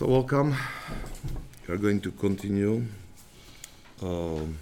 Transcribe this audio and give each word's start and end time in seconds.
So, 0.00 0.06
welcome. 0.06 0.56
We 1.68 1.74
are 1.74 1.76
going 1.76 2.00
to 2.00 2.10
continue 2.10 2.86
um, 4.00 4.56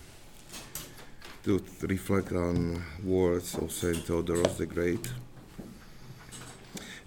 to 1.44 1.62
reflect 1.82 2.32
on 2.32 2.82
words 3.04 3.54
of 3.54 3.70
Saint 3.70 3.98
Theodoros 3.98 4.56
the 4.56 4.66
Great. 4.66 5.06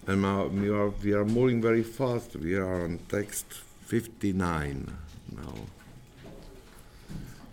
And 0.07 0.21
now 0.21 0.45
we 0.45 0.69
are, 0.69 0.87
we 0.87 1.11
are 1.11 1.25
moving 1.25 1.61
very 1.61 1.83
fast. 1.83 2.37
We 2.37 2.55
are 2.55 2.85
on 2.85 2.99
text 3.09 3.51
59 3.87 4.97
now. 5.35 5.53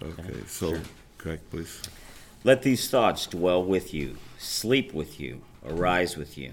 Okay, 0.00 0.42
so, 0.46 0.74
sure. 0.74 0.80
Craig, 1.18 1.40
please. 1.50 1.82
Let 2.44 2.62
these 2.62 2.88
thoughts 2.88 3.26
dwell 3.26 3.64
with 3.64 3.92
you, 3.92 4.16
sleep 4.38 4.94
with 4.94 5.18
you, 5.18 5.40
arise 5.66 6.16
with 6.16 6.38
you. 6.38 6.52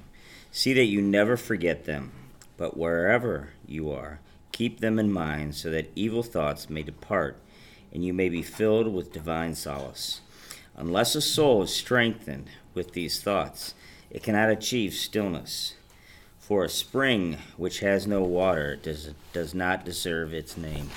See 0.51 0.73
that 0.73 0.85
you 0.85 0.99
never 0.99 1.37
forget 1.37 1.85
them, 1.85 2.24
but 2.57 2.77
wherever 2.77 3.49
you 3.67 3.91
are, 3.91 4.19
keep 4.52 4.80
them 4.80 4.99
in 4.99 5.11
mind 5.11 5.55
so 5.55 5.70
that 5.71 5.91
evil 5.95 6.23
thoughts 6.23 6.70
may 6.70 6.84
depart 6.84 7.38
and 7.93 8.03
you 8.03 8.13
may 8.13 8.30
be 8.30 8.41
filled 8.41 8.93
with 8.93 9.13
divine 9.13 9.55
solace. 9.55 10.21
Unless 10.75 11.16
a 11.16 11.21
soul 11.21 11.63
is 11.63 11.73
strengthened 11.73 12.49
with 12.73 12.91
these 12.91 13.21
thoughts, 13.21 13.73
it 14.11 14.23
cannot 14.23 14.49
achieve 14.49 14.94
stillness. 14.94 15.75
For 16.39 16.63
a 16.63 16.70
spring 16.70 17.38
which 17.57 17.80
has 17.80 18.05
no 18.05 18.21
water 18.21 18.75
does, 18.75 19.11
does 19.33 19.55
not 19.55 19.83
deserve 19.83 20.33
its 20.33 20.58
name. 20.58 20.89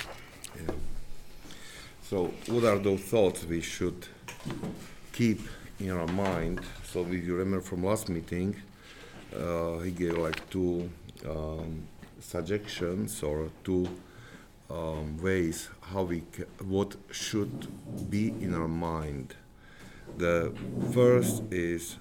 Yeah. 0.57 0.75
So, 2.03 2.33
what 2.49 2.65
are 2.65 2.79
those 2.79 3.01
thoughts 3.01 3.45
we 3.45 3.61
should 3.61 4.07
keep 5.13 5.41
in 5.79 5.91
our 5.91 6.07
mind? 6.07 6.61
So, 6.85 7.03
if 7.03 7.13
you 7.13 7.37
remember 7.37 7.61
from 7.61 7.85
last 7.85 8.09
meeting, 8.09 8.57
uh, 9.35 9.79
he 9.79 9.91
gave 9.91 10.19
like 10.19 10.49
two 10.51 10.91
um, 11.27 11.87
suggestions 12.21 13.23
or 13.23 13.51
two 13.65 13.89
um, 14.71 15.17
ways 15.23 15.69
how 15.81 16.03
we 16.03 16.21
ca- 16.21 16.45
what 16.65 16.97
should 17.11 17.67
be 18.11 18.29
in 18.41 18.55
our 18.55 18.69
mind. 18.69 19.35
The 20.17 20.53
first 20.93 21.43
is 21.51 21.97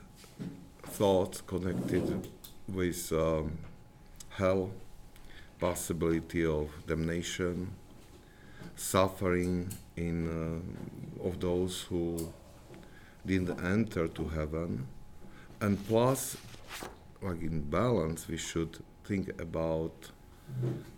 thoughts 0.84 1.42
connected 1.42 2.28
with 2.68 3.12
um, 3.12 3.58
hell, 4.30 4.72
possibility 5.60 6.46
of 6.46 6.70
damnation, 6.88 7.72
suffering 8.76 9.70
in 9.96 10.28
uh, 10.28 11.28
of 11.28 11.40
those 11.40 11.82
who 11.82 12.32
didn't 13.26 13.60
enter 13.64 14.08
to 14.08 14.28
heaven, 14.30 14.88
and 15.60 15.86
plus, 15.88 16.38
like 17.22 17.42
in 17.42 17.62
balance, 17.62 18.28
we 18.28 18.38
should 18.38 18.78
think 19.08 19.42
about 19.42 20.12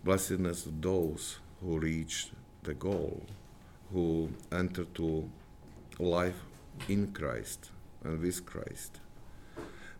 blessedness 0.04 0.66
of 0.66 0.82
those 0.82 1.38
who 1.60 1.78
reach 1.78 2.30
the 2.64 2.74
goal, 2.74 3.22
who 3.92 4.30
enter 4.50 4.84
to 4.84 5.30
life 5.98 6.40
in 6.88 7.12
Christ 7.12 7.70
and 8.02 8.20
with 8.20 8.44
Christ. 8.44 9.00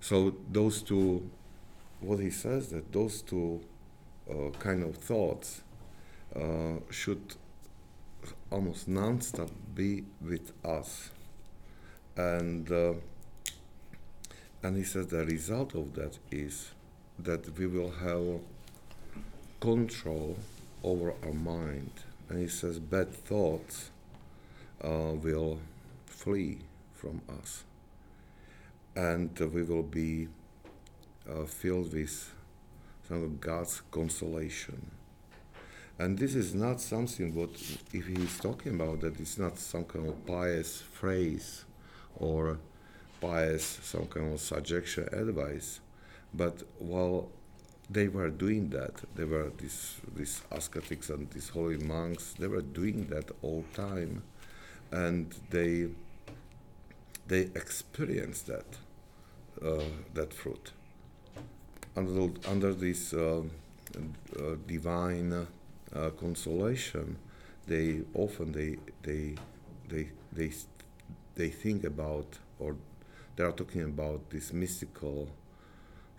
So 0.01 0.35
those 0.51 0.83
two, 0.83 1.31
what 2.01 2.19
he 2.19 2.31
says 2.31 2.69
that 2.69 2.91
those 2.93 3.23
two 3.23 3.61
uh, 4.29 4.51
kind 4.59 4.83
of 4.83 4.97
thoughts 4.97 5.63
uh, 6.35 6.81
should 6.91 7.37
almost 8.51 8.89
non-stop 8.89 9.51
be 9.75 10.05
with 10.21 10.53
us, 10.65 11.11
and 12.17 12.71
uh, 12.71 12.95
and 14.63 14.77
he 14.77 14.85
says 14.85 15.07
the 15.09 15.25
result 15.25 15.75
of 15.75 15.95
that 15.95 16.19
is 16.31 16.73
that 17.25 17.59
we 17.59 17.67
will 17.67 17.91
have 17.91 18.41
control 19.61 20.37
over 20.83 21.15
our 21.23 21.33
mind, 21.33 21.91
and 22.29 22.41
he 22.41 22.49
says 22.49 22.79
bad 22.79 23.13
thoughts 23.13 23.91
uh, 24.83 25.13
will 25.13 25.59
flee 26.07 26.59
from 26.95 27.21
us, 27.41 27.65
and 28.97 29.31
uh, 29.41 29.47
we 29.47 29.63
will 29.63 29.83
be 29.83 30.29
uh, 31.29 31.45
filled 31.45 31.93
with 31.93 32.33
some 33.07 33.23
of 33.23 33.41
God's 33.41 33.83
consolation. 33.91 34.91
And 35.99 36.19
this 36.19 36.35
is 36.35 36.55
not 36.55 36.81
something 36.81 37.35
what, 37.35 37.51
if 37.93 38.07
he's 38.07 38.39
talking 38.39 38.75
about 38.75 39.01
that, 39.01 39.21
it's 39.21 39.37
not 39.37 39.59
some 39.59 39.85
kind 39.85 40.09
of 40.09 40.27
pious 40.27 40.81
phrase 40.81 41.67
or 42.17 42.59
pious, 43.21 43.81
some 43.83 44.07
kind 44.07 44.33
of 44.33 44.41
suggestion, 44.41 45.09
advice. 45.13 45.81
But 46.35 46.63
while 46.79 47.31
they 47.89 48.09
were 48.09 48.31
doing 48.31 48.71
that, 48.71 49.03
they 49.17 49.25
were 49.25 49.51
these, 49.59 50.01
ascetics 50.51 51.11
and 51.11 51.31
these 51.31 51.49
holy 51.49 51.79
monks, 51.79 52.35
they 52.39 52.47
were 52.47 52.63
doing 52.63 53.07
that 53.09 53.31
all 53.43 53.65
time. 53.75 54.23
And 54.93 55.35
they, 55.51 55.89
they 57.29 57.43
experienced 57.55 58.47
that, 58.49 58.67
uh, 59.65 59.85
that 60.15 60.33
fruit. 60.35 60.73
Under, 61.97 62.31
under 62.49 62.73
this 62.75 63.13
uh, 63.13 63.43
uh, 64.39 64.57
divine 64.67 65.47
uh, 65.95 66.11
consolation, 66.11 67.17
they 67.67 68.01
often 68.15 68.53
they 68.53 68.77
they 69.03 69.35
they 69.89 70.09
they 70.33 70.51
they 71.35 71.49
think 71.51 71.85
about 71.85 72.39
or 72.59 72.77
they 73.37 73.45
are 73.45 73.53
talking 73.53 73.83
about 73.83 74.31
this 74.31 74.53
mystical 74.53 75.29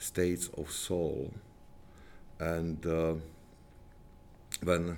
states 0.02 0.50
of 0.58 0.72
soul, 0.72 1.32
and 2.40 2.84
uh, 2.86 3.14
when 4.64 4.98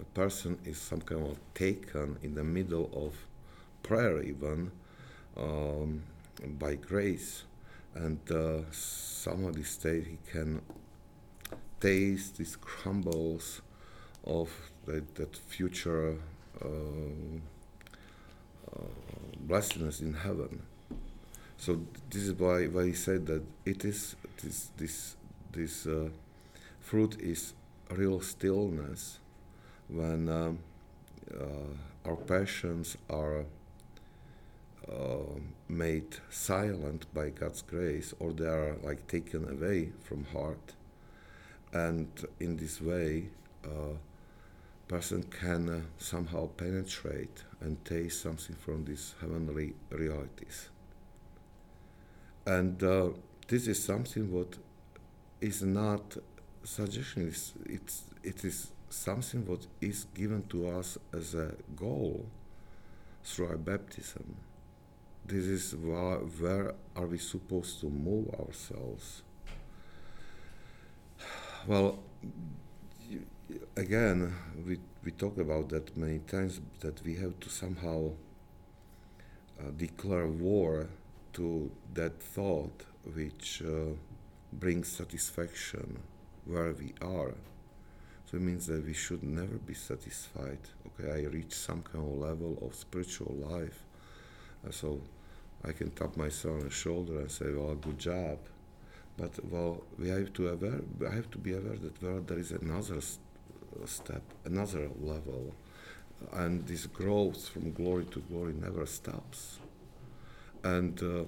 a 0.00 0.04
person 0.14 0.58
is 0.64 0.78
some 0.78 1.00
kind 1.02 1.26
of 1.26 1.38
taken 1.54 2.16
in 2.22 2.34
the 2.34 2.44
middle 2.44 2.90
of 2.94 3.14
prayer, 3.82 4.22
even 4.22 4.70
um, 5.36 6.02
by 6.58 6.74
grace, 6.74 7.44
and 7.94 8.18
uh, 8.30 8.60
somehow 8.70 9.50
this 9.50 9.70
state 9.70 10.06
he 10.06 10.18
can 10.30 10.62
taste 11.80 12.38
these 12.38 12.56
crumbles 12.56 13.60
of 14.24 14.50
that, 14.86 15.14
that 15.16 15.36
future 15.36 16.16
uh, 16.64 16.68
uh, 18.74 18.82
blessedness 19.40 20.00
in 20.00 20.14
heaven. 20.14 20.62
So 21.58 21.80
this 22.08 22.22
is 22.22 22.34
why, 22.34 22.66
why 22.66 22.86
he 22.86 22.92
said 22.92 23.26
that 23.26 23.42
it 23.66 23.84
is 23.84 24.14
this 24.42 24.70
this 24.76 25.16
this 25.52 25.86
uh, 25.86 26.08
fruit 26.80 27.20
is 27.20 27.52
real 27.90 28.20
stillness 28.20 29.18
when 29.88 30.28
um, 30.28 30.60
uh, 31.34 32.08
our 32.08 32.16
passions 32.16 32.96
are 33.10 33.44
uh, 34.90 35.34
made 35.68 36.16
silent 36.30 37.12
by 37.12 37.30
God's 37.30 37.62
grace, 37.62 38.14
or 38.20 38.32
they 38.32 38.46
are 38.46 38.76
like 38.82 39.08
taken 39.08 39.48
away 39.48 39.90
from 40.04 40.24
heart, 40.26 40.74
and 41.72 42.08
in 42.38 42.56
this 42.56 42.80
way 42.80 43.30
uh, 43.64 43.96
person 44.86 45.24
can 45.24 45.68
uh, 45.68 45.80
somehow 45.98 46.46
penetrate 46.56 47.42
and 47.60 47.84
taste 47.84 48.22
something 48.22 48.56
from 48.56 48.84
these 48.84 49.14
heavenly 49.20 49.74
realities. 49.90 50.68
And 52.48 52.82
uh, 52.82 53.10
this 53.46 53.66
is 53.66 53.84
something 53.84 54.32
what 54.32 54.56
is 55.38 55.62
not 55.62 56.16
suggestion. 56.64 57.28
It's, 57.28 57.52
it's 57.66 58.04
it 58.22 58.42
is 58.42 58.70
something 58.88 59.46
what 59.46 59.66
is 59.82 60.06
given 60.14 60.42
to 60.48 60.70
us 60.70 60.96
as 61.12 61.34
a 61.34 61.52
goal 61.76 62.24
through 63.22 63.48
our 63.48 63.58
baptism. 63.58 64.34
This 65.26 65.44
is 65.44 65.76
where, 65.76 66.20
where 66.40 66.74
are 66.96 67.06
we 67.06 67.18
supposed 67.18 67.80
to 67.80 67.90
move 67.90 68.30
ourselves? 68.40 69.22
Well, 71.66 71.98
again, 73.76 74.34
we, 74.66 74.78
we 75.04 75.10
talk 75.10 75.36
about 75.36 75.68
that 75.68 75.94
many 75.98 76.20
times 76.20 76.62
that 76.80 77.04
we 77.04 77.16
have 77.16 77.38
to 77.40 77.50
somehow 77.50 78.12
uh, 79.60 79.70
declare 79.76 80.26
war 80.28 80.88
to 81.34 81.70
that 81.94 82.22
thought 82.22 82.84
which 83.14 83.62
uh, 83.62 83.94
brings 84.52 84.88
satisfaction 84.88 85.98
where 86.44 86.72
we 86.72 86.94
are. 87.02 87.34
So 88.26 88.36
it 88.36 88.42
means 88.42 88.66
that 88.66 88.84
we 88.84 88.92
should 88.92 89.22
never 89.22 89.56
be 89.56 89.74
satisfied. 89.74 90.58
Okay, 90.86 91.10
I 91.10 91.26
reach 91.28 91.54
some 91.54 91.82
kind 91.82 92.04
of 92.04 92.18
level 92.18 92.58
of 92.62 92.74
spiritual 92.74 93.34
life, 93.38 93.84
uh, 94.66 94.70
so 94.70 95.00
I 95.64 95.72
can 95.72 95.90
tap 95.90 96.16
myself 96.16 96.58
on 96.58 96.64
the 96.64 96.70
shoulder 96.70 97.20
and 97.20 97.30
say, 97.30 97.52
"Well, 97.52 97.74
good 97.74 97.98
job." 97.98 98.38
But 99.16 99.32
well, 99.50 99.82
we 99.98 100.08
have 100.08 100.32
to 100.34 100.48
aware. 100.48 100.80
I 101.10 101.14
have 101.14 101.30
to 101.30 101.38
be 101.38 101.52
aware 101.54 101.76
that 101.76 102.02
well, 102.02 102.20
there 102.20 102.38
is 102.38 102.52
another 102.52 103.00
st- 103.00 103.20
step, 103.86 104.22
another 104.44 104.90
level, 105.00 105.54
and 106.32 106.66
this 106.66 106.86
growth 106.86 107.48
from 107.48 107.72
glory 107.72 108.04
to 108.06 108.20
glory 108.20 108.52
never 108.52 108.86
stops. 108.86 109.58
And 110.72 110.94
uh, 111.02 111.24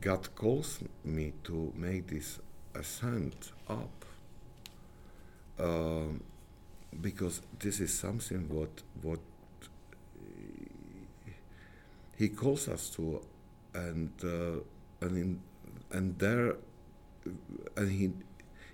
God 0.00 0.22
calls 0.34 0.80
me 1.04 1.32
to 1.44 1.72
make 1.76 2.02
this 2.14 2.28
ascent 2.74 3.52
up. 3.68 4.04
Um 5.58 6.22
because 7.00 7.42
this 7.58 7.80
is 7.80 7.92
something 7.92 8.48
what 8.48 8.82
what 9.02 9.20
he 12.18 12.28
calls 12.28 12.68
us 12.68 12.90
to, 12.90 13.20
and 13.74 14.10
uh, 14.24 14.60
and 15.00 15.16
in, 15.16 15.40
and 15.92 16.18
there, 16.18 16.56
and 17.76 17.92
he 17.92 18.12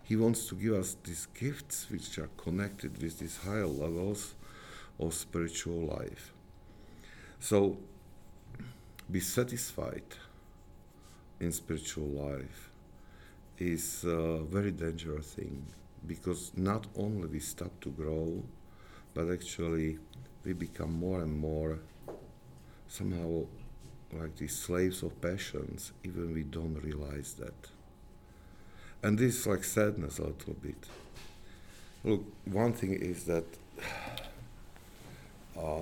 he 0.02 0.16
wants 0.16 0.46
to 0.48 0.54
give 0.54 0.74
us 0.74 0.96
these 1.04 1.26
gifts 1.38 1.86
which 1.90 2.18
are 2.18 2.30
connected 2.38 3.02
with 3.02 3.18
these 3.18 3.36
higher 3.38 3.66
levels 3.66 4.34
of 4.98 5.12
spiritual 5.12 5.80
life. 5.98 6.32
So, 7.38 7.76
be 9.10 9.20
satisfied 9.20 10.02
in 11.40 11.52
spiritual 11.52 12.06
life 12.06 12.70
is 13.58 14.04
a 14.04 14.38
very 14.44 14.70
dangerous 14.70 15.34
thing 15.34 15.64
because 16.06 16.52
not 16.56 16.86
only 16.96 17.28
we 17.28 17.38
stop 17.38 17.70
to 17.80 17.90
grow, 17.90 18.42
but 19.12 19.30
actually 19.30 19.98
we 20.44 20.52
become 20.52 20.92
more 20.92 21.20
and 21.20 21.38
more 21.38 21.78
somehow 22.88 23.44
like 24.12 24.36
these 24.36 24.56
slaves 24.56 25.02
of 25.02 25.20
passions, 25.20 25.92
even 26.04 26.32
we 26.32 26.42
don't 26.42 26.74
realize 26.82 27.34
that. 27.34 27.68
And 29.02 29.18
this 29.18 29.40
is 29.40 29.46
like 29.46 29.64
sadness 29.64 30.18
a 30.18 30.24
little 30.24 30.54
bit. 30.54 30.86
Look, 32.04 32.22
one 32.44 32.72
thing 32.72 32.94
is 32.94 33.24
that 33.24 33.44
uh, 35.58 35.80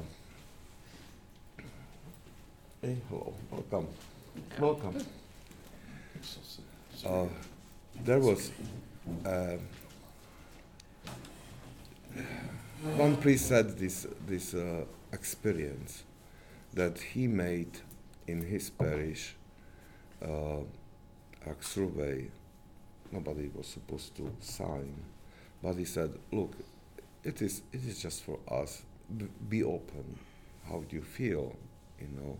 hey, 2.82 2.96
hello, 3.08 3.32
welcome, 3.50 3.86
welcome. 4.58 4.96
Uh, 7.06 7.26
there 8.04 8.18
was 8.18 8.50
uh, 9.24 9.56
one 12.96 13.16
priest 13.16 13.46
said 13.46 13.78
this 13.78 14.06
this 14.26 14.54
uh, 14.54 14.84
experience 15.12 16.04
that 16.74 16.98
he 16.98 17.26
made 17.26 17.70
in 18.26 18.42
his 18.42 18.70
parish 18.70 19.34
uh, 20.24 20.60
a 21.46 21.54
survey. 21.60 22.26
Nobody 23.12 23.50
was 23.54 23.66
supposed 23.66 24.16
to 24.16 24.30
sign, 24.40 24.94
but 25.62 25.74
he 25.76 25.84
said, 25.84 26.12
"Look, 26.32 26.52
it 27.24 27.42
is 27.42 27.62
it 27.72 27.84
is 27.86 28.00
just 28.02 28.22
for 28.24 28.38
us. 28.48 28.82
B- 29.16 29.28
be 29.48 29.62
open. 29.62 30.18
How 30.68 30.80
do 30.88 30.96
you 30.96 31.02
feel? 31.02 31.54
You 32.00 32.08
know." 32.16 32.38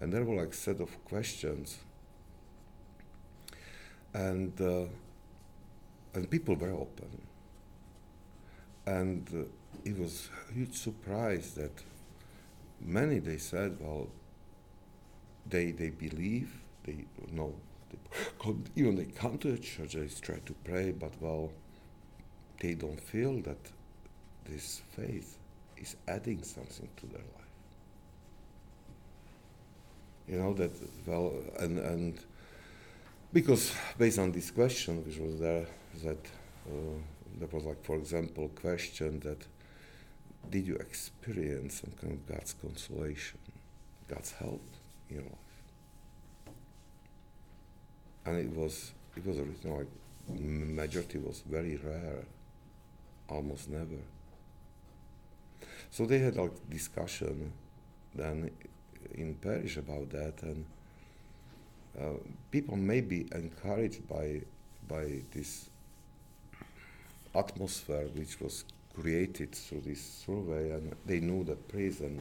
And 0.00 0.12
there 0.12 0.24
were 0.24 0.36
like 0.36 0.54
set 0.54 0.80
of 0.80 1.04
questions, 1.04 1.78
and 4.14 4.60
uh, 4.60 4.84
and 6.14 6.30
people 6.30 6.54
were 6.54 6.70
open, 6.70 7.26
and 8.86 9.28
uh, 9.34 9.44
it 9.84 9.98
was 9.98 10.28
a 10.50 10.54
huge 10.54 10.74
surprise 10.74 11.54
that 11.54 11.82
many 12.80 13.18
they 13.18 13.38
said, 13.38 13.76
well, 13.80 14.08
they 15.46 15.72
they 15.72 15.90
believe 15.90 16.60
they 16.84 17.04
know 17.32 17.54
they, 17.90 18.54
even 18.76 18.96
they 18.96 19.04
come 19.04 19.38
to 19.38 19.52
the 19.52 19.58
church, 19.58 19.94
they 19.94 20.06
try 20.20 20.38
to 20.46 20.54
pray, 20.64 20.92
but 20.92 21.12
well, 21.20 21.50
they 22.60 22.74
don't 22.74 23.00
feel 23.00 23.40
that 23.42 23.58
this 24.44 24.82
faith 24.96 25.38
is 25.76 25.96
adding 26.06 26.42
something 26.42 26.88
to 26.96 27.06
their 27.06 27.26
life. 27.36 27.47
You 30.28 30.36
know 30.36 30.52
that 30.54 30.70
well, 31.06 31.32
and 31.58 31.78
and 31.78 32.18
because 33.32 33.72
based 33.96 34.18
on 34.18 34.30
this 34.32 34.50
question 34.50 35.02
which 35.04 35.16
was 35.16 35.40
there, 35.40 35.66
that 36.04 36.26
uh, 36.68 36.98
there 37.38 37.48
was 37.50 37.64
like, 37.64 37.82
for 37.82 37.96
example, 37.96 38.50
question 38.60 39.20
that 39.20 39.46
did 40.50 40.66
you 40.66 40.76
experience 40.76 41.80
some 41.80 41.92
kind 42.00 42.12
of 42.12 42.26
God's 42.26 42.54
consolation, 42.54 43.38
God's 44.06 44.32
help 44.32 44.62
in 45.08 45.16
your 45.16 45.24
life? 45.24 45.32
And 48.26 48.38
it 48.38 48.54
was 48.54 48.92
it 49.16 49.26
was 49.26 49.38
written 49.38 49.76
like 49.78 49.88
majority 50.28 51.18
was 51.18 51.42
very 51.48 51.76
rare, 51.76 52.24
almost 53.30 53.70
never. 53.70 54.02
So 55.90 56.04
they 56.04 56.18
had 56.18 56.36
like 56.36 56.52
discussion 56.68 57.52
then 58.14 58.50
in 59.14 59.34
Paris 59.34 59.76
about 59.76 60.10
that, 60.10 60.42
and 60.42 60.64
uh, 62.00 62.18
people 62.50 62.76
may 62.76 63.00
be 63.00 63.26
encouraged 63.32 64.08
by 64.08 64.40
by 64.88 65.20
this 65.32 65.68
atmosphere 67.34 68.08
which 68.14 68.40
was 68.40 68.64
created 68.94 69.54
through 69.54 69.80
this 69.80 70.00
survey, 70.26 70.72
and 70.72 70.94
they 71.06 71.20
knew 71.20 71.44
that 71.44 71.68
praise, 71.68 72.00
and 72.00 72.20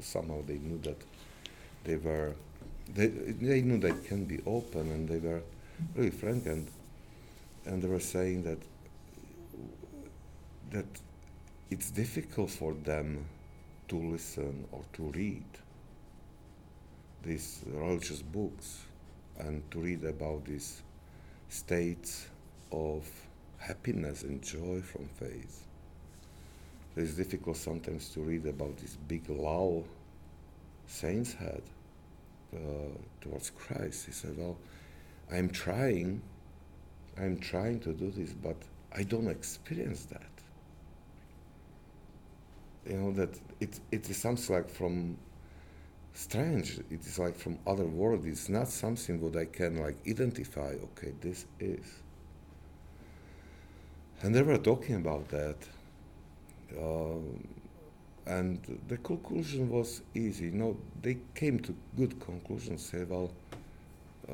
somehow 0.00 0.42
they 0.46 0.58
knew 0.58 0.78
that 0.82 1.00
they 1.84 1.96
were, 1.96 2.34
they, 2.94 3.08
they 3.08 3.62
knew 3.62 3.78
they 3.78 3.94
can 4.06 4.24
be 4.24 4.40
open, 4.46 4.90
and 4.90 5.08
they 5.08 5.18
were 5.18 5.42
really 5.94 6.10
frank, 6.10 6.46
and 6.46 6.68
and 7.66 7.82
they 7.82 7.88
were 7.88 8.00
saying 8.00 8.42
that 8.42 8.58
that 10.70 10.86
it's 11.70 11.90
difficult 11.90 12.50
for 12.50 12.74
them 12.84 13.24
to 13.88 13.96
listen 13.96 14.66
or 14.72 14.82
to 14.92 15.04
read 15.12 15.44
these 17.24 17.62
religious 17.66 18.22
books 18.22 18.84
and 19.38 19.68
to 19.70 19.80
read 19.80 20.04
about 20.04 20.44
these 20.44 20.82
states 21.48 22.26
of 22.72 23.08
happiness 23.58 24.22
and 24.22 24.42
joy 24.42 24.80
from 24.80 25.06
faith 25.08 25.64
it's 26.96 27.14
difficult 27.14 27.56
sometimes 27.56 28.10
to 28.10 28.20
read 28.20 28.46
about 28.46 28.76
this 28.76 28.96
big 29.08 29.28
law 29.28 29.82
saints 30.86 31.32
had 31.32 31.62
uh, 32.54 32.58
towards 33.20 33.50
Christ. 33.50 34.06
He 34.06 34.12
said, 34.12 34.36
"Well, 34.38 34.56
I'm 35.32 35.48
trying, 35.48 36.22
I'm 37.18 37.38
trying 37.38 37.80
to 37.80 37.92
do 37.92 38.10
this, 38.10 38.32
but 38.32 38.56
I 38.94 39.02
don't 39.02 39.28
experience 39.28 40.04
that. 40.04 40.22
You 42.86 42.98
know 42.98 43.12
that 43.12 43.40
it 43.60 43.80
it 43.90 44.08
is 44.08 44.16
something 44.16 44.54
like 44.54 44.68
from 44.68 45.16
strange. 46.14 46.78
It 46.90 47.06
is 47.06 47.18
like 47.18 47.36
from 47.36 47.58
other 47.66 47.86
world. 47.86 48.26
It's 48.26 48.48
not 48.48 48.68
something 48.68 49.20
what 49.20 49.36
I 49.36 49.46
can 49.46 49.76
like 49.78 49.96
identify. 50.08 50.74
Okay, 50.88 51.12
this 51.20 51.46
is." 51.60 51.84
And 54.22 54.34
they 54.34 54.42
were 54.42 54.58
talking 54.58 54.96
about 54.96 55.28
that 55.28 55.56
um, 56.78 57.46
and 58.26 58.80
the 58.88 58.96
conclusion 58.98 59.68
was 59.70 60.02
easy. 60.14 60.46
You 60.46 60.52
know, 60.52 60.76
they 61.02 61.18
came 61.34 61.60
to 61.60 61.74
good 61.96 62.18
conclusions. 62.20 62.86
Say, 62.86 63.04
well, 63.04 63.30
uh, 64.28 64.32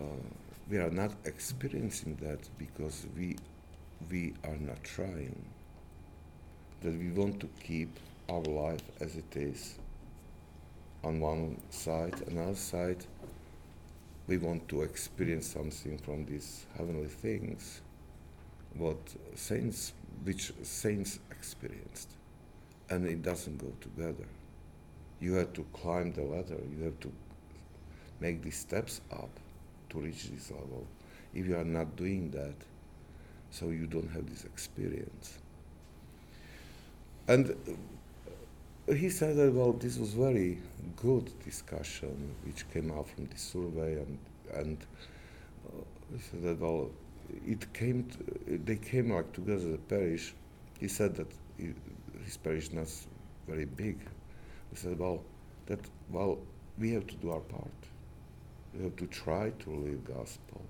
we 0.69 0.79
are 0.79 0.91
not 0.91 1.13
experiencing 1.25 2.17
that 2.23 2.49
because 2.59 3.07
we 3.17 3.37
we 4.11 4.35
are 4.45 4.57
not 4.57 4.83
trying. 4.85 5.45
That 6.83 6.99
we 6.99 7.11
want 7.11 7.41
to 7.41 7.49
keep 7.63 7.99
our 8.29 8.43
life 8.43 8.83
as 9.01 9.17
it 9.17 9.37
is. 9.37 9.79
On 11.03 11.21
one 11.21 11.61
side, 11.71 12.15
another 12.27 12.55
side, 12.55 13.05
we 14.27 14.39
want 14.39 14.69
to 14.69 14.83
experience 14.83 15.47
something 15.47 15.99
from 15.99 16.27
these 16.27 16.67
heavenly 16.77 17.09
things, 17.09 17.81
what 18.75 18.99
saints, 19.35 19.93
which 20.25 20.53
saints 20.63 21.19
experienced 21.31 22.11
and 22.91 23.07
it 23.07 23.23
doesn't 23.23 23.59
go 23.59 23.73
together. 23.81 24.27
You 25.21 25.35
have 25.35 25.53
to 25.55 25.65
climb 25.73 26.13
the 26.13 26.23
ladder, 26.23 26.59
you 26.77 26.85
have 26.85 26.99
to 27.01 27.13
make 28.19 28.43
these 28.43 28.59
steps 28.59 29.01
up 29.13 29.31
to 29.91 30.01
reach 30.01 30.29
this 30.29 30.51
level. 30.51 30.87
If 31.33 31.47
you 31.47 31.57
are 31.57 31.65
not 31.65 31.97
doing 31.97 32.31
that, 32.33 32.55
so 33.51 33.71
you 33.71 33.87
don't 33.87 34.11
have 34.11 34.29
this 34.29 34.45
experience. 34.45 35.39
And 37.29 37.57
he 38.89 39.11
said 39.11 39.37
that, 39.37 39.53
well, 39.53 39.73
this 39.73 39.99
was 39.99 40.15
very 40.15 40.59
good 40.97 41.31
discussion 41.45 42.35
which 42.45 42.69
came 42.73 42.91
out 42.91 43.09
from 43.09 43.27
this 43.27 43.43
survey, 43.43 44.03
and, 44.03 44.19
and 44.55 44.79
uh, 45.69 45.83
he 46.13 46.21
said 46.21 46.43
that, 46.43 46.61
well, 46.61 46.91
it 47.47 47.73
came, 47.73 48.05
to, 48.05 48.59
they 48.65 48.77
came 48.77 49.13
like 49.13 49.33
together 49.33 49.73
the 49.73 49.79
parish. 49.79 50.35
He 50.79 50.89
said 50.89 51.15
that 51.17 51.33
his 52.25 52.37
parish 52.37 52.73
not 52.73 52.89
very 53.47 53.65
big. 53.65 53.99
He 54.71 54.77
said, 54.77 54.99
well, 54.99 55.23
that 55.67 55.81
well, 56.11 56.39
we 56.79 56.91
have 56.93 57.07
to 57.07 57.15
do 57.17 57.31
our 57.31 57.41
part. 57.41 57.81
We 58.75 58.85
have 58.85 58.97
to 58.97 59.07
try 59.07 59.51
to 59.51 59.71
live 59.71 60.05
gospel. 60.05 60.61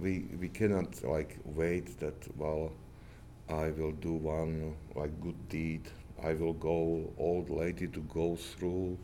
We 0.00 0.26
we 0.40 0.48
cannot 0.48 1.02
like 1.04 1.38
wait 1.44 1.98
that 1.98 2.36
well, 2.36 2.70
I 3.48 3.70
will 3.70 3.92
do 3.92 4.12
one 4.12 4.76
like 4.94 5.20
good 5.20 5.48
deed. 5.48 5.82
I 6.22 6.34
will 6.34 6.54
go 6.54 7.10
old 7.18 7.50
lady 7.50 7.86
to 7.88 8.00
go 8.00 8.36
through 8.36 8.98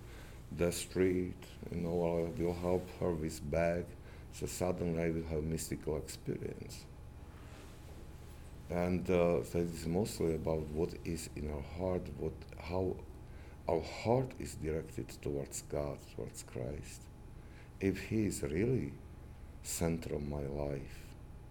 the 0.57 0.73
street. 0.73 1.37
You 1.71 1.81
know, 1.81 2.29
I 2.37 2.43
will 2.43 2.55
help 2.55 2.89
her 3.01 3.13
with 3.13 3.41
bag. 3.51 3.85
So 4.33 4.47
suddenly 4.47 5.03
I 5.03 5.11
will 5.11 5.25
have 5.31 5.45
mystical 5.45 5.97
experience. 5.97 6.85
and 8.71 9.09
uh, 9.11 9.43
so 9.45 9.59
it's 9.59 9.87
mostly 9.87 10.35
about 10.35 10.61
what 10.69 10.95
is 11.05 11.29
in 11.37 11.51
our 11.51 11.63
heart, 11.79 12.03
what 12.19 12.33
how 12.59 12.97
our 13.69 13.81
heart 13.81 14.33
is 14.39 14.55
directed 14.57 15.09
towards 15.23 15.63
God, 15.63 15.99
towards 16.17 16.43
Christ. 16.43 17.03
If 17.81 17.99
He 17.99 18.27
is 18.27 18.43
really 18.43 18.93
center 19.63 20.15
of 20.15 20.27
my 20.29 20.43
life, 20.43 20.99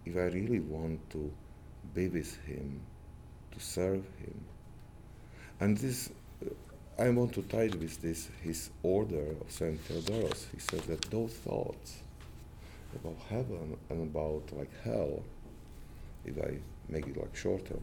if 0.04 0.16
I 0.16 0.26
really 0.38 0.60
want 0.60 1.08
to 1.10 1.32
be 1.94 2.08
with 2.08 2.36
Him, 2.44 2.80
to 3.52 3.60
serve 3.60 4.04
Him, 4.18 4.44
and 5.60 5.76
this, 5.78 6.10
I 6.98 7.10
want 7.10 7.32
to 7.34 7.42
tie 7.42 7.64
it 7.64 7.78
with 7.78 8.00
this 8.02 8.28
His 8.42 8.70
order 8.82 9.34
of 9.40 9.50
Saint 9.50 9.82
Theodoros. 9.86 10.46
He 10.52 10.60
said 10.60 10.80
that 10.82 11.02
those 11.10 11.32
thoughts 11.32 11.98
about 12.94 13.16
heaven 13.28 13.76
and 13.90 14.02
about 14.02 14.56
like 14.56 14.70
hell, 14.82 15.22
if 16.24 16.38
I 16.38 16.58
make 16.88 17.06
it 17.06 17.16
like 17.16 17.34
shorter, 17.36 17.78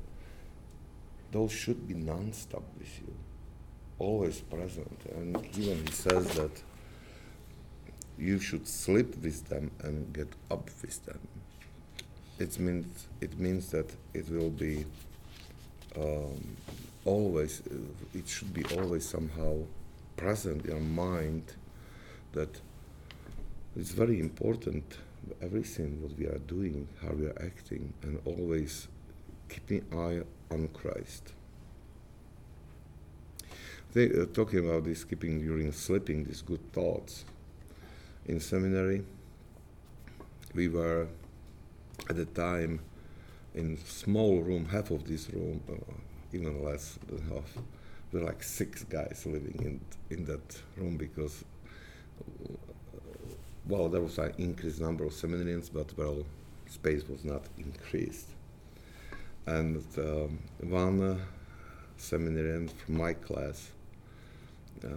those 1.31 1.51
should 1.51 1.87
be 1.87 1.93
non-stop 1.93 2.63
with 2.77 2.99
you, 2.99 3.13
always 3.99 4.41
present. 4.41 4.99
And 5.15 5.37
even 5.57 5.85
he 5.85 5.91
says 5.91 6.33
that 6.35 6.61
you 8.17 8.39
should 8.39 8.67
sleep 8.67 9.15
with 9.17 9.47
them 9.49 9.71
and 9.81 10.13
get 10.13 10.27
up 10.49 10.69
with 10.81 11.05
them. 11.05 11.19
It 12.37 12.59
means 12.59 13.07
it 13.21 13.39
means 13.39 13.69
that 13.71 13.89
it 14.13 14.29
will 14.29 14.49
be 14.49 14.85
um, 15.95 16.57
always. 17.05 17.61
It 18.13 18.27
should 18.27 18.53
be 18.53 18.63
always 18.77 19.07
somehow 19.07 19.59
present 20.17 20.65
in 20.65 20.71
your 20.71 20.79
mind 20.79 21.53
that 22.33 22.61
it's 23.75 23.91
very 23.91 24.19
important 24.19 24.83
everything 25.41 26.01
what 26.01 26.17
we 26.17 26.25
are 26.25 26.39
doing, 26.39 26.87
how 27.01 27.13
we 27.13 27.25
are 27.25 27.41
acting, 27.41 27.93
and 28.03 28.19
always 28.25 28.87
keeping 29.49 29.85
eye 29.93 30.21
on 30.53 30.67
Christ. 30.69 31.33
They, 33.93 34.09
uh, 34.09 34.25
talking 34.33 34.59
about 34.59 34.85
this 34.85 35.03
keeping 35.03 35.41
during 35.41 35.71
sleeping, 35.71 36.23
these 36.23 36.41
good 36.41 36.71
thoughts. 36.71 37.25
In 38.25 38.39
seminary, 38.39 39.03
we 40.53 40.67
were 40.67 41.07
at 42.09 42.15
the 42.15 42.25
time 42.25 42.79
in 43.53 43.77
small 43.85 44.41
room, 44.41 44.65
half 44.65 44.91
of 44.91 45.07
this 45.07 45.29
room, 45.29 45.61
uh, 45.69 45.93
even 46.33 46.63
less 46.63 46.97
than 47.07 47.21
half. 47.29 47.53
There 48.11 48.21
were 48.21 48.27
like 48.27 48.43
six 48.43 48.83
guys 48.83 49.23
living 49.25 49.59
in 49.63 50.15
in 50.15 50.25
that 50.25 50.61
room 50.77 50.97
because 50.97 51.43
well, 53.67 53.89
there 53.89 54.01
was 54.01 54.17
an 54.17 54.33
increased 54.37 54.81
number 54.81 55.05
of 55.05 55.11
seminarians, 55.11 55.69
but 55.71 55.97
well, 55.97 56.25
space 56.67 57.07
was 57.07 57.23
not 57.23 57.43
increased. 57.57 58.27
And 59.45 59.83
um, 59.97 60.39
one 60.61 61.01
uh, 61.01 61.17
seminarian 61.97 62.67
from 62.67 62.97
my 62.97 63.13
class, 63.13 63.71
uh, 64.83 64.87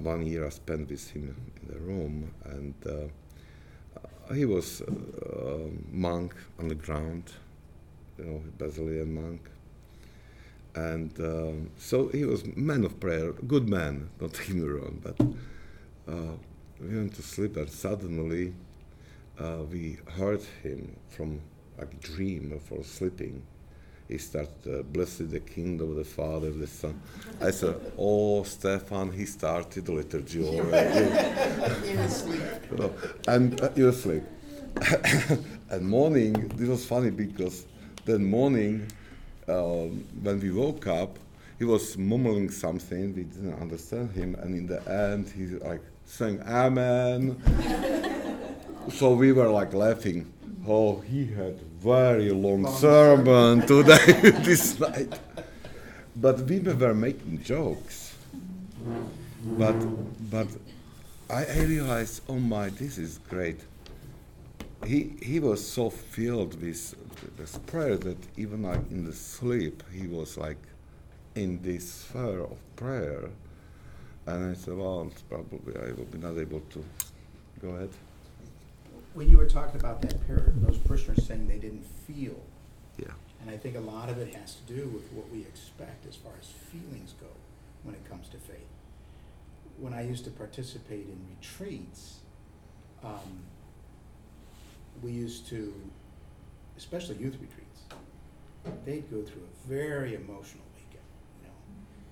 one 0.00 0.26
year 0.26 0.46
I 0.46 0.48
spent 0.48 0.90
with 0.90 1.08
him 1.10 1.36
in 1.62 1.74
the 1.74 1.80
room, 1.80 2.30
and 2.44 2.74
uh, 2.86 4.34
he 4.34 4.44
was 4.44 4.80
a 4.80 5.70
monk 5.90 6.34
on 6.58 6.68
the 6.68 6.74
ground, 6.74 7.32
you 8.18 8.24
know, 8.24 8.42
Basilian 8.58 9.14
monk. 9.14 9.48
And 10.78 11.12
um, 11.18 11.70
so 11.76 12.06
he 12.08 12.24
was 12.24 12.44
man 12.54 12.84
of 12.84 13.00
prayer, 13.00 13.32
good 13.32 13.68
man, 13.68 14.10
don't 14.20 14.32
get 14.32 14.50
me 14.50 14.62
wrong, 14.62 15.00
but 15.02 15.16
uh, 16.12 16.34
we 16.80 16.96
went 16.96 17.14
to 17.16 17.22
sleep 17.22 17.56
and 17.56 17.68
suddenly 17.68 18.54
uh, 19.40 19.62
we 19.72 19.98
heard 20.16 20.42
him 20.62 20.96
from 21.08 21.40
a 21.78 21.86
dream 21.86 22.60
for 22.68 22.84
sleeping. 22.84 23.42
He 24.06 24.18
started, 24.18 24.54
uh, 24.66 24.82
blessed 24.82 25.30
the 25.30 25.40
kingdom 25.40 25.90
of 25.90 25.96
the 25.96 26.04
Father, 26.04 26.50
the 26.52 26.68
Son. 26.68 27.00
I 27.40 27.50
said, 27.50 27.74
oh, 27.98 28.44
Stefan, 28.44 29.10
he 29.10 29.26
started 29.26 29.84
the 29.84 29.92
liturgy 29.92 30.44
already. 30.44 31.06
in 31.88 31.98
his 31.98 32.16
sleep. 32.18 32.42
and 33.28 33.60
uh, 33.60 33.70
was 33.76 33.98
asleep. 33.98 34.22
and 35.70 35.88
morning, 35.88 36.34
this 36.54 36.68
was 36.68 36.86
funny 36.86 37.10
because 37.10 37.66
then 38.04 38.24
morning, 38.24 38.86
um, 39.50 40.04
when 40.22 40.40
we 40.40 40.50
woke 40.50 40.86
up, 40.86 41.18
he 41.58 41.64
was 41.64 41.96
mumbling 41.98 42.50
something. 42.50 43.14
We 43.14 43.24
didn't 43.24 43.60
understand 43.60 44.12
him, 44.12 44.36
and 44.36 44.54
in 44.54 44.66
the 44.66 44.80
end, 44.90 45.28
he 45.28 45.46
like 45.66 45.82
saying 46.04 46.40
Amen. 46.46 47.36
so 48.90 49.12
we 49.14 49.32
were 49.32 49.48
like 49.48 49.74
laughing. 49.74 50.32
Oh, 50.66 51.00
he 51.00 51.26
had 51.26 51.58
very 51.80 52.30
long, 52.30 52.62
long 52.62 52.74
sermon 52.76 53.66
today, 53.66 53.96
this 54.42 54.78
night. 54.78 55.18
But 56.16 56.40
we 56.42 56.58
were 56.58 56.94
making 56.94 57.42
jokes. 57.42 58.14
But, 59.44 59.76
but 60.30 60.48
I, 61.30 61.44
I 61.44 61.60
realized, 61.62 62.22
oh 62.28 62.38
my, 62.38 62.70
this 62.70 62.98
is 62.98 63.18
great. 63.28 63.60
He, 64.84 65.14
he 65.22 65.40
was 65.40 65.66
so 65.66 65.90
filled 65.90 66.60
with 66.60 66.94
this 67.36 67.58
prayer 67.66 67.96
that 67.96 68.16
even 68.36 68.62
like 68.62 68.90
in 68.90 69.04
the 69.04 69.12
sleep, 69.12 69.82
he 69.92 70.06
was 70.06 70.36
like 70.36 70.58
in 71.34 71.60
this 71.62 71.90
sphere 71.92 72.40
of 72.40 72.56
prayer 72.76 73.28
and 74.26 74.50
I 74.50 74.54
said, 74.54 74.76
well, 74.76 75.10
probably 75.30 75.74
I 75.76 75.92
will 75.92 76.04
be 76.04 76.18
not 76.18 76.36
able 76.36 76.60
to. 76.60 76.84
Go 77.62 77.68
ahead. 77.70 77.88
When 79.14 79.28
you 79.30 79.38
were 79.38 79.48
talking 79.48 79.80
about 79.80 80.02
that 80.02 80.26
pair, 80.26 80.52
those 80.56 80.76
parishioners 80.78 81.26
saying 81.26 81.48
they 81.48 81.56
didn't 81.58 81.84
feel, 82.06 82.38
Yeah. 82.98 83.12
and 83.40 83.50
I 83.50 83.56
think 83.56 83.76
a 83.76 83.80
lot 83.80 84.10
of 84.10 84.18
it 84.18 84.34
has 84.34 84.56
to 84.56 84.62
do 84.74 84.86
with 84.88 85.10
what 85.12 85.30
we 85.30 85.40
expect 85.40 86.06
as 86.06 86.14
far 86.14 86.32
as 86.40 86.46
feelings 86.48 87.14
go 87.18 87.26
when 87.84 87.94
it 87.94 88.08
comes 88.08 88.28
to 88.28 88.36
faith. 88.36 88.68
When 89.78 89.94
I 89.94 90.02
used 90.02 90.24
to 90.24 90.30
participate 90.30 91.06
in 91.06 91.18
retreats, 91.36 92.18
um, 93.02 93.40
we 95.02 95.12
used 95.12 95.48
to, 95.48 95.72
especially 96.78 97.16
youth 97.16 97.36
retreats, 97.40 97.82
they'd 98.86 99.10
go 99.10 99.20
through 99.22 99.42
a 99.42 99.68
very 99.68 100.14
emotional 100.14 100.64
weekend. 100.74 101.04
You 101.42 101.48
know, 101.48 101.54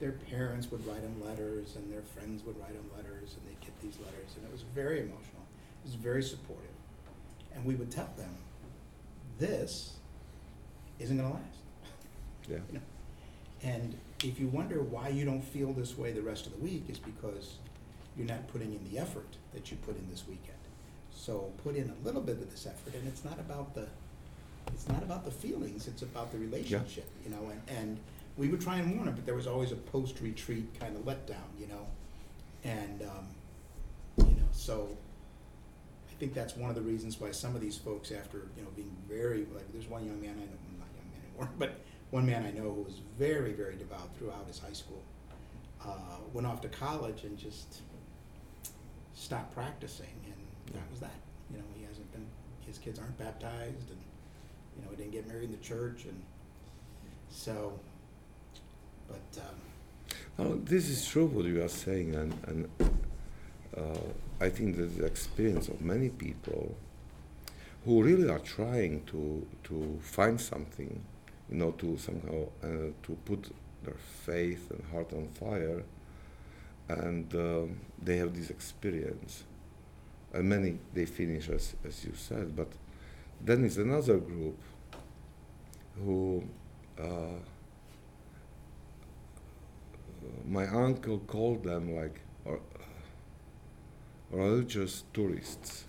their 0.00 0.12
parents 0.12 0.70
would 0.70 0.84
write 0.86 1.02
them 1.02 1.22
letters 1.24 1.76
and 1.76 1.90
their 1.90 2.02
friends 2.02 2.44
would 2.44 2.58
write 2.58 2.74
them 2.74 2.90
letters 2.96 3.36
and 3.36 3.48
they'd 3.48 3.60
get 3.60 3.80
these 3.80 3.96
letters 4.04 4.34
and 4.36 4.44
it 4.44 4.52
was 4.52 4.62
very 4.74 4.98
emotional. 5.00 5.42
It 5.84 5.86
was 5.86 5.94
very 5.94 6.22
supportive. 6.22 6.64
And 7.54 7.64
we 7.64 7.76
would 7.76 7.90
tell 7.90 8.10
them, 8.18 8.36
this 9.38 9.94
isn't 10.98 11.16
going 11.16 11.30
to 11.30 11.34
last. 11.34 11.46
Yeah. 12.48 12.58
You 12.68 12.74
know? 12.74 12.80
And 13.64 13.98
if 14.22 14.38
you 14.38 14.46
wonder 14.46 14.80
why 14.80 15.08
you 15.08 15.24
don't 15.24 15.42
feel 15.42 15.72
this 15.72 15.98
way 15.98 16.12
the 16.12 16.22
rest 16.22 16.46
of 16.46 16.52
the 16.52 16.58
week 16.58 16.84
is 16.88 16.98
because 16.98 17.56
you're 18.16 18.26
not 18.26 18.46
putting 18.46 18.72
in 18.72 18.88
the 18.88 19.00
effort 19.00 19.36
that 19.52 19.68
you 19.70 19.76
put 19.78 19.98
in 19.98 20.08
this 20.08 20.28
weekend. 20.28 20.56
So 21.12 21.50
put 21.64 21.74
in 21.74 21.90
a 21.90 22.06
little 22.06 22.20
bit 22.22 22.36
of 22.36 22.48
this 22.48 22.66
effort 22.66 22.94
and 22.94 23.08
it's 23.08 23.24
not 23.24 23.40
about 23.40 23.74
the 23.74 23.88
it's 24.68 24.88
not 24.88 25.02
about 25.02 25.24
the 25.24 25.30
feelings, 25.30 25.88
it's 25.88 26.02
about 26.02 26.32
the 26.32 26.38
relationship, 26.38 27.08
you 27.24 27.30
know, 27.30 27.50
and, 27.50 27.78
and 27.78 27.98
we 28.36 28.48
would 28.48 28.60
try 28.60 28.76
and 28.76 28.94
warn 28.94 29.06
them, 29.06 29.14
but 29.14 29.24
there 29.24 29.34
was 29.34 29.46
always 29.46 29.72
a 29.72 29.76
post-retreat 29.76 30.78
kind 30.78 30.96
of 30.96 31.02
letdown, 31.04 31.48
you 31.58 31.66
know? 31.66 31.86
And, 32.64 33.02
um, 33.02 33.28
you 34.18 34.34
know, 34.36 34.48
so 34.52 34.88
I 36.10 36.14
think 36.18 36.34
that's 36.34 36.56
one 36.56 36.68
of 36.68 36.76
the 36.76 36.82
reasons 36.82 37.20
why 37.20 37.30
some 37.30 37.54
of 37.54 37.60
these 37.60 37.78
folks, 37.78 38.12
after, 38.12 38.38
you 38.56 38.62
know, 38.62 38.68
being 38.74 38.94
very, 39.08 39.46
like, 39.54 39.70
there's 39.72 39.88
one 39.88 40.04
young 40.04 40.20
man 40.20 40.34
I 40.36 40.44
know, 40.44 40.78
not 40.78 40.88
young 40.96 41.10
man 41.12 41.20
anymore, 41.30 41.50
but 41.58 41.80
one 42.10 42.26
man 42.26 42.44
I 42.44 42.50
know 42.50 42.72
who 42.72 42.82
was 42.82 43.00
very, 43.18 43.52
very 43.52 43.76
devout 43.76 44.14
throughout 44.18 44.46
his 44.46 44.58
high 44.58 44.72
school, 44.72 45.02
uh, 45.84 46.18
went 46.32 46.46
off 46.46 46.60
to 46.62 46.68
college 46.68 47.24
and 47.24 47.38
just 47.38 47.80
stopped 49.14 49.54
practicing, 49.54 50.06
and 50.24 50.74
that 50.74 50.90
was 50.90 51.00
that. 51.00 51.14
You 51.50 51.58
know, 51.58 51.64
he 51.74 51.84
hasn't 51.84 52.10
been, 52.12 52.26
his 52.66 52.78
kids 52.78 52.98
aren't 52.98 53.16
baptized, 53.18 53.90
and, 53.90 54.00
you 54.76 54.82
know, 54.82 54.90
we 54.90 54.96
didn't 54.96 55.12
get 55.12 55.26
married 55.26 55.44
in 55.44 55.52
the 55.52 55.64
church, 55.64 56.04
and 56.04 56.22
so 57.30 57.78
but 59.08 59.42
um, 60.38 60.64
this 60.64 60.88
is 60.88 61.06
true 61.06 61.26
what 61.26 61.46
you 61.46 61.62
are 61.62 61.68
saying, 61.68 62.14
and, 62.14 62.34
and 62.46 62.68
uh, 63.76 63.98
I 64.40 64.48
think 64.48 64.76
that 64.76 64.98
the 64.98 65.04
experience 65.06 65.68
of 65.68 65.80
many 65.80 66.10
people 66.10 66.74
who 67.84 68.02
really 68.02 68.28
are 68.28 68.40
trying 68.40 69.04
to 69.04 69.46
to 69.64 69.98
find 70.02 70.40
something, 70.40 71.04
you 71.50 71.56
know, 71.56 71.70
to 71.72 71.96
somehow 71.96 72.46
uh, 72.62 72.66
to 73.02 73.16
put 73.24 73.50
their 73.84 73.96
faith 74.24 74.70
and 74.70 74.82
heart 74.92 75.12
on 75.12 75.28
fire, 75.28 75.82
and 76.88 77.34
uh, 77.34 77.62
they 78.02 78.16
have 78.16 78.34
this 78.34 78.50
experience, 78.50 79.44
and 80.32 80.48
many 80.48 80.78
they 80.92 81.06
finish 81.06 81.48
as 81.48 81.76
as 81.84 82.04
you 82.04 82.12
said, 82.14 82.56
but 82.56 82.68
then 83.44 83.64
is 83.64 83.78
another 83.78 84.18
group 84.18 84.58
who. 86.04 86.44
Uh, 86.98 87.38
my 90.46 90.66
uncle 90.68 91.18
called 91.18 91.64
them 91.64 91.94
like 91.96 92.20
uh, 92.46 92.52
religious 94.30 95.04
tourists. 95.12 95.84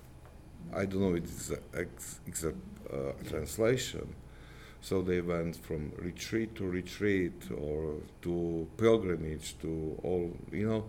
I 0.74 0.86
don't 0.86 1.02
know 1.02 1.16
if 1.16 1.52
it's 1.74 2.20
exact 2.28 2.58
uh, 2.92 3.14
translation, 3.28 4.16
So 4.82 5.02
they 5.02 5.22
went 5.22 5.58
from 5.58 5.94
retreat 5.98 6.56
to 6.58 6.66
retreat 6.68 7.34
or 7.58 7.96
to 8.24 8.68
pilgrimage 8.78 9.58
to 9.62 10.00
all, 10.04 10.32
you 10.52 10.68
know, 10.70 10.86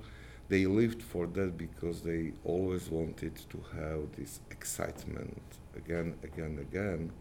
they 0.49 0.67
lived 0.67 1.02
for 1.02 1.26
that 1.26 1.59
because 1.59 2.02
they 2.02 2.33
always 2.45 2.88
wanted 2.90 3.37
to 3.50 3.64
have 3.76 4.17
this 4.17 4.40
excitement 4.50 5.43
again, 5.76 6.14
again, 6.23 6.59
again. 6.61 7.12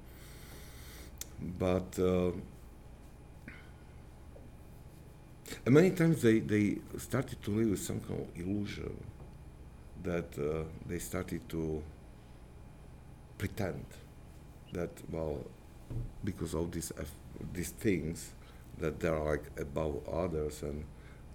But 1.59 1.99
uh, 1.99 2.31
many 5.65 5.91
times 5.91 6.21
they, 6.21 6.39
they 6.39 6.77
started 6.97 7.41
to 7.43 7.51
live 7.51 7.69
with 7.71 7.81
some 7.81 7.99
kind 7.99 8.21
of 8.21 8.39
illusion 8.39 9.03
that 10.03 10.37
uh, 10.39 10.63
they 10.87 10.99
started 10.99 11.47
to 11.49 11.83
pretend 13.37 13.85
that 14.73 14.89
well 15.11 15.45
because 16.23 16.53
of 16.53 16.71
these 16.71 16.91
these 17.53 17.69
things 17.69 18.31
that 18.79 18.99
they're 18.99 19.19
like 19.19 19.43
above 19.59 20.01
others 20.09 20.61
and 20.63 20.83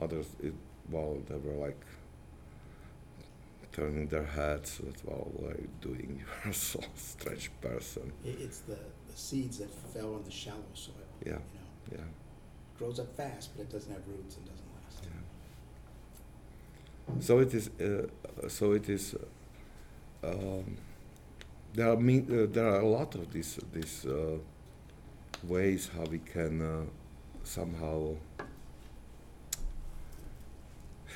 others 0.00 0.26
it, 0.42 0.52
well 0.90 1.18
they 1.28 1.36
were 1.36 1.66
like 1.66 1.80
turning 3.72 4.06
their 4.08 4.26
heads 4.26 4.78
that 4.78 5.04
well 5.04 5.30
are 5.46 5.56
doing 5.80 6.22
so 6.52 6.80
strange 6.94 7.50
person 7.60 8.12
it's 8.24 8.60
the, 8.60 8.74
the 8.74 9.16
seeds 9.16 9.58
that 9.58 9.70
fell 9.92 10.14
on 10.14 10.24
the 10.24 10.30
shallow 10.30 10.62
soil. 10.74 10.94
Yeah. 11.24 11.32
You 11.32 11.36
know, 11.36 11.98
yeah 11.98 12.04
grows 12.82 12.98
up 12.98 13.16
fast, 13.16 13.50
but 13.54 13.62
it 13.62 13.70
doesn't 13.70 13.92
have 13.92 14.02
roots 14.08 14.36
and 14.36 14.46
doesn't 14.46 14.66
last. 14.82 15.04
Yeah. 17.08 17.20
So 17.20 17.38
it 17.38 17.54
is. 17.54 17.70
Uh, 17.80 18.48
so 18.48 18.72
it 18.72 18.88
is. 18.88 19.14
Uh, 19.14 20.28
um, 20.28 20.76
there 21.74 21.90
are 21.90 21.96
me, 21.96 22.18
uh, 22.20 22.46
there 22.50 22.66
are 22.66 22.80
a 22.80 22.88
lot 22.88 23.14
of 23.14 23.32
these 23.32 23.58
these 23.72 24.06
uh, 24.06 24.38
ways 25.44 25.90
how 25.96 26.04
we 26.04 26.18
can 26.18 26.60
uh, 26.60 26.84
somehow. 27.44 28.14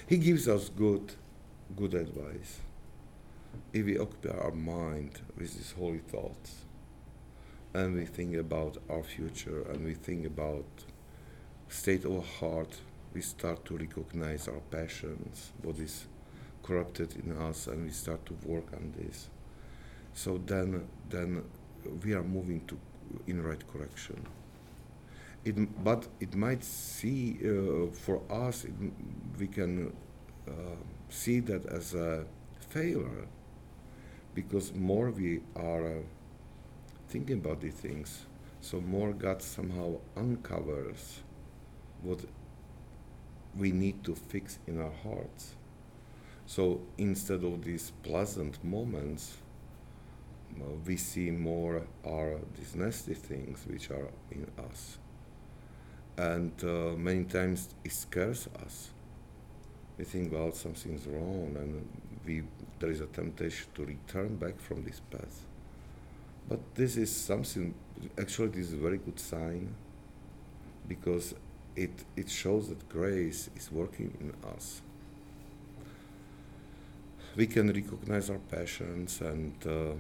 He 0.07 0.19
gives 0.19 0.47
us 0.47 0.69
good, 0.69 1.15
good 1.75 1.95
advice. 1.95 2.61
If 3.73 3.87
we 3.87 3.99
occupy 3.99 4.39
our 4.39 4.53
mind 4.53 5.21
with 5.37 5.53
these 5.53 5.73
holy 5.77 5.99
thoughts, 5.99 6.65
and 7.75 7.93
we 7.97 8.05
think 8.05 8.37
about 8.37 8.79
our 8.89 9.03
future, 9.03 9.63
and 9.63 9.85
we 9.85 9.95
think 9.95 10.25
about 10.25 10.65
state 11.69 12.05
of 12.05 12.13
our 12.13 12.23
heart, 12.23 12.77
we 13.13 13.21
start 13.21 13.65
to 13.65 13.77
recognize 13.77 14.47
our 14.47 14.61
passions, 14.71 15.51
what 15.63 15.77
is 15.81 16.07
corrupted 16.63 17.17
in 17.17 17.37
us, 17.37 17.67
and 17.67 17.85
we 17.85 17.91
start 17.91 18.25
to 18.27 18.35
work 18.45 18.73
on 18.75 18.95
this. 18.97 19.29
So 20.15 20.39
then, 20.39 20.87
then 21.11 21.43
we 22.05 22.13
are 22.15 22.23
moving 22.23 22.65
to 22.69 22.79
in 23.27 23.43
right 23.43 23.63
correction. 23.73 24.25
It, 25.47 25.85
but 25.85 26.09
it 26.19 26.35
might 26.35 26.65
see 26.65 27.39
uh, 27.39 27.87
for 27.93 28.21
us, 28.29 28.65
it, 28.65 28.75
we 29.39 29.47
can 29.47 29.93
uh, 30.49 30.53
see 31.09 31.39
that 31.39 31.67
as 31.67 31.95
a 31.95 32.25
failure, 32.59 33.29
because 34.35 34.75
more 34.75 35.13
we 35.13 35.43
are 35.55 35.87
uh, 35.87 36.03
thinking 37.09 37.39
about 37.39 37.61
these 37.61 37.75
things, 37.75 38.27
so 38.61 38.81
more 38.81 39.13
God 39.13 39.41
somehow 39.41 40.01
uncovers 40.17 41.21
what 42.03 42.25
we 43.57 43.71
need 43.71 44.03
to 44.03 44.17
fix 44.17 44.59
in 44.67 44.81
our 44.81 44.93
hearts. 45.05 45.55
So 46.47 46.81
instead 46.99 47.45
of 47.45 47.63
these 47.63 47.93
pleasant 48.03 48.63
moments, 48.65 49.37
uh, 50.61 50.65
we 50.85 50.97
see 50.97 51.31
more 51.31 51.87
are 52.05 52.41
these 52.59 52.75
nasty 52.75 53.15
things 53.15 53.65
which 53.69 53.93
are 53.93 54.09
in 54.33 54.51
us. 54.71 54.99
And 56.17 56.53
uh, 56.63 56.97
many 56.97 57.25
times 57.25 57.69
it 57.85 57.93
scares 57.93 58.49
us. 58.65 58.91
We 59.99 60.05
think, 60.05 60.33
well, 60.33 60.53
something's 60.53 61.07
wrong, 61.07 61.57
and 61.59 61.89
we, 62.27 62.43
there 62.79 62.91
is 62.91 63.01
a 63.01 63.07
temptation 63.07 63.67
to 63.75 63.85
return 63.85 64.37
back 64.37 64.59
from 64.59 64.85
this 64.85 65.01
path. 65.11 65.45
But 66.49 66.75
this 66.75 66.97
is 66.97 67.15
something, 67.15 67.75
actually, 68.19 68.49
this 68.49 68.69
is 68.69 68.73
a 68.75 68.77
very 68.77 68.99
good 68.99 69.19
sign 69.19 69.75
because 70.87 71.35
it, 71.75 72.05
it 72.17 72.31
shows 72.31 72.69
that 72.69 72.89
grace 72.89 73.51
is 73.57 73.71
working 73.73 74.17
in 74.21 74.33
us. 74.49 74.81
We 77.35 77.47
can 77.47 77.69
recognize 77.73 78.31
our 78.31 78.39
passions 78.39 79.21
and 79.21 79.55
uh, 79.67 79.93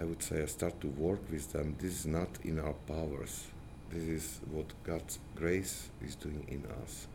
I 0.00 0.04
would 0.04 0.22
say 0.22 0.42
I 0.42 0.46
start 0.46 0.80
to 0.82 0.88
work 0.88 1.20
with 1.30 1.52
them. 1.52 1.76
This 1.80 2.00
is 2.00 2.06
not 2.06 2.28
in 2.44 2.60
our 2.60 2.74
powers. 2.86 3.46
This 3.94 4.08
is 4.08 4.40
what 4.50 4.66
God's 4.82 5.20
grace 5.36 5.88
is 6.04 6.16
doing 6.16 6.44
in 6.48 6.64
us. 6.82 7.06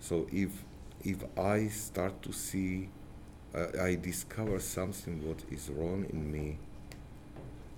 So 0.00 0.26
if 0.30 0.50
if 1.02 1.24
I 1.38 1.68
start 1.68 2.20
to 2.22 2.32
see, 2.32 2.90
uh, 3.54 3.68
I 3.80 3.94
discover 3.94 4.60
something 4.60 5.26
what 5.26 5.42
is 5.50 5.70
wrong 5.70 6.04
in 6.12 6.30
me, 6.30 6.58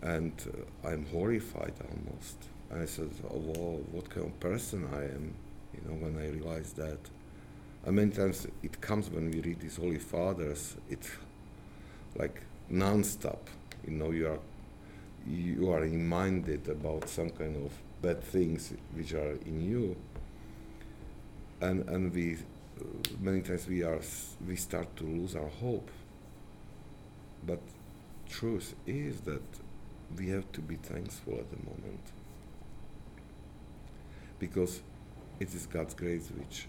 and 0.02 0.32
uh, 0.84 0.88
I'm 0.88 1.06
horrified 1.06 1.74
almost. 1.88 2.36
And 2.70 2.82
I 2.82 2.86
said, 2.86 3.10
oh, 3.30 3.84
what 3.92 4.10
kind 4.10 4.26
of 4.26 4.40
person 4.40 4.88
I 4.92 5.04
am, 5.04 5.34
you 5.74 5.80
know, 5.88 5.96
when 5.96 6.16
I 6.18 6.30
realize 6.30 6.72
that. 6.72 6.98
And 7.84 7.96
many 7.96 8.10
times 8.10 8.46
it 8.62 8.80
comes 8.80 9.08
when 9.08 9.30
we 9.30 9.40
read 9.40 9.60
these 9.60 9.76
Holy 9.76 9.98
Fathers, 9.98 10.76
it's 10.88 11.10
like 12.16 12.42
non-stop, 12.68 13.48
you 13.86 13.92
know, 13.92 14.10
you 14.10 14.28
are, 14.28 14.38
you 15.26 15.72
are 15.72 15.80
reminded 15.80 16.68
about 16.68 17.08
some 17.08 17.30
kind 17.30 17.56
of 17.56 17.72
bad 18.02 18.22
things 18.22 18.72
which 18.94 19.12
are 19.12 19.32
in 19.46 19.60
you. 19.60 19.96
And, 21.60 21.88
and 21.88 22.12
we, 22.14 22.38
many 23.20 23.42
times 23.42 23.66
we 23.66 23.82
are, 23.82 24.00
we 24.46 24.56
start 24.56 24.96
to 24.96 25.04
lose 25.04 25.36
our 25.36 25.48
hope. 25.48 25.90
But 27.46 27.60
truth 28.28 28.74
is 28.86 29.20
that 29.22 29.42
we 30.16 30.28
have 30.28 30.50
to 30.52 30.60
be 30.60 30.76
thankful 30.76 31.34
at 31.34 31.50
the 31.50 31.56
moment 31.56 32.00
because 34.38 34.80
it 35.38 35.54
is 35.54 35.66
God's 35.66 35.94
grace 35.94 36.30
which 36.36 36.66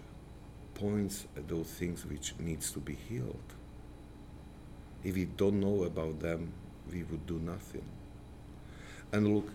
points 0.74 1.26
at 1.36 1.48
those 1.48 1.66
things 1.66 2.06
which 2.06 2.34
needs 2.38 2.70
to 2.72 2.78
be 2.78 2.94
healed. 3.08 3.54
If 5.02 5.14
we 5.16 5.24
don't 5.24 5.60
know 5.60 5.84
about 5.84 6.20
them, 6.20 6.52
we 6.90 7.02
would 7.02 7.26
do 7.26 7.38
nothing. 7.38 7.84
And 9.10 9.34
look, 9.34 9.50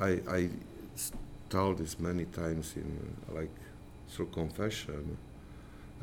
I, 0.00 0.20
I 0.28 0.48
told 1.50 1.78
this 1.78 1.98
many 1.98 2.24
times 2.24 2.74
in 2.76 3.16
like 3.32 3.50
through 4.08 4.26
confession. 4.26 5.16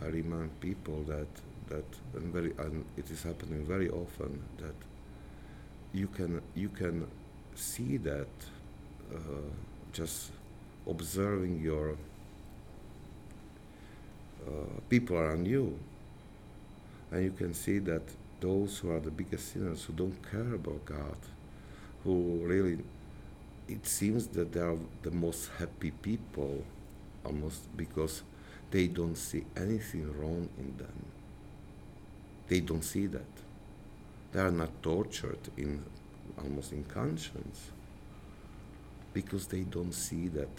I 0.01 0.07
remind 0.07 0.59
people 0.61 1.03
that 1.03 1.27
that 1.67 1.85
and 2.15 2.33
very 2.33 2.53
and 2.57 2.85
it 2.97 3.09
is 3.09 3.23
happening 3.23 3.65
very 3.65 3.89
often 3.89 4.41
that 4.57 4.75
you 5.93 6.07
can 6.07 6.41
you 6.55 6.69
can 6.69 7.07
see 7.55 7.97
that 7.97 8.27
uh, 9.13 9.17
just 9.93 10.31
observing 10.87 11.61
your 11.61 11.95
uh, 14.47 14.79
people 14.89 15.17
around 15.17 15.45
you 15.47 15.77
and 17.11 17.23
you 17.23 17.31
can 17.31 17.53
see 17.53 17.77
that 17.79 18.01
those 18.39 18.79
who 18.79 18.89
are 18.91 18.99
the 18.99 19.11
biggest 19.11 19.53
sinners 19.53 19.83
who 19.83 19.93
don't 19.93 20.31
care 20.31 20.55
about 20.55 20.83
God 20.85 21.17
who 22.03 22.39
really 22.43 22.79
it 23.67 23.85
seems 23.85 24.27
that 24.27 24.51
they 24.51 24.59
are 24.59 24.77
the 25.03 25.11
most 25.11 25.49
happy 25.57 25.91
people 25.91 26.63
almost 27.25 27.75
because 27.77 28.23
they 28.71 28.87
don't 28.87 29.17
see 29.17 29.43
anything 29.55 30.11
wrong 30.19 30.49
in 30.57 30.77
them. 30.77 31.05
They 32.47 32.59
don't 32.59 32.83
see 32.83 33.07
that. 33.07 33.33
They 34.31 34.39
are 34.39 34.51
not 34.51 34.81
tortured 34.81 35.39
in 35.57 35.83
almost 36.37 36.71
in 36.71 36.83
conscience 36.85 37.71
because 39.13 39.47
they 39.47 39.61
don't 39.61 39.93
see 39.93 40.27
that. 40.29 40.49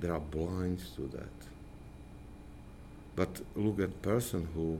They 0.00 0.08
are 0.08 0.20
blind 0.20 0.78
to 0.96 1.02
that. 1.08 1.38
But 3.16 3.40
look 3.56 3.80
at 3.80 4.00
person 4.02 4.48
who 4.54 4.78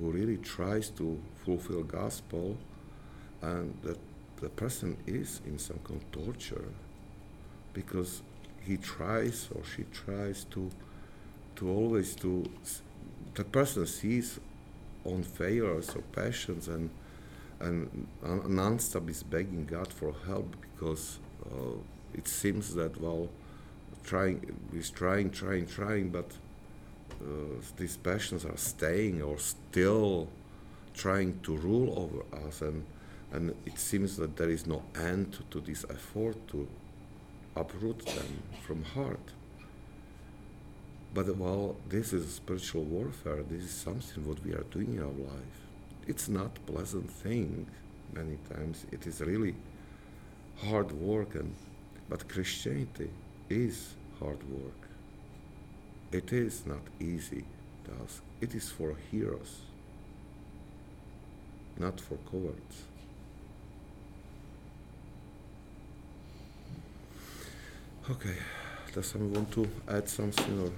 who 0.00 0.10
really 0.10 0.38
tries 0.38 0.90
to 0.90 1.20
fulfill 1.44 1.82
gospel 1.84 2.56
and 3.42 3.74
that 3.82 3.98
the 4.44 4.50
person 4.50 4.94
is 5.06 5.40
in 5.46 5.58
some 5.58 5.78
kind 5.84 5.98
of 6.02 6.12
torture 6.12 6.68
because 7.72 8.20
he 8.60 8.76
tries 8.76 9.48
or 9.54 9.62
she 9.64 9.84
tries 9.84 10.44
to 10.44 10.70
to 11.56 11.70
always 11.70 12.14
to 12.14 12.44
the 13.34 13.44
person 13.44 13.86
sees 13.86 14.38
on 15.06 15.22
failures 15.22 15.88
or 15.96 16.02
passions 16.20 16.68
and 16.68 16.90
and 17.60 18.06
non-stop 18.48 19.08
is 19.08 19.22
begging 19.22 19.64
God 19.64 19.90
for 19.90 20.12
help 20.26 20.48
because 20.62 21.20
uh, 21.46 21.78
it 22.12 22.28
seems 22.28 22.74
that 22.74 23.00
well 23.00 23.30
trying 24.04 24.38
is 24.74 24.90
trying 24.90 25.30
trying 25.30 25.66
trying 25.66 26.10
but 26.10 26.30
uh, 27.22 27.56
these 27.78 27.96
passions 27.96 28.44
are 28.44 28.58
staying 28.58 29.22
or 29.22 29.38
still 29.38 30.28
trying 30.92 31.40
to 31.44 31.56
rule 31.56 31.90
over 32.02 32.46
us 32.46 32.60
and 32.60 32.84
and 33.34 33.52
it 33.66 33.78
seems 33.78 34.16
that 34.16 34.36
there 34.36 34.48
is 34.48 34.64
no 34.64 34.82
end 34.94 35.36
to 35.50 35.60
this 35.60 35.84
effort 35.90 36.36
to 36.48 36.68
uproot 37.56 38.06
them 38.06 38.42
from 38.64 38.84
heart. 38.84 39.32
But 41.12 41.36
while 41.36 41.76
this 41.88 42.12
is 42.12 42.32
spiritual 42.32 42.84
warfare, 42.84 43.42
this 43.42 43.64
is 43.64 43.70
something 43.72 44.26
what 44.26 44.44
we 44.44 44.52
are 44.52 44.66
doing 44.70 44.94
in 44.94 45.00
our 45.00 45.18
life. 45.32 45.58
It's 46.06 46.28
not 46.28 46.64
pleasant 46.66 47.10
thing 47.10 47.66
many 48.12 48.38
times. 48.52 48.86
It 48.92 49.04
is 49.06 49.20
really 49.20 49.56
hard 50.66 50.92
work 50.92 51.34
and 51.34 51.54
but 52.08 52.28
Christianity 52.28 53.10
is 53.50 53.94
hard 54.20 54.42
work. 54.50 54.82
It 56.12 56.32
is 56.32 56.64
not 56.66 56.82
easy 57.00 57.44
task. 57.84 58.22
It 58.40 58.54
is 58.54 58.70
for 58.70 58.94
heroes, 59.10 59.62
not 61.78 62.00
for 62.00 62.18
cowards. 62.30 62.84
Okay, 68.10 68.36
does 68.92 69.06
someone 69.06 69.32
want 69.32 69.52
to 69.52 69.66
add 69.88 70.06
something 70.06 70.60
or 70.60 70.70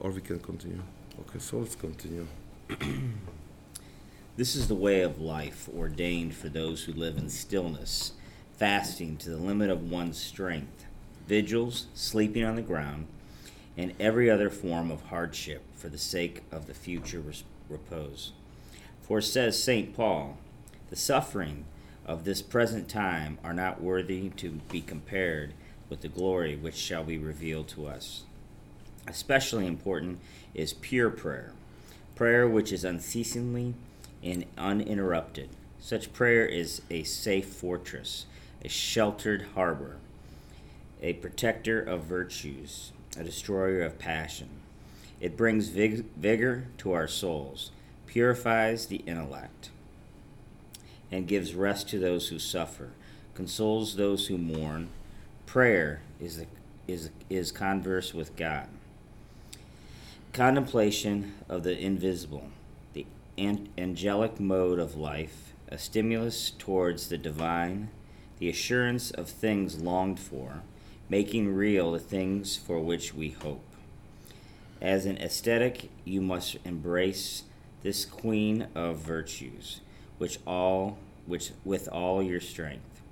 or 0.00 0.10
we 0.10 0.20
can 0.20 0.38
continue? 0.38 0.82
Okay, 1.20 1.38
so 1.38 1.58
let's 1.58 1.74
continue. 1.74 2.26
This 4.34 4.56
is 4.56 4.66
the 4.66 4.74
way 4.74 5.02
of 5.02 5.20
life 5.20 5.68
ordained 5.76 6.34
for 6.34 6.48
those 6.48 6.84
who 6.84 6.94
live 6.94 7.18
in 7.18 7.28
stillness, 7.28 8.12
fasting 8.56 9.18
to 9.18 9.28
the 9.28 9.36
limit 9.36 9.68
of 9.68 9.90
one's 9.90 10.16
strength, 10.16 10.86
vigils, 11.28 11.86
sleeping 11.92 12.42
on 12.42 12.56
the 12.56 12.62
ground, 12.62 13.08
and 13.76 13.92
every 14.00 14.30
other 14.30 14.48
form 14.48 14.90
of 14.90 15.02
hardship 15.02 15.62
for 15.76 15.90
the 15.90 15.98
sake 15.98 16.44
of 16.50 16.66
the 16.66 16.72
future 16.72 17.22
repose. 17.68 18.32
For 19.02 19.20
says 19.20 19.62
St. 19.62 19.94
Paul, 19.94 20.38
the 20.88 20.96
suffering 20.96 21.66
of 22.06 22.24
this 22.24 22.42
present 22.42 22.88
time 22.88 23.38
are 23.44 23.54
not 23.54 23.80
worthy 23.80 24.30
to 24.30 24.50
be 24.70 24.80
compared 24.80 25.52
with 25.88 26.00
the 26.00 26.08
glory 26.08 26.56
which 26.56 26.74
shall 26.74 27.04
be 27.04 27.18
revealed 27.18 27.68
to 27.68 27.86
us. 27.86 28.22
Especially 29.06 29.66
important 29.66 30.20
is 30.54 30.72
pure 30.72 31.10
prayer, 31.10 31.52
prayer 32.14 32.48
which 32.48 32.72
is 32.72 32.84
unceasingly 32.84 33.74
and 34.22 34.44
uninterrupted. 34.56 35.48
Such 35.80 36.12
prayer 36.12 36.46
is 36.46 36.82
a 36.90 37.02
safe 37.02 37.46
fortress, 37.48 38.26
a 38.64 38.68
sheltered 38.68 39.46
harbor, 39.54 39.96
a 41.02 41.14
protector 41.14 41.80
of 41.82 42.04
virtues, 42.04 42.92
a 43.18 43.24
destroyer 43.24 43.82
of 43.82 43.98
passion. 43.98 44.48
It 45.20 45.36
brings 45.36 45.68
vig- 45.68 46.04
vigor 46.16 46.68
to 46.78 46.92
our 46.92 47.08
souls, 47.08 47.72
purifies 48.06 48.86
the 48.86 49.02
intellect, 49.06 49.70
and 51.12 51.28
gives 51.28 51.54
rest 51.54 51.88
to 51.90 51.98
those 51.98 52.28
who 52.28 52.38
suffer, 52.38 52.88
consoles 53.34 53.94
those 53.96 54.26
who 54.26 54.38
mourn. 54.38 54.88
Prayer 55.46 56.00
is, 56.18 56.44
is, 56.88 57.10
is 57.28 57.52
converse 57.52 58.14
with 58.14 58.34
God. 58.34 58.66
Contemplation 60.32 61.34
of 61.48 61.62
the 61.62 61.78
invisible, 61.78 62.48
the 62.94 63.06
an- 63.36 63.68
angelic 63.76 64.40
mode 64.40 64.78
of 64.78 64.96
life, 64.96 65.52
a 65.68 65.76
stimulus 65.76 66.50
towards 66.50 67.08
the 67.08 67.18
divine, 67.18 67.90
the 68.38 68.48
assurance 68.48 69.10
of 69.10 69.28
things 69.28 69.80
longed 69.80 70.18
for, 70.18 70.62
making 71.08 71.54
real 71.54 71.92
the 71.92 71.98
things 71.98 72.56
for 72.56 72.80
which 72.80 73.14
we 73.14 73.28
hope. 73.28 73.64
As 74.80 75.04
an 75.04 75.18
ascetic, 75.18 75.90
you 76.04 76.22
must 76.22 76.56
embrace 76.64 77.44
this 77.82 78.04
queen 78.04 78.66
of 78.74 78.96
virtues, 78.96 79.80
which 80.22 80.38
all 80.46 80.96
which 81.26 81.50
with 81.64 81.88
all 81.88 82.22
your 82.22 82.40
strength. 82.40 83.02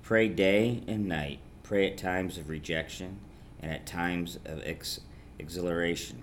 Pray 0.00 0.28
day 0.28 0.80
and 0.86 1.08
night. 1.08 1.40
Pray 1.64 1.90
at 1.90 1.98
times 1.98 2.38
of 2.38 2.48
rejection 2.48 3.18
and 3.60 3.72
at 3.72 3.84
times 3.84 4.38
of 4.44 4.62
ex- 4.64 5.00
exhilaration. 5.40 6.22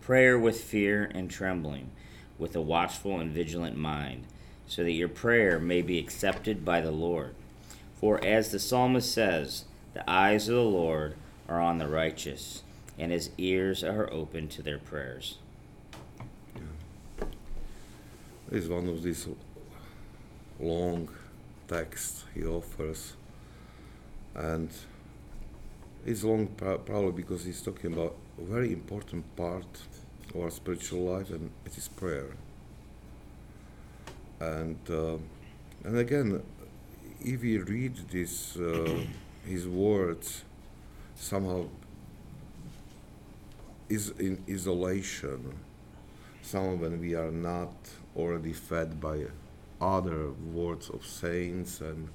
Prayer 0.00 0.38
with 0.38 0.58
fear 0.58 1.10
and 1.14 1.30
trembling, 1.30 1.90
with 2.38 2.56
a 2.56 2.62
watchful 2.62 3.20
and 3.20 3.30
vigilant 3.30 3.76
mind, 3.76 4.24
so 4.66 4.82
that 4.84 4.92
your 4.92 5.10
prayer 5.10 5.58
may 5.58 5.82
be 5.82 5.98
accepted 5.98 6.64
by 6.64 6.80
the 6.80 6.90
Lord. 6.90 7.34
For 8.00 8.24
as 8.24 8.52
the 8.52 8.58
psalmist 8.58 9.12
says, 9.12 9.66
the 9.92 10.10
eyes 10.10 10.48
of 10.48 10.54
the 10.54 10.62
Lord 10.62 11.14
are 11.46 11.60
on 11.60 11.76
the 11.76 11.88
righteous, 11.88 12.62
and 12.98 13.12
his 13.12 13.28
ears 13.36 13.84
are 13.84 14.10
open 14.10 14.48
to 14.48 14.62
their 14.62 14.78
prayers. 14.78 15.36
This 18.41 18.41
is 18.54 18.68
one 18.68 18.88
of 18.88 19.02
these 19.02 19.26
long 20.60 21.08
texts 21.68 22.24
he 22.34 22.44
offers, 22.44 23.14
and 24.34 24.70
it's 26.04 26.24
long 26.24 26.48
probably 26.58 27.12
because 27.12 27.44
he's 27.44 27.62
talking 27.62 27.92
about 27.92 28.14
a 28.38 28.44
very 28.44 28.72
important 28.72 29.24
part 29.36 29.66
of 30.34 30.40
our 30.40 30.50
spiritual 30.50 31.00
life, 31.00 31.30
and 31.30 31.50
it 31.64 31.76
is 31.78 31.88
prayer. 31.88 32.36
And 34.40 34.78
uh, 34.90 35.16
and 35.84 35.96
again, 35.98 36.42
if 37.20 37.42
we 37.42 37.58
read 37.58 37.96
this, 38.10 38.56
uh, 38.56 39.00
his 39.46 39.66
words, 39.66 40.44
somehow 41.14 41.66
is 43.88 44.10
in 44.18 44.42
isolation. 44.48 45.54
Somehow 46.42 46.74
when 46.74 47.00
we 47.00 47.14
are 47.14 47.30
not 47.30 47.72
already 48.16 48.52
fed 48.52 49.00
by 49.00 49.26
other 49.80 50.30
words 50.52 50.88
of 50.90 51.04
saints 51.04 51.80
and 51.80 52.08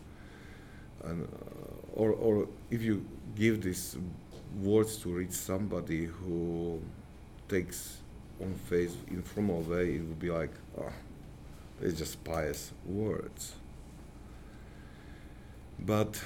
and 1.04 1.24
uh, 1.24 1.96
or 1.96 2.12
or 2.12 2.48
if 2.72 2.82
you 2.82 3.06
give 3.36 3.62
these 3.62 3.98
words 4.62 4.98
to 4.98 5.10
read 5.10 5.34
somebody 5.34 6.06
who 6.06 6.82
takes 7.50 7.98
on 8.42 8.54
faith 8.54 8.96
in 9.10 9.22
formal 9.22 9.62
way, 9.62 9.96
it 9.96 10.02
would 10.02 10.20
be 10.20 10.30
like, 10.30 10.52
oh, 10.80 10.92
it's 11.82 11.98
just 11.98 12.24
pious 12.24 12.72
words. 12.86 13.54
But 15.80 16.22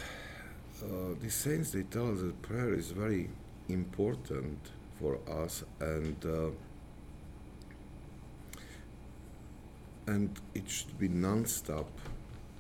uh, 0.84 1.16
the 1.22 1.30
saints 1.30 1.72
they 1.72 1.84
tell 1.84 2.12
us 2.12 2.22
that 2.22 2.42
prayer 2.42 2.74
is 2.74 2.92
very 2.92 3.30
important 3.70 4.60
for 5.00 5.20
us 5.30 5.64
and 5.80 6.16
uh, 6.26 6.50
and 10.08 10.30
it 10.54 10.70
should 10.70 10.98
be 11.00 11.08
non-stop 11.08 11.90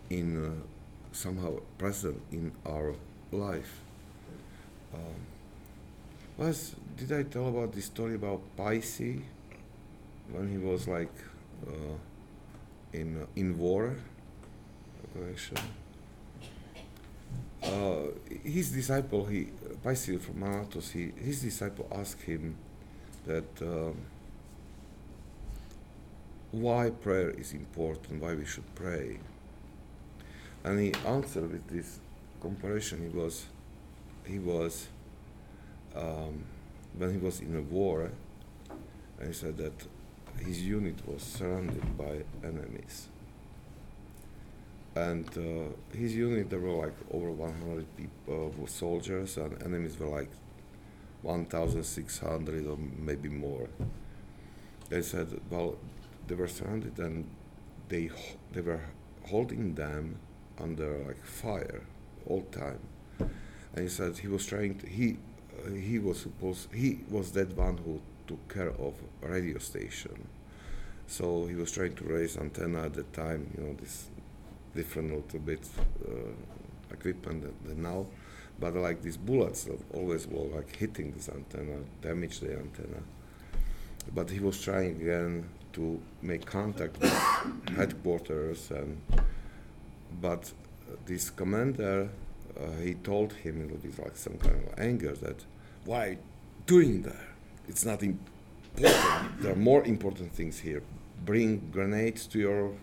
in 0.10 0.46
uh, 0.46 0.52
somehow 1.12 1.60
present 1.78 2.22
in 2.32 2.52
our 2.66 2.94
life. 3.32 3.82
Um, 4.94 5.16
was 6.38 6.76
did 6.98 7.12
I 7.12 7.24
tell 7.24 7.48
about 7.48 7.74
the 7.74 7.82
story 7.82 8.16
about 8.16 8.42
Paisi 8.58 9.22
when 10.32 10.50
he 10.50 10.58
was 10.58 10.88
like 10.88 11.14
uh, 11.68 11.96
in 12.94 13.28
in 13.36 13.58
war? 13.58 13.96
Uh, 17.64 18.08
his 18.44 18.72
disciple, 18.72 19.26
he 19.26 19.50
Paisi 19.84 20.20
from 20.20 20.40
Mount 20.40 20.70
Athos, 20.70 20.92
he, 20.92 21.12
his 21.18 21.42
disciple 21.42 21.88
asked 21.92 22.22
him 22.22 22.56
that. 23.26 23.46
Um, 23.62 23.96
why 26.52 26.90
prayer 26.90 27.30
is 27.30 27.54
important, 27.54 28.22
why 28.22 28.36
we 28.36 28.46
should 28.46 28.76
pray. 28.76 29.20
And 30.64 30.80
he 30.80 30.94
answered 31.06 31.52
with 31.52 31.68
this 31.68 32.00
comparison. 32.42 33.10
He 33.10 33.18
was, 33.18 33.46
he 34.26 34.40
was, 34.40 34.88
um, 35.96 36.44
when 36.98 37.12
he 37.12 37.18
was 37.18 37.40
in 37.40 37.56
a 37.56 37.62
war, 37.62 38.12
and 39.20 39.28
he 39.28 39.34
said 39.34 39.58
that 39.58 39.74
his 40.40 40.62
unit 40.62 40.96
was 41.08 41.22
surrounded 41.22 41.98
by 41.98 42.24
enemies. 42.44 43.08
And 44.94 45.26
uh, 45.38 45.98
his 45.98 46.16
unit, 46.16 46.50
there 46.50 46.60
were 46.60 46.86
like 46.86 46.96
over 47.12 47.32
100 47.32 47.86
people, 47.96 48.54
uh, 48.62 48.68
soldiers, 48.68 49.38
and 49.38 49.62
enemies 49.64 49.98
were 49.98 50.08
like 50.08 50.30
1,600 51.22 52.68
or 52.68 52.78
maybe 52.78 53.30
more. 53.30 53.70
They 54.90 55.02
said, 55.02 55.40
well, 55.50 55.78
they 56.32 56.38
were 56.38 56.48
surrounded 56.48 56.98
and 56.98 57.30
they 57.90 58.10
they 58.54 58.62
were 58.62 58.80
holding 59.28 59.76
them 59.76 60.18
under 60.58 60.90
like 61.00 61.22
fire 61.26 61.82
all 62.26 62.44
time. 62.44 62.80
And 63.20 63.84
he 63.84 63.90
said 63.90 64.18
he 64.18 64.30
was 64.30 64.46
trying 64.46 64.76
to 64.80 64.88
he 64.88 65.18
uh, 65.66 65.72
he 65.72 66.00
was 66.00 66.22
supposed 66.22 66.74
he 66.74 67.02
was 67.10 67.34
that 67.34 67.50
one 67.58 67.78
who 67.80 68.02
took 68.28 68.48
care 68.48 68.70
of 68.70 68.94
a 69.24 69.28
radio 69.28 69.58
station. 69.58 70.30
So 71.06 71.48
he 71.48 71.56
was 71.56 71.70
trying 71.74 71.96
to 71.96 72.06
raise 72.06 72.38
antenna 72.38 72.84
at 72.86 72.94
the 72.94 73.04
time 73.04 73.52
you 73.58 73.64
know 73.66 73.74
this 73.74 74.08
different 74.74 75.14
little 75.14 75.40
bit 75.40 75.68
uh, 76.08 76.94
equipment 76.94 77.42
than, 77.42 77.56
than 77.68 77.84
now. 77.84 78.06
But 78.58 78.76
like 78.76 79.02
these 79.02 79.18
bullets 79.18 79.68
always 79.94 80.28
were 80.28 80.48
like 80.56 80.74
hitting 80.78 81.12
this 81.12 81.28
antenna 81.28 81.80
damage 82.02 82.40
the 82.40 82.58
antenna. 82.58 83.02
But 84.16 84.30
he 84.30 84.40
was 84.40 84.62
trying 84.62 84.96
again 85.02 85.50
to 85.74 86.00
make 86.22 86.46
contact 86.46 87.00
with 87.00 87.14
headquarters 87.76 88.72
and 88.72 89.02
but 90.22 90.52
this 91.06 91.30
commander 91.30 92.10
uh, 92.60 92.82
he 92.84 92.94
told 92.96 93.34
him 93.34 93.70
with 93.70 94.00
like 94.00 94.16
some 94.16 94.38
kind 94.38 94.56
of 94.56 94.80
anger 94.80 95.14
that 95.14 95.46
why 95.86 96.18
doing 96.66 97.02
that? 97.04 97.28
It's 97.68 97.86
not 97.86 98.02
important. 98.04 98.28
There 99.42 99.52
are 99.52 99.64
more 99.72 99.84
important 99.84 100.32
things 100.32 100.60
here. 100.60 100.82
Bring 101.26 101.70
grenades 101.72 102.26
to 102.28 102.40
your 102.40 102.74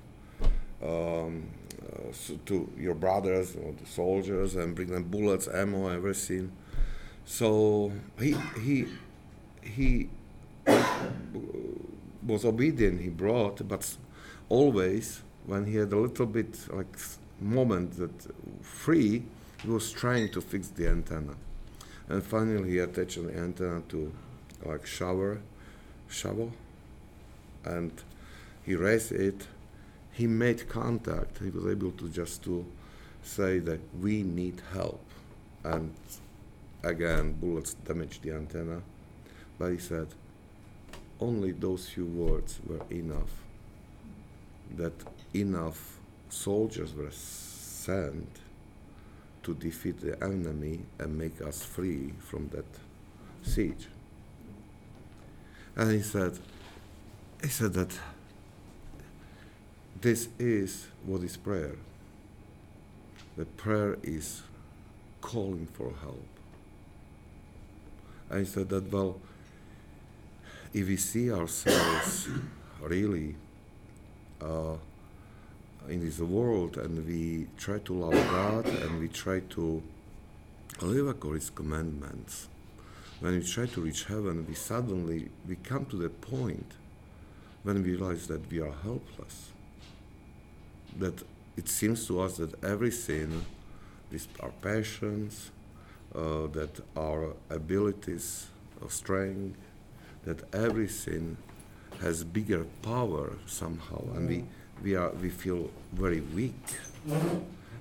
um, 0.82 1.48
uh, 1.82 2.12
so 2.12 2.38
to 2.46 2.70
your 2.76 2.94
brothers 2.94 3.56
or 3.56 3.72
the 3.72 3.86
soldiers 3.86 4.54
and 4.56 4.74
bring 4.74 4.88
them 4.88 5.04
bullets 5.04 5.48
ammo 5.48 5.88
everything. 5.88 6.52
So 7.24 7.92
he 8.18 8.36
he 8.64 8.86
he 9.62 10.08
was 12.26 12.44
obedient 12.44 13.00
he 13.00 13.08
brought 13.08 13.66
but 13.68 13.96
always 14.48 15.22
when 15.46 15.64
he 15.66 15.76
had 15.76 15.92
a 15.92 15.96
little 15.96 16.26
bit 16.26 16.58
like 16.72 16.96
moment 17.40 17.96
that 17.98 18.10
free 18.62 19.22
he 19.62 19.68
was 19.68 19.90
trying 19.90 20.28
to 20.30 20.40
fix 20.40 20.68
the 20.68 20.88
antenna. 20.88 21.34
And 22.08 22.22
finally 22.22 22.70
he 22.70 22.78
attached 22.78 23.22
the 23.22 23.36
antenna 23.36 23.82
to 23.88 24.12
like 24.64 24.86
shower 24.86 25.40
shovel 26.08 26.52
and 27.64 27.92
he 28.64 28.76
raised 28.76 29.12
it. 29.12 29.46
He 30.12 30.26
made 30.26 30.68
contact. 30.68 31.38
He 31.38 31.50
was 31.50 31.66
able 31.66 31.92
to 31.92 32.08
just 32.08 32.42
to 32.44 32.64
say 33.22 33.58
that 33.60 33.80
we 34.00 34.22
need 34.22 34.62
help. 34.72 35.04
And 35.64 35.94
again 36.82 37.32
bullets 37.32 37.74
damaged 37.74 38.22
the 38.22 38.32
antenna. 38.32 38.82
But 39.58 39.72
he 39.72 39.78
said 39.78 40.08
only 41.20 41.52
those 41.52 41.88
few 41.88 42.06
words 42.06 42.60
were 42.66 42.80
enough 42.90 43.42
that 44.76 44.92
enough 45.34 45.98
soldiers 46.28 46.94
were 46.94 47.10
sent 47.10 48.28
to 49.42 49.54
defeat 49.54 50.00
the 50.00 50.22
enemy 50.22 50.80
and 50.98 51.16
make 51.16 51.40
us 51.40 51.64
free 51.64 52.12
from 52.18 52.48
that 52.48 52.66
siege. 53.42 53.88
And 55.76 55.92
he 55.92 56.02
said 56.02 56.38
he 57.40 57.48
said 57.48 57.72
that 57.74 57.98
this 60.00 60.28
is 60.38 60.88
what 61.04 61.22
is 61.22 61.36
prayer. 61.36 61.76
The 63.36 63.44
prayer 63.44 63.96
is 64.02 64.42
calling 65.20 65.66
for 65.72 65.92
help. 66.00 66.26
And 68.30 68.40
he 68.40 68.44
said 68.44 68.68
that 68.70 68.92
well 68.92 69.20
if 70.72 70.86
we 70.86 70.96
see 70.96 71.32
ourselves 71.32 72.28
really 72.80 73.34
uh, 74.40 74.74
in 75.88 76.00
this 76.00 76.18
world 76.18 76.76
and 76.76 77.06
we 77.06 77.46
try 77.56 77.78
to 77.78 77.94
love 77.94 78.12
God 78.12 78.66
and 78.66 79.00
we 79.00 79.08
try 79.08 79.40
to 79.40 79.82
live 80.82 81.08
according 81.08 81.40
to 81.40 81.44
His 81.46 81.50
commandments, 81.50 82.48
when 83.20 83.32
we 83.36 83.42
try 83.42 83.66
to 83.66 83.80
reach 83.80 84.04
heaven, 84.04 84.44
we 84.46 84.54
suddenly 84.54 85.28
we 85.48 85.56
come 85.56 85.86
to 85.86 85.96
the 85.96 86.08
point 86.08 86.72
when 87.62 87.82
we 87.82 87.90
realize 87.90 88.26
that 88.28 88.48
we 88.50 88.60
are 88.60 88.74
helpless. 88.82 89.50
That 90.98 91.22
it 91.56 91.68
seems 91.68 92.06
to 92.06 92.20
us 92.20 92.36
that 92.36 92.62
everything, 92.62 93.44
this, 94.10 94.28
our 94.40 94.52
passions, 94.62 95.50
uh, 96.14 96.46
that 96.48 96.80
our 96.96 97.34
abilities, 97.50 98.46
our 98.82 98.90
strength, 98.90 99.58
that 100.28 100.54
everything 100.54 101.38
has 102.02 102.22
bigger 102.22 102.66
power 102.82 103.32
somehow, 103.46 104.02
and 104.14 104.28
we, 104.28 104.44
we, 104.82 104.94
are, 104.94 105.10
we 105.22 105.30
feel 105.30 105.70
very 105.94 106.20
weak. 106.20 106.66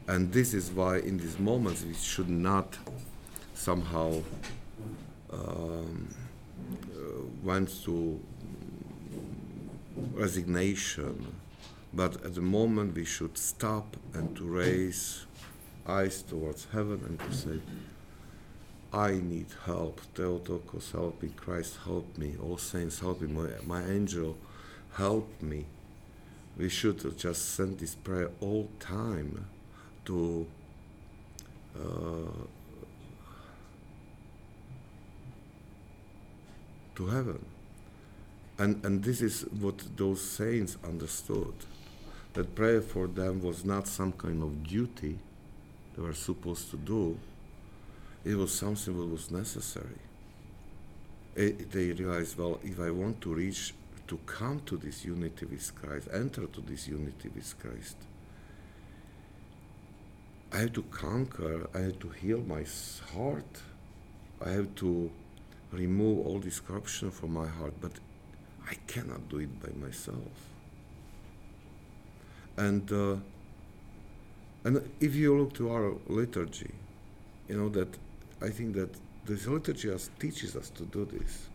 And 0.08 0.32
this 0.32 0.54
is 0.54 0.72
why, 0.72 1.00
in 1.00 1.18
these 1.18 1.38
moments, 1.40 1.84
we 1.84 1.94
should 1.94 2.30
not 2.30 2.78
somehow 3.54 4.22
um, 5.34 6.08
uh, 6.96 7.00
went 7.44 7.84
to 7.84 8.18
resignation, 10.14 11.36
but 11.94 12.24
at 12.24 12.34
the 12.34 12.42
moment 12.42 12.96
we 12.96 13.04
should 13.04 13.38
stop 13.38 13.98
and 14.14 14.34
to 14.38 14.46
raise 14.46 15.26
eyes 15.86 16.22
towards 16.22 16.68
heaven 16.72 17.04
and 17.08 17.20
to 17.20 17.34
say, 17.36 17.60
I 18.94 19.12
need 19.12 19.48
help. 19.66 20.02
Theotokos, 20.16 20.92
help 20.92 21.22
me. 21.22 21.30
Christ, 21.36 21.78
help 21.84 22.18
me. 22.18 22.36
All 22.42 22.58
saints, 22.58 23.00
help 23.00 23.22
me. 23.22 23.28
My, 23.28 23.50
my 23.66 23.84
angel, 23.90 24.38
help 24.94 25.42
me. 25.42 25.66
We 26.58 26.70
should 26.70 27.18
just 27.18 27.56
send 27.56 27.80
this 27.80 27.96
prayer 27.96 28.32
all 28.42 28.70
time 28.80 29.46
to 30.06 30.48
uh, 31.78 32.46
to 36.96 37.08
heaven. 37.08 37.46
And, 38.58 38.84
and 38.84 39.04
this 39.04 39.22
is 39.22 39.44
what 39.60 39.84
those 39.96 40.20
saints 40.20 40.78
understood 40.84 41.54
that 42.34 42.56
prayer 42.56 42.82
for 42.82 43.08
them 43.08 43.42
was 43.42 43.64
not 43.64 43.88
some 43.88 44.12
kind 44.12 44.42
of 44.42 44.64
duty 44.64 45.20
they 45.96 46.02
were 46.02 46.14
supposed 46.14 46.72
to 46.72 46.78
do, 46.78 47.18
it 48.28 48.36
was 48.36 48.54
something 48.54 48.98
that 48.98 49.08
was 49.08 49.32
necessary. 49.32 50.02
It, 51.34 51.72
they 51.72 51.92
realized, 51.92 52.38
well, 52.38 52.60
if 52.62 52.78
I 52.78 52.92
want 52.92 53.22
to 53.22 53.34
reach, 53.34 53.74
to 54.08 54.18
come 54.26 54.62
to 54.66 54.76
this 54.78 55.06
unity 55.06 55.46
with 55.46 55.74
Christ, 55.76 56.10
enter 56.14 56.46
to 56.46 56.62
this 56.62 56.88
unity 56.90 57.30
with 57.34 57.58
Christ, 57.60 57.96
I 60.52 60.58
have 60.60 60.74
to 60.74 60.84
conquer, 60.84 61.70
I 61.74 61.80
have 61.80 62.00
to 62.00 62.10
heal 62.10 62.40
my 62.40 62.66
heart, 63.14 63.62
I 64.46 64.50
have 64.50 64.76
to 64.76 65.10
remove 65.72 66.26
all 66.26 66.40
this 66.40 66.60
corruption 66.60 67.12
from 67.12 67.34
my 67.34 67.48
heart, 67.48 67.74
but 67.80 67.92
I 68.70 68.76
cannot 68.88 69.30
do 69.30 69.40
it 69.40 69.62
by 69.62 69.70
myself. 69.86 70.36
And 72.58 72.92
uh, 72.92 73.18
and 74.66 74.90
if 75.00 75.16
you 75.16 75.38
look 75.38 75.54
to 75.56 75.70
our 75.72 75.94
liturgy, 76.08 76.74
you 77.48 77.58
know 77.58 77.70
that 77.70 77.98
I 78.42 78.50
think 78.50 78.76
that 78.76 78.90
this 79.26 79.48
liturgy 79.48 79.92
teaches 80.20 80.56
us 80.56 80.70
to 80.72 80.84
do 80.84 81.06
this. 81.06 81.50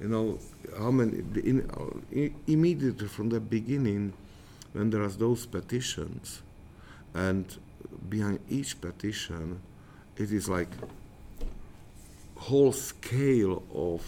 You 0.00 0.08
know 0.08 0.38
how 0.78 0.90
many 0.90 1.18
in, 1.42 1.70
uh, 1.70 2.28
immediately 2.46 3.08
from 3.08 3.30
the 3.30 3.40
beginning, 3.40 4.12
when 4.72 4.90
there 4.90 5.02
are 5.02 5.08
those 5.08 5.46
petitions, 5.46 6.42
and 7.14 7.44
behind 8.08 8.40
each 8.50 8.80
petition, 8.80 9.60
it 10.16 10.32
is 10.32 10.48
like 10.48 10.68
whole 12.36 12.72
scale 12.72 13.62
of 13.74 14.02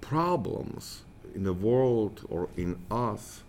problems 0.00 1.02
in 1.34 1.44
the 1.44 1.52
world 1.52 2.26
or 2.28 2.48
in 2.56 2.78
us. 2.90 3.42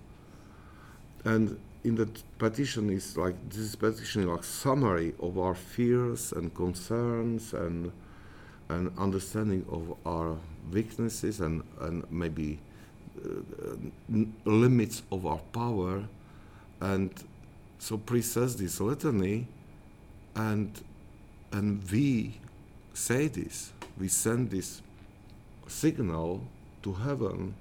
And 1.25 1.59
in 1.83 1.95
the 1.95 2.07
petition 2.37 2.89
is 2.89 3.17
like 3.17 3.35
this 3.49 3.75
petition 3.75 4.23
is 4.23 4.27
like 4.27 4.43
summary 4.43 5.13
of 5.19 5.37
our 5.37 5.55
fears 5.55 6.31
and 6.31 6.53
concerns 6.55 7.53
and 7.53 7.91
and 8.69 8.91
understanding 8.97 9.65
of 9.69 9.95
our 10.05 10.37
weaknesses 10.71 11.39
and 11.41 11.63
and 11.81 12.09
maybe 12.11 12.59
uh, 13.25 13.75
limits 14.45 15.03
of 15.11 15.25
our 15.25 15.41
power 15.51 16.03
and 16.81 17.11
so 17.79 17.97
priest 17.97 18.33
says 18.33 18.55
this 18.55 18.79
litany 18.79 19.47
and 20.35 20.81
and 21.51 21.83
we 21.91 22.39
say 22.93 23.27
this 23.27 23.73
we 23.99 24.07
send 24.07 24.49
this 24.49 24.81
signal 25.67 26.41
to 26.81 26.93
heaven 26.93 27.53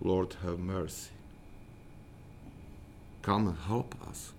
Lord, 0.00 0.36
have 0.44 0.60
mercy. 0.60 1.10
Come 3.28 3.48
and 3.48 3.58
help 3.58 3.94
us. 4.08 4.32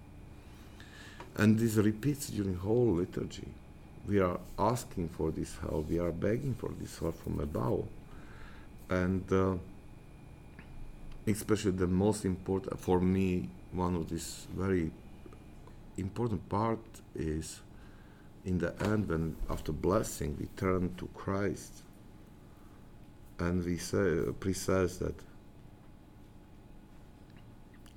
And 1.36 1.60
this 1.60 1.76
repeats 1.76 2.30
during 2.30 2.56
whole 2.56 2.92
liturgy. 2.94 3.48
We 4.08 4.20
are 4.20 4.40
asking 4.58 5.10
for 5.10 5.30
this 5.30 5.56
help. 5.62 5.88
We 5.92 6.00
are 6.00 6.12
begging 6.12 6.56
for 6.56 6.72
this 6.82 6.98
help 6.98 7.22
from 7.22 7.40
above. 7.40 7.86
And 8.90 9.32
uh, 9.32 9.58
especially 11.28 11.74
the 11.74 11.86
most 11.86 12.26
important 12.26 12.80
for 12.80 13.00
me, 13.00 13.50
one 13.74 13.96
of 13.96 14.10
this 14.10 14.48
very 14.58 14.90
important 15.96 16.50
part 16.50 16.80
is 17.14 17.60
in 18.44 18.58
the 18.58 18.74
end 18.82 19.08
when 19.08 19.36
after 19.52 19.72
blessing 19.72 20.36
we 20.40 20.48
turn 20.58 20.96
to 20.98 21.08
Christ 21.14 21.84
and 23.38 23.64
we 23.64 23.78
say, 23.78 24.24
priest 24.40 24.64
says 24.64 24.98
that 24.98 25.14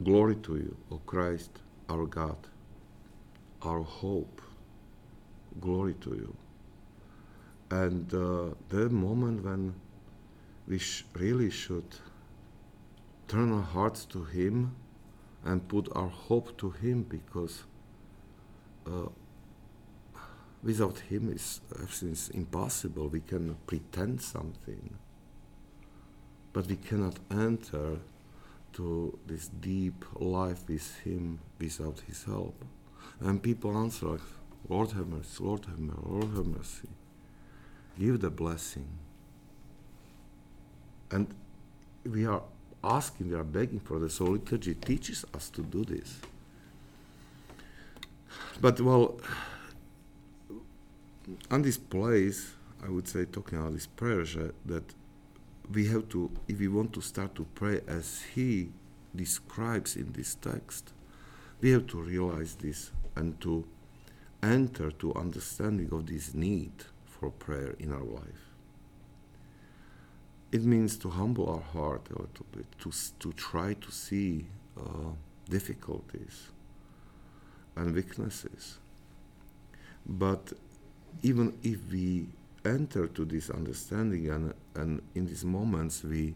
Glory 0.05 0.37
to 0.37 0.57
you, 0.57 0.77
O 0.91 0.97
Christ, 1.07 1.51
our 1.89 2.07
God, 2.07 2.37
our 3.61 3.83
hope. 3.83 4.41
Glory 5.61 5.95
to 6.01 6.11
you. 6.11 6.35
And 7.71 8.13
uh, 8.13 8.55
the 8.69 8.89
moment 8.89 9.45
when 9.45 9.75
we 10.67 10.79
sh- 10.79 11.05
really 11.15 11.51
should 11.51 11.97
turn 13.29 13.53
our 13.53 13.63
hearts 13.63 14.05
to 14.07 14.25
Him 14.25 14.75
and 15.45 15.69
put 15.69 15.89
our 15.95 16.09
hope 16.09 16.57
to 16.59 16.71
Him 16.71 17.03
because 17.03 17.65
uh, 18.87 19.09
without 20.63 20.99
Him, 20.99 21.31
it's, 21.31 21.61
everything 21.75 22.13
is 22.13 22.29
impossible. 22.31 23.09
We 23.09 23.21
can 23.21 23.57
pretend 23.67 24.23
something, 24.23 24.97
but 26.53 26.67
we 26.67 26.77
cannot 26.77 27.19
enter 27.31 27.99
to 28.75 29.19
this 29.27 29.49
deep 29.49 30.05
life 30.15 30.69
with 30.69 30.99
Him 31.01 31.41
without 31.59 32.01
His 32.07 32.25
help. 32.25 32.65
And 33.21 33.43
people 33.43 33.77
answer 33.77 34.07
like, 34.07 34.21
Lord 34.69 34.93
have 34.93 35.09
mercy, 35.09 35.45
Lord 35.45 35.65
have 35.67 35.79
mercy, 35.79 36.01
Lord 36.05 36.37
have 36.37 36.47
mercy. 36.47 36.89
Give 37.99 38.21
the 38.21 38.31
blessing. 38.31 38.89
And 41.11 41.27
we 42.05 42.27
are 42.27 42.43
asking, 42.83 43.31
we 43.31 43.37
are 43.37 43.45
begging 43.45 43.81
for 43.81 43.99
the 43.99 44.09
So 44.09 44.25
liturgy 44.25 44.75
teaches 44.75 45.25
us 45.35 45.51
to 45.51 45.63
do 45.63 45.85
this. 45.85 46.21
But 48.61 48.81
well, 48.81 49.21
on 51.51 51.63
this 51.63 51.79
place, 51.79 52.53
I 52.85 52.89
would 52.89 53.07
say, 53.07 53.25
talking 53.25 53.59
about 53.59 53.75
this 53.75 53.87
prayer, 53.87 54.25
that 54.67 54.85
we 55.75 55.87
have 55.89 56.09
to, 56.11 56.31
if 56.49 56.59
we 56.59 56.69
want 56.69 56.93
to 56.95 57.01
start 57.01 57.35
to 57.37 57.47
pray 57.55 57.81
as 57.87 58.23
he 58.35 58.71
describes 59.15 59.97
in 59.97 60.13
this 60.13 60.35
text, 60.35 60.93
we 61.61 61.71
have 61.71 61.87
to 61.89 62.01
realize 62.01 62.57
this 62.57 62.91
and 63.17 63.41
to 63.41 63.65
enter 64.43 64.91
to 64.91 65.15
understanding 65.15 65.89
of 65.93 66.07
this 66.07 66.35
need 66.35 66.73
for 67.05 67.31
prayer 67.31 67.75
in 67.79 67.93
our 67.93 68.03
life. 68.03 68.51
It 70.51 70.65
means 70.65 70.97
to 70.99 71.09
humble 71.09 71.49
our 71.49 71.61
heart 71.61 72.09
a 72.11 72.21
little 72.21 72.47
bit, 72.53 72.67
to, 72.81 72.93
to 73.21 73.33
try 73.33 73.75
to 73.75 73.91
see 73.91 74.47
uh, 74.77 75.13
difficulties 75.49 76.49
and 77.77 77.95
weaknesses. 77.95 78.79
But 80.05 80.53
even 81.23 81.57
if 81.63 81.79
we 81.91 82.27
enter 82.65 83.07
to 83.09 83.25
this 83.25 83.51
understanding 83.51 84.31
and, 84.31 84.55
and 84.75 85.03
in 85.15 85.27
these 85.27 85.45
moments 85.45 86.05
we 86.05 86.35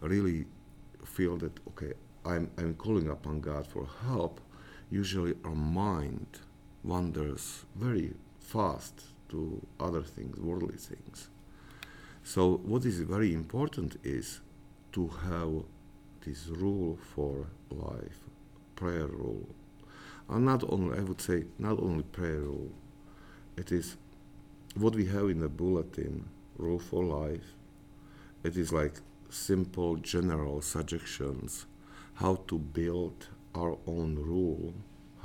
really 0.00 0.46
feel 1.04 1.36
that, 1.38 1.52
okay, 1.68 1.92
I'm, 2.24 2.50
I'm 2.58 2.74
calling 2.74 3.08
upon 3.08 3.40
God 3.40 3.66
for 3.66 3.86
help, 4.06 4.40
usually 4.90 5.34
our 5.44 5.54
mind 5.54 6.40
wanders 6.82 7.64
very 7.74 8.14
fast 8.40 9.02
to 9.28 9.64
other 9.80 10.02
things, 10.02 10.38
worldly 10.38 10.76
things. 10.76 11.28
So, 12.22 12.56
what 12.64 12.84
is 12.84 13.00
very 13.00 13.32
important 13.34 13.98
is 14.02 14.40
to 14.92 15.08
have 15.08 15.62
this 16.24 16.48
rule 16.48 16.98
for 17.14 17.46
life, 17.70 18.18
prayer 18.74 19.06
rule. 19.06 19.46
And 20.28 20.44
not 20.44 20.64
only, 20.68 20.98
I 20.98 21.02
would 21.02 21.20
say, 21.20 21.44
not 21.58 21.78
only 21.78 22.02
prayer 22.02 22.40
rule, 22.40 22.72
it 23.56 23.70
is 23.70 23.96
what 24.76 24.94
we 24.94 25.06
have 25.06 25.30
in 25.30 25.40
the 25.40 25.48
bulletin, 25.48 26.28
rule 26.58 26.78
for 26.78 27.04
life. 27.04 27.54
It 28.44 28.56
is 28.56 28.72
like 28.72 29.00
simple 29.30 29.96
general 29.96 30.62
suggestions 30.62 31.66
how 32.14 32.36
to 32.46 32.58
build 32.58 33.26
our 33.54 33.76
own 33.86 34.16
rule 34.16 34.72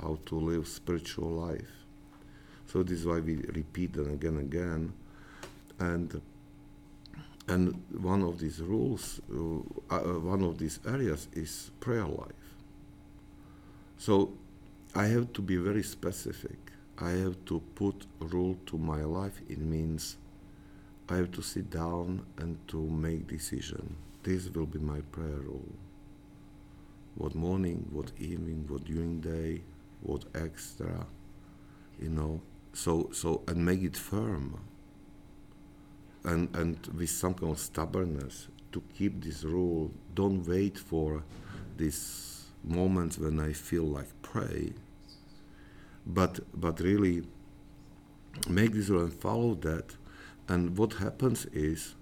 how 0.02 0.18
to 0.26 0.34
live 0.34 0.66
spiritual 0.66 1.30
life. 1.30 1.70
So 2.66 2.82
this 2.82 3.00
is 3.00 3.06
why 3.06 3.20
we 3.20 3.36
repeat 3.36 3.92
them 3.92 4.12
again 4.12 4.36
and 4.36 4.52
again. 4.52 4.92
And 5.78 6.20
and 7.48 7.82
one 8.00 8.22
of 8.22 8.38
these 8.38 8.60
rules, 8.60 9.20
uh, 9.30 9.96
uh, 9.96 10.20
one 10.20 10.42
of 10.42 10.58
these 10.58 10.78
areas 10.86 11.28
is 11.32 11.70
prayer 11.80 12.06
life. 12.06 12.54
So 13.98 14.32
I 14.94 15.06
have 15.06 15.32
to 15.34 15.42
be 15.42 15.56
very 15.56 15.82
specific. 15.82 16.71
I 17.02 17.10
have 17.10 17.44
to 17.46 17.60
put 17.74 18.06
rule 18.20 18.56
to 18.66 18.78
my 18.78 19.02
life. 19.02 19.40
It 19.48 19.58
means 19.58 20.18
I 21.08 21.16
have 21.16 21.32
to 21.32 21.42
sit 21.42 21.68
down 21.68 22.24
and 22.38 22.56
to 22.68 22.80
make 22.80 23.26
decision. 23.26 23.96
This 24.22 24.48
will 24.48 24.66
be 24.66 24.78
my 24.78 25.00
prayer 25.10 25.40
rule. 25.50 25.74
What 27.16 27.34
morning, 27.34 27.88
what 27.90 28.12
evening, 28.18 28.66
what 28.68 28.84
during 28.84 29.20
day, 29.20 29.62
what 30.02 30.24
extra, 30.34 31.06
you 32.00 32.08
know. 32.08 32.40
So 32.72 33.10
so 33.12 33.42
and 33.48 33.66
make 33.66 33.82
it 33.82 33.96
firm. 33.96 34.60
And 36.22 36.54
and 36.54 36.86
with 36.96 37.10
some 37.10 37.34
kind 37.34 37.50
of 37.50 37.58
stubbornness 37.58 38.46
to 38.70 38.80
keep 38.96 39.24
this 39.24 39.42
rule. 39.42 39.90
Don't 40.14 40.46
wait 40.46 40.78
for 40.78 41.24
these 41.76 42.46
moments 42.62 43.18
when 43.18 43.40
I 43.40 43.52
feel 43.52 43.84
like 43.84 44.10
pray. 44.22 44.72
But 46.06 46.40
but 46.58 46.80
really 46.80 47.22
make 48.48 48.72
this 48.72 48.88
rule 48.88 49.04
and 49.04 49.12
follow 49.12 49.54
that. 49.56 49.96
And 50.48 50.76
what 50.76 50.94
happens 50.94 51.46
is 51.46 51.94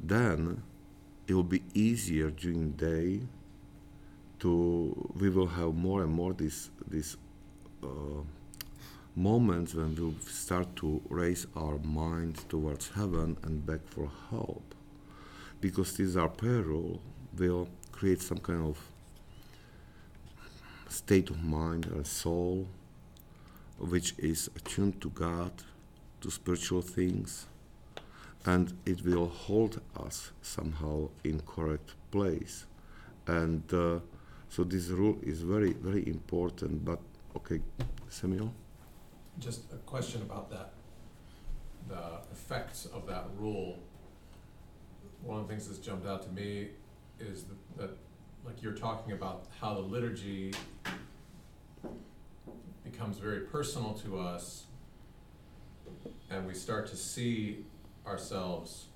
then 0.00 0.62
it 1.26 1.34
will 1.34 1.42
be 1.42 1.62
easier 1.74 2.30
during 2.30 2.72
day 2.72 3.22
to 4.40 5.12
we 5.18 5.30
will 5.30 5.46
have 5.46 5.74
more 5.74 6.02
and 6.02 6.12
more 6.12 6.32
this 6.34 6.70
this 6.86 7.16
uh, 7.82 8.22
moments 9.14 9.74
when 9.74 9.94
we 9.94 10.14
start 10.20 10.76
to 10.76 11.00
raise 11.08 11.46
our 11.56 11.78
mind 11.78 12.36
towards 12.50 12.90
heaven 12.90 13.36
and 13.42 13.64
beg 13.64 13.80
for 13.86 14.10
help. 14.30 14.74
Because 15.60 15.96
this 15.96 16.16
our 16.16 16.28
prayer 16.28 16.62
rule 16.62 17.00
will 17.36 17.68
create 17.92 18.20
some 18.20 18.38
kind 18.38 18.66
of 18.66 18.78
state 20.88 21.30
of 21.30 21.42
mind 21.42 21.86
and 21.86 22.06
soul 22.06 22.68
which 23.78 24.14
is 24.18 24.48
attuned 24.56 25.00
to 25.00 25.10
God, 25.10 25.52
to 26.20 26.30
spiritual 26.30 26.82
things, 26.82 27.46
and 28.44 28.72
it 28.86 29.04
will 29.04 29.28
hold 29.28 29.80
us 29.98 30.32
somehow 30.42 31.08
in 31.24 31.40
correct 31.40 31.94
place. 32.10 32.66
And 33.26 33.62
uh, 33.72 34.00
so 34.48 34.64
this 34.64 34.88
rule 34.88 35.18
is 35.22 35.42
very, 35.42 35.72
very 35.72 36.06
important, 36.08 36.84
but 36.84 37.00
Okay, 37.36 37.60
Samuel? 38.08 38.52
Just 39.38 39.70
a 39.70 39.76
question 39.76 40.22
about 40.22 40.50
that, 40.50 40.72
the 41.86 42.20
effects 42.32 42.86
of 42.86 43.06
that 43.06 43.26
rule. 43.38 43.78
One 45.22 45.40
of 45.40 45.46
the 45.46 45.52
things 45.52 45.68
that's 45.68 45.78
jumped 45.78 46.06
out 46.06 46.22
to 46.22 46.30
me 46.30 46.68
is 47.20 47.44
that, 47.44 47.78
that, 47.78 47.90
like 48.46 48.62
you're 48.62 48.72
talking 48.72 49.12
about 49.12 49.44
how 49.60 49.74
the 49.74 49.80
liturgy 49.80 50.54
becomes 52.90 53.18
very 53.18 53.40
personal 53.40 53.94
to 53.94 54.18
us, 54.18 54.64
and 56.30 56.46
we 56.46 56.54
start 56.54 56.86
to 56.88 56.96
see 56.96 57.64
ourselves 58.06 58.86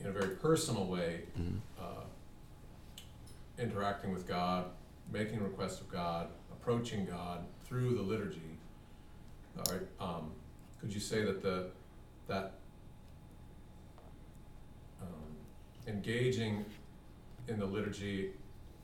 in 0.00 0.06
a 0.06 0.10
very 0.10 0.34
personal 0.36 0.86
way, 0.86 1.24
Mhm. 1.38 1.60
uh, 1.78 2.04
interacting 3.58 4.12
with 4.12 4.26
God, 4.26 4.70
making 5.12 5.42
requests 5.42 5.80
of 5.80 5.88
God, 5.88 6.28
approaching 6.52 7.06
God 7.06 7.46
through 7.64 7.94
the 7.94 8.02
liturgy. 8.02 8.58
All 9.56 9.64
right, 9.72 9.86
um, 10.00 10.32
could 10.80 10.92
you 10.92 11.00
say 11.00 11.24
that 11.24 11.40
the, 11.42 11.70
that, 12.26 12.58
um, 15.00 15.36
engaging 15.86 16.64
in 17.46 17.58
the 17.58 17.66
liturgy 17.66 18.32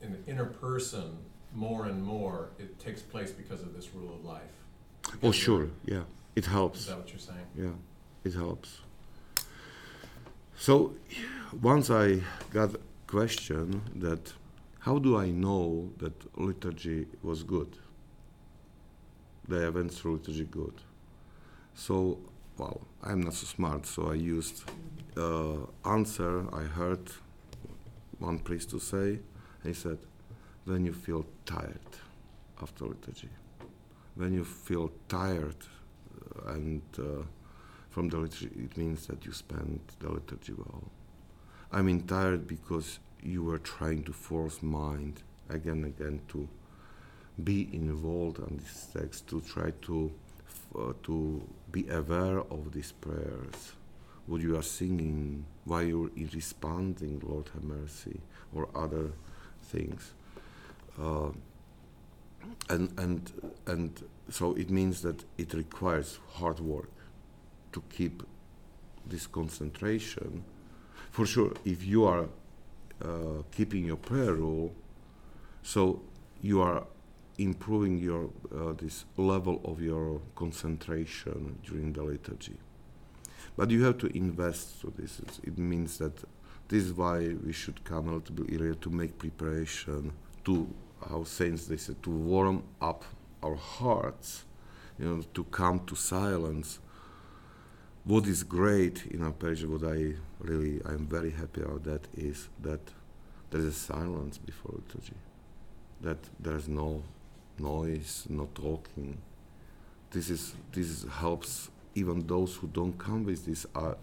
in 0.01 0.13
the 0.13 0.25
inner 0.31 0.45
person 0.45 1.17
more 1.53 1.85
and 1.85 2.03
more, 2.03 2.49
it 2.59 2.79
takes 2.79 3.01
place 3.01 3.31
because 3.31 3.61
of 3.61 3.73
this 3.75 3.89
rule 3.93 4.13
of 4.13 4.25
life? 4.25 4.41
Oh, 5.23 5.31
sure, 5.31 5.67
yeah. 5.85 6.03
it 6.35 6.45
helps. 6.45 6.81
Is 6.81 6.87
that 6.87 6.97
what 6.97 7.09
you're 7.09 7.19
saying? 7.19 7.47
Yeah, 7.55 7.75
it 8.23 8.33
helps. 8.33 8.79
So 10.57 10.93
once 11.61 11.89
I 11.89 12.21
got 12.51 12.75
a 12.75 12.79
question 13.07 13.81
that 13.95 14.33
how 14.79 14.97
do 14.97 15.17
I 15.17 15.29
know 15.29 15.91
that 15.97 16.13
liturgy 16.39 17.05
was 17.21 17.43
good? 17.43 17.77
The 19.47 19.67
events 19.67 19.99
through 19.99 20.13
liturgy 20.13 20.45
good. 20.45 20.73
So, 21.75 22.17
well, 22.57 22.81
I'm 23.03 23.21
not 23.21 23.33
so 23.33 23.45
smart, 23.45 23.85
so 23.85 24.11
I 24.11 24.15
used 24.15 24.63
uh, 25.17 25.57
answer 25.85 26.45
I 26.53 26.63
heard 26.63 27.11
one 28.19 28.39
priest 28.39 28.69
to 28.71 28.79
say. 28.79 29.19
He 29.63 29.73
said, 29.73 29.99
when 30.65 30.85
you 30.85 30.93
feel 30.93 31.25
tired 31.45 31.79
after 32.61 32.85
liturgy, 32.85 33.29
when 34.15 34.33
you 34.33 34.43
feel 34.43 34.91
tired 35.07 35.55
uh, 36.45 36.51
and 36.53 36.81
uh, 36.99 37.23
from 37.89 38.09
the 38.09 38.17
liturgy, 38.17 38.51
it 38.63 38.77
means 38.77 39.07
that 39.07 39.25
you 39.25 39.31
spent 39.31 39.99
the 39.99 40.09
liturgy 40.09 40.53
well. 40.53 40.83
I 41.71 41.81
mean, 41.81 42.01
tired 42.03 42.47
because 42.47 42.99
you 43.23 43.43
were 43.43 43.59
trying 43.59 44.03
to 44.03 44.13
force 44.13 44.61
mind 44.61 45.23
again 45.49 45.83
and 45.83 45.85
again 45.85 46.21
to 46.29 46.47
be 47.43 47.69
involved 47.73 48.39
in 48.39 48.57
this 48.57 48.87
text, 48.93 49.27
to 49.27 49.41
try 49.41 49.71
to 49.83 50.11
uh, 50.77 50.93
to 51.03 51.41
be 51.71 51.87
aware 51.89 52.39
of 52.39 52.71
these 52.71 52.91
prayers, 52.93 53.73
what 54.25 54.41
you 54.41 54.57
are 54.57 54.63
singing, 54.63 55.45
why 55.65 55.81
you're 55.81 56.09
responding, 56.33 57.21
Lord 57.25 57.49
have 57.53 57.63
mercy, 57.63 58.19
or 58.53 58.69
other 58.75 59.11
things. 59.63 60.13
Uh, 60.99 61.29
and 62.69 62.91
and 62.97 63.31
and 63.67 64.03
so 64.29 64.53
it 64.53 64.69
means 64.69 65.01
that 65.01 65.23
it 65.37 65.53
requires 65.53 66.19
hard 66.33 66.59
work 66.59 66.89
to 67.73 67.83
keep 67.89 68.23
this 69.05 69.27
concentration. 69.27 70.43
For 71.11 71.25
sure, 71.25 71.53
if 71.65 71.85
you 71.85 72.05
are 72.05 72.27
uh, 73.03 73.43
keeping 73.51 73.85
your 73.85 73.97
prayer 73.97 74.33
rule, 74.33 74.73
so 75.63 76.01
you 76.41 76.61
are 76.61 76.85
improving 77.37 77.97
your 77.97 78.29
uh, 78.55 78.73
this 78.73 79.05
level 79.17 79.61
of 79.65 79.81
your 79.81 80.21
concentration 80.35 81.57
during 81.63 81.93
the 81.93 82.03
liturgy. 82.03 82.57
But 83.57 83.69
you 83.71 83.83
have 83.83 83.97
to 83.99 84.17
invest 84.17 84.81
to 84.81 84.93
this. 84.97 85.21
It 85.43 85.57
means 85.57 85.97
that 85.97 86.23
this 86.69 86.85
is 86.85 86.93
why 86.93 87.35
we 87.45 87.51
should 87.51 87.83
come 87.83 88.07
a 88.07 88.13
little 88.15 88.35
bit 88.35 88.55
earlier 88.55 88.75
to 88.75 88.89
make 88.89 89.17
preparation 89.17 90.13
to 90.45 90.67
how 91.09 91.23
saints 91.23 91.65
they 91.65 91.77
said 91.77 92.01
to 92.03 92.09
warm 92.09 92.63
up 92.81 93.03
our 93.43 93.55
hearts, 93.55 94.45
you 94.99 95.05
know, 95.05 95.23
to 95.33 95.43
come 95.45 95.79
to 95.85 95.95
silence. 95.95 96.79
What 98.03 98.25
is 98.27 98.43
great 98.43 99.05
in 99.07 99.23
our 99.23 99.31
page, 99.31 99.63
what 99.65 99.83
I 99.83 100.15
really 100.39 100.81
I'm 100.85 101.07
very 101.07 101.31
happy 101.31 101.61
about 101.61 101.83
that 101.83 102.07
is 102.15 102.49
that 102.61 102.81
there 103.49 103.61
is 103.61 103.67
a 103.67 103.71
silence 103.73 104.37
before 104.37 104.75
liturgy. 104.75 105.17
That 106.01 106.17
there 106.39 106.55
is 106.55 106.67
no 106.67 107.03
noise, 107.59 108.25
no 108.29 108.49
talking. 108.55 109.17
This 110.11 110.29
is 110.29 110.55
this 110.71 111.05
helps 111.19 111.69
even 111.93 112.25
those 112.25 112.55
who 112.55 112.67
don't 112.67 112.97
come 112.97 113.25
with 113.25 113.45
this 113.45 113.65
uh, 113.75 113.93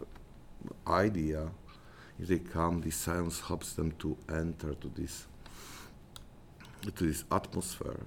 idea. 0.87 1.49
If 2.21 2.29
they 2.29 2.39
come, 2.39 2.81
this 2.81 2.97
silence 2.97 3.41
helps 3.41 3.73
them 3.73 3.93
to 3.99 4.17
enter 4.29 4.75
to 4.75 4.89
this 4.95 5.27
to 6.83 6.91
this 7.07 7.25
atmosphere. 7.31 8.01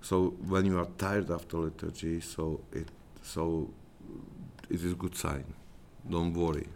So 0.00 0.30
when 0.46 0.64
you 0.66 0.78
are 0.78 0.88
tired 0.96 1.30
after 1.30 1.56
liturgy, 1.58 2.20
so 2.20 2.60
it 2.72 2.88
so 3.22 3.70
it 4.70 4.82
is 4.82 4.92
a 4.92 4.94
good 4.94 5.16
sign. 5.16 5.44
Don't 6.08 6.32
worry. 6.32 6.68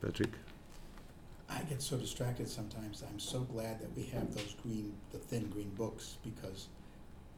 Patrick? 0.00 0.32
I 1.48 1.60
get 1.62 1.80
so 1.80 1.96
distracted 1.96 2.48
sometimes. 2.48 3.04
I'm 3.08 3.20
so 3.20 3.40
glad 3.40 3.80
that 3.80 3.96
we 3.96 4.04
have 4.06 4.34
those 4.34 4.56
green, 4.62 4.92
the 5.12 5.18
thin 5.18 5.48
green 5.48 5.70
books 5.70 6.16
because 6.24 6.66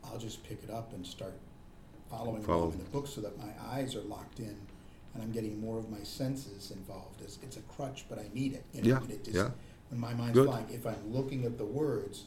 I'll 0.05 0.19
just 0.19 0.43
pick 0.45 0.63
it 0.65 0.71
up 0.71 0.93
and 0.95 1.07
start 1.07 1.35
following 2.11 2.43
Follow. 2.43 2.61
along 2.61 2.73
in 2.73 2.79
the 2.79 2.85
book 2.85 3.07
so 3.07 3.21
that 3.21 3.37
my 3.39 3.51
eyes 3.71 3.95
are 3.95 4.01
locked 4.03 4.39
in 4.39 4.57
and 5.15 5.23
I'm 5.23 5.31
getting 5.31 5.61
more 5.61 5.79
of 5.79 5.91
my 5.91 6.03
senses 6.03 6.71
involved. 6.71 7.21
It's, 7.21 7.39
it's 7.43 7.59
a 7.59 7.61
crutch, 7.63 8.07
but 8.09 8.19
I 8.19 8.27
need 8.33 8.55
it. 8.55 8.65
You 8.73 8.83
know, 8.83 9.01
Yeah, 9.07 9.15
it 9.15 9.25
just, 9.25 9.37
yeah. 9.37 9.51
When 9.91 10.01
my 10.01 10.14
mind's 10.14 10.34
Good. 10.34 10.47
flying, 10.49 10.66
if 10.70 10.86
I'm 10.86 11.12
looking 11.12 11.45
at 11.45 11.57
the 11.59 11.64
words, 11.64 12.24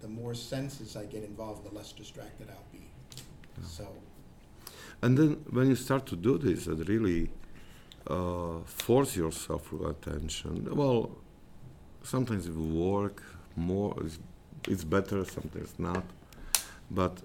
the 0.00 0.08
more 0.08 0.34
senses 0.34 0.96
I 0.96 1.04
get 1.04 1.22
involved, 1.24 1.64
the 1.64 1.74
less 1.74 1.92
distracted 1.92 2.48
I'll 2.50 2.70
be. 2.72 2.86
So, 3.62 3.86
And 5.02 5.16
then 5.16 5.30
when 5.50 5.68
you 5.68 5.76
start 5.76 6.06
to 6.06 6.16
do 6.16 6.38
this 6.38 6.66
and 6.66 6.86
really 6.88 7.30
uh, 8.06 8.60
force 8.64 9.16
yourself 9.16 9.70
to 9.70 9.86
attention, 9.86 10.68
well, 10.74 11.10
sometimes 12.02 12.46
it 12.46 12.54
will 12.54 12.92
work 12.92 13.22
more, 13.56 13.94
it's, 14.04 14.18
it's 14.68 14.84
better, 14.84 15.24
sometimes 15.24 15.74
not. 15.78 16.04
But, 16.90 17.22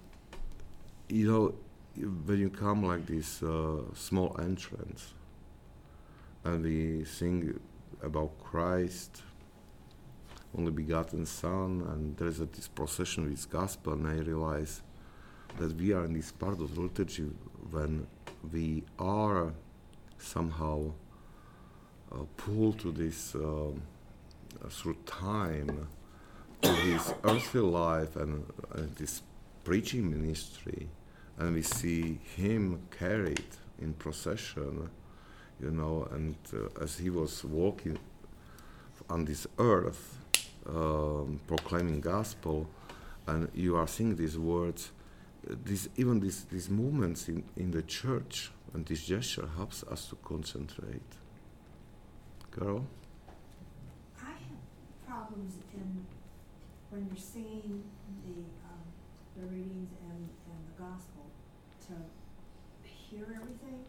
you 1.09 1.31
know, 1.31 1.55
when 2.25 2.39
you 2.39 2.49
come 2.49 2.83
like 2.85 3.05
this 3.07 3.41
uh, 3.43 3.81
small 3.93 4.35
entrance 4.39 5.13
and 6.43 6.63
we 6.63 7.03
sing 7.05 7.59
about 8.03 8.37
Christ, 8.39 9.23
only 10.57 10.71
begotten 10.71 11.25
Son, 11.25 11.83
and 11.89 12.17
there 12.17 12.27
is 12.27 12.39
a, 12.39 12.45
this 12.45 12.67
procession 12.67 13.29
with 13.29 13.49
gospel, 13.49 13.93
and 13.93 14.07
I 14.07 14.15
realize 14.15 14.81
that 15.57 15.75
we 15.75 15.93
are 15.93 16.05
in 16.05 16.13
this 16.13 16.31
part 16.31 16.59
of 16.59 16.75
the 16.75 16.81
liturgy 16.81 17.29
when 17.71 18.07
we 18.51 18.83
are 18.97 19.53
somehow 20.17 20.91
uh, 22.11 22.17
pulled 22.37 22.79
to 22.79 22.91
this 22.91 23.35
uh, 23.35 23.71
through 24.69 24.97
time 25.05 25.87
to 26.61 26.71
this 26.71 27.13
earthly 27.23 27.61
life 27.61 28.15
and 28.15 28.43
uh, 28.73 28.81
this 28.97 29.21
preaching 29.63 30.09
ministry, 30.09 30.89
and 31.37 31.53
we 31.53 31.61
see 31.61 32.19
him 32.35 32.81
carried 32.91 33.45
in 33.79 33.93
procession, 33.93 34.89
you 35.61 35.71
know, 35.71 36.07
and 36.11 36.35
uh, 36.53 36.83
as 36.83 36.97
he 36.97 37.09
was 37.09 37.43
walking 37.45 37.97
on 39.09 39.25
this 39.25 39.47
earth, 39.57 40.18
um, 40.65 41.39
proclaiming 41.47 42.01
gospel, 42.01 42.69
and 43.27 43.49
you 43.53 43.75
are 43.75 43.87
seeing 43.87 44.15
these 44.15 44.37
words 44.37 44.91
this, 45.43 45.89
even 45.95 46.19
these, 46.19 46.45
these 46.45 46.69
movements 46.69 47.27
in, 47.27 47.43
in 47.55 47.71
the 47.71 47.81
church 47.81 48.51
and 48.73 48.85
this 48.85 49.03
gesture 49.05 49.49
helps 49.55 49.83
us 49.83 50.07
to 50.07 50.15
concentrate. 50.17 51.01
Carol? 52.51 52.85
I 54.21 54.29
have 54.29 55.07
problems 55.07 55.55
in, 55.73 56.05
when 56.89 57.07
you're 57.07 57.17
singing 57.17 57.83
the, 58.25 58.33
um, 58.67 58.83
the 59.37 59.45
readings 59.47 59.89
and, 60.09 60.29
and 60.51 60.59
the 60.67 60.83
gospel, 60.83 61.25
to 61.87 61.93
hear 62.83 63.23
everything. 63.35 63.83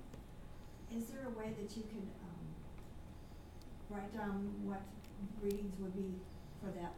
Is 0.96 1.06
there 1.06 1.26
a 1.26 1.38
way 1.38 1.52
that 1.60 1.76
you 1.76 1.82
could, 1.82 2.08
um, 2.24 2.46
write 3.90 4.14
down 4.16 4.50
what 4.64 4.82
readings 5.42 5.74
would 5.78 5.94
be 5.94 6.14
for 6.60 6.70
that? 6.78 6.92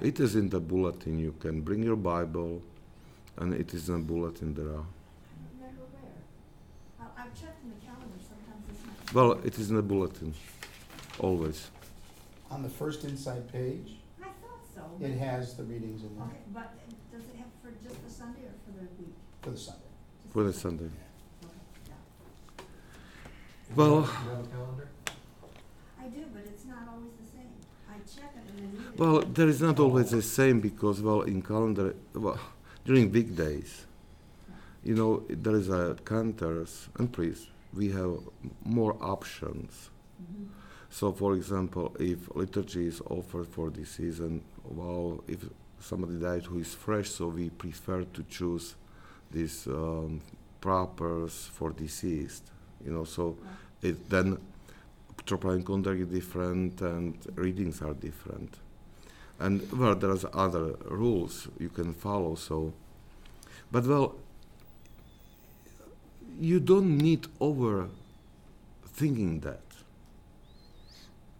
that- 0.00 0.06
It 0.06 0.20
is 0.20 0.36
in 0.36 0.48
the 0.48 0.60
bulletin. 0.60 1.18
You 1.18 1.32
can 1.40 1.60
bring 1.62 1.82
your 1.82 1.96
Bible, 1.96 2.62
and 3.36 3.54
it 3.54 3.72
is 3.74 3.88
in 3.88 3.96
the 3.96 4.02
bulletin 4.12 4.54
there. 4.54 4.66
Are. 4.66 4.70
I 4.70 4.74
don't 4.74 5.60
remember 5.60 5.82
where. 5.92 6.12
I, 7.00 7.22
I've 7.22 7.34
checked 7.40 7.62
in 7.64 7.70
the 7.70 7.80
calendar, 7.86 8.18
sometimes 8.18 8.62
it's 8.70 8.84
not. 8.86 9.14
Well, 9.14 9.32
it 9.44 9.58
is 9.58 9.70
in 9.70 9.76
the 9.76 9.82
bulletin, 9.82 10.34
always. 11.18 11.70
on 12.50 12.62
the 12.62 12.68
first 12.68 13.04
inside 13.04 13.50
page, 13.52 13.96
I 14.22 14.26
thought 14.42 14.62
so. 14.74 14.82
it 15.04 15.16
has 15.18 15.54
the 15.54 15.64
readings 15.64 16.02
in 16.02 16.14
there 16.16 16.26
Okay, 16.26 16.42
but 16.54 16.74
does 17.12 17.22
it 17.22 17.36
have 17.38 17.48
for 17.62 17.70
just 17.82 18.02
the 18.06 18.10
Sunday 18.10 18.42
or 18.42 18.54
for 18.64 18.72
the 18.78 18.86
week? 19.02 19.14
for 19.42 19.50
the 19.50 19.56
Sunday. 19.58 19.80
Just 20.22 20.32
For 20.32 20.42
the 20.44 20.52
Sunday. 20.52 20.84
Okay, 20.84 21.52
yeah. 21.88 22.64
Well- 23.74 23.96
You 24.00 24.02
have 24.06 24.44
a 24.44 24.48
calendar? 24.48 24.88
I 26.00 26.06
do, 26.08 26.22
but 26.32 26.42
it's 26.46 26.64
not 26.66 26.86
always 26.88 27.12
the 27.20 27.26
same. 27.36 27.50
I 27.90 27.94
check 27.98 28.30
it 28.36 28.38
and 28.38 28.45
then 28.45 28.45
either. 28.45 28.45
Well, 28.96 29.20
there 29.22 29.48
is 29.48 29.60
not 29.60 29.78
always 29.78 30.10
the 30.10 30.22
same 30.22 30.60
because, 30.60 31.00
well, 31.02 31.22
in 31.22 31.42
calendar, 31.42 31.94
well, 32.14 32.38
during 32.84 33.12
weekdays, 33.12 33.84
you 34.84 34.94
know, 34.94 35.22
there 35.28 35.56
is 35.56 35.68
a 35.68 35.96
cantors 36.04 36.88
and 36.98 37.12
priests. 37.12 37.48
We 37.74 37.90
have 37.90 38.18
more 38.64 38.96
options. 39.00 39.90
Mhm. 40.22 40.46
So, 40.90 41.12
for 41.12 41.34
example, 41.34 41.94
if 41.98 42.34
liturgy 42.34 42.86
is 42.86 43.00
offered 43.10 43.48
for 43.48 43.70
this 43.70 43.90
season, 43.90 44.42
well, 44.64 45.22
if 45.28 45.40
somebody 45.80 46.18
died 46.18 46.44
who 46.44 46.58
is 46.60 46.74
fresh, 46.74 47.10
so 47.10 47.28
we 47.28 47.50
prefer 47.50 48.04
to 48.04 48.22
choose 48.24 48.76
these 49.30 49.66
um, 49.66 50.20
propers 50.60 51.50
for 51.52 51.70
deceased. 51.70 52.44
You 52.84 52.92
know, 52.92 53.04
so 53.04 53.36
it 53.82 54.08
then 54.08 54.38
tropa 55.24 55.54
encounter 55.56 55.94
is 55.94 56.06
different 56.08 56.80
and 56.80 57.16
readings 57.36 57.82
are 57.82 57.94
different. 57.94 58.56
And 59.38 59.70
well, 59.72 59.94
there's 59.94 60.24
other 60.32 60.76
rules 60.86 61.48
you 61.58 61.68
can 61.68 61.92
follow. 61.94 62.34
So, 62.34 62.72
but 63.70 63.86
well, 63.86 64.16
you 66.40 66.60
don't 66.60 66.98
need 66.98 67.26
over 67.40 67.88
thinking 68.86 69.40
that. 69.40 69.60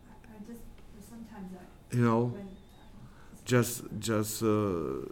I, 0.09 0.12
I 0.35 0.39
just, 0.47 0.61
sometimes 1.09 1.53
I, 1.55 1.97
You 1.97 2.03
know. 2.03 2.24
when. 2.27 2.49
just 3.45 3.83
just 4.01 4.43
uh, 4.43 5.07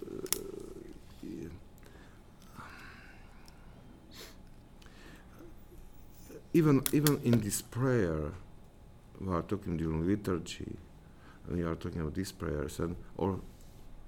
even 6.52 6.82
even 6.92 7.20
in 7.24 7.40
this 7.40 7.60
prayer 7.62 8.32
we 9.26 9.34
are 9.34 9.42
talking 9.42 9.76
during 9.76 10.06
liturgy 10.06 10.76
and 11.46 11.56
we 11.56 11.62
are 11.62 11.74
talking 11.74 12.00
about 12.00 12.14
these 12.14 12.32
prayers 12.32 12.78
and 12.78 12.96
or 13.16 13.40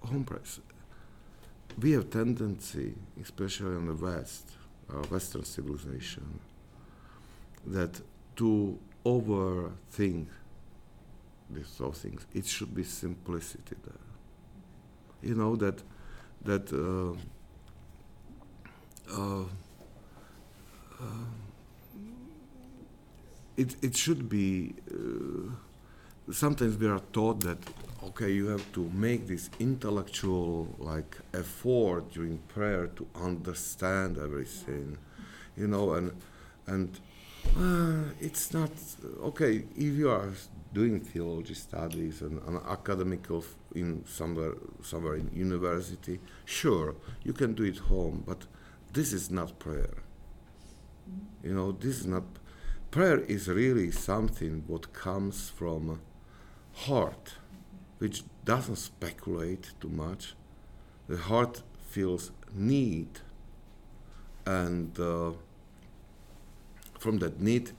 home 0.01 0.25
prayers 0.25 0.61
we 1.81 1.93
have 1.93 2.11
tendency 2.11 2.95
especially 3.21 3.77
in 3.77 3.87
the 3.87 3.95
west 3.95 4.51
our 4.91 5.03
western 5.05 5.45
civilization 5.45 6.41
that 7.67 8.01
to 8.37 8.79
overthink 9.05 10.27
these 11.51 11.81
things 11.95 12.27
it 12.35 12.45
should 12.47 12.75
be 12.75 12.83
simplicity 12.83 13.77
there. 13.85 13.95
You 15.23 15.35
know 15.35 15.57
that 15.57 15.83
that 16.45 16.73
uh, 16.73 17.13
uh, 19.13 19.45
uh, 21.01 21.05
it 23.57 23.77
it 23.83 23.97
should 23.97 24.29
be 24.29 24.75
uh, 24.91 25.51
sometimes 26.33 26.77
we 26.77 26.87
are 26.87 27.01
taught 27.13 27.41
that 27.41 27.59
okay, 28.05 28.31
you 28.31 28.47
have 28.47 28.73
to 28.73 28.89
make 28.95 29.27
this 29.27 29.51
intellectual 29.59 30.69
like 30.79 31.19
effort 31.35 32.11
during 32.13 32.39
prayer 32.49 32.87
to 32.87 33.07
understand 33.15 34.17
everything, 34.19 34.99
you 35.57 35.67
know, 35.67 35.95
and 35.95 36.13
and 36.67 37.01
uh, 37.59 38.11
it's 38.21 38.53
not 38.53 38.71
okay 39.23 39.65
if 39.77 39.95
you 39.95 40.11
are 40.11 40.31
doing 40.73 41.01
theology 41.01 41.55
studies 41.55 42.21
and, 42.23 42.41
and 42.47 42.61
academical 42.69 43.39
f- 43.39 43.55
in 43.75 44.05
somewhere 44.07 44.55
somewhere 44.83 45.17
in 45.17 45.31
university. 45.33 46.21
Sure, 46.45 46.95
you 47.25 47.33
can 47.33 47.55
do 47.55 47.65
it 47.65 47.79
home, 47.79 48.23
but 48.27 48.47
this 48.93 49.13
is 49.13 49.31
not 49.31 49.59
prayer. 49.59 49.95
You 51.43 51.55
know, 51.55 51.73
this 51.73 52.01
is 52.01 52.07
not 52.07 52.25
prayer. 52.91 53.19
Is 53.21 53.49
really 53.49 53.91
something 53.91 54.65
what 54.67 54.93
comes 54.93 55.51
from 55.51 56.01
heart, 56.75 57.35
which 57.99 58.23
doesn't 58.45 58.77
speculate 58.77 59.71
too 59.81 59.89
much. 59.89 60.35
The 61.09 61.17
heart 61.17 61.63
feels 61.89 62.33
need, 62.53 63.21
and 64.45 64.99
uh, 64.99 65.33
from 66.99 67.19
that 67.19 67.41
need 67.41 67.73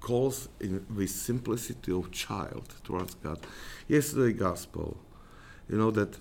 calls 0.00 0.48
in 0.60 0.86
with 0.94 1.10
simplicity 1.10 1.90
of 1.92 2.12
child 2.12 2.74
towards 2.84 3.14
God. 3.16 3.40
Yesterday 3.88 4.32
gospel, 4.32 4.96
you 5.68 5.76
know 5.78 5.90
that 5.90 6.18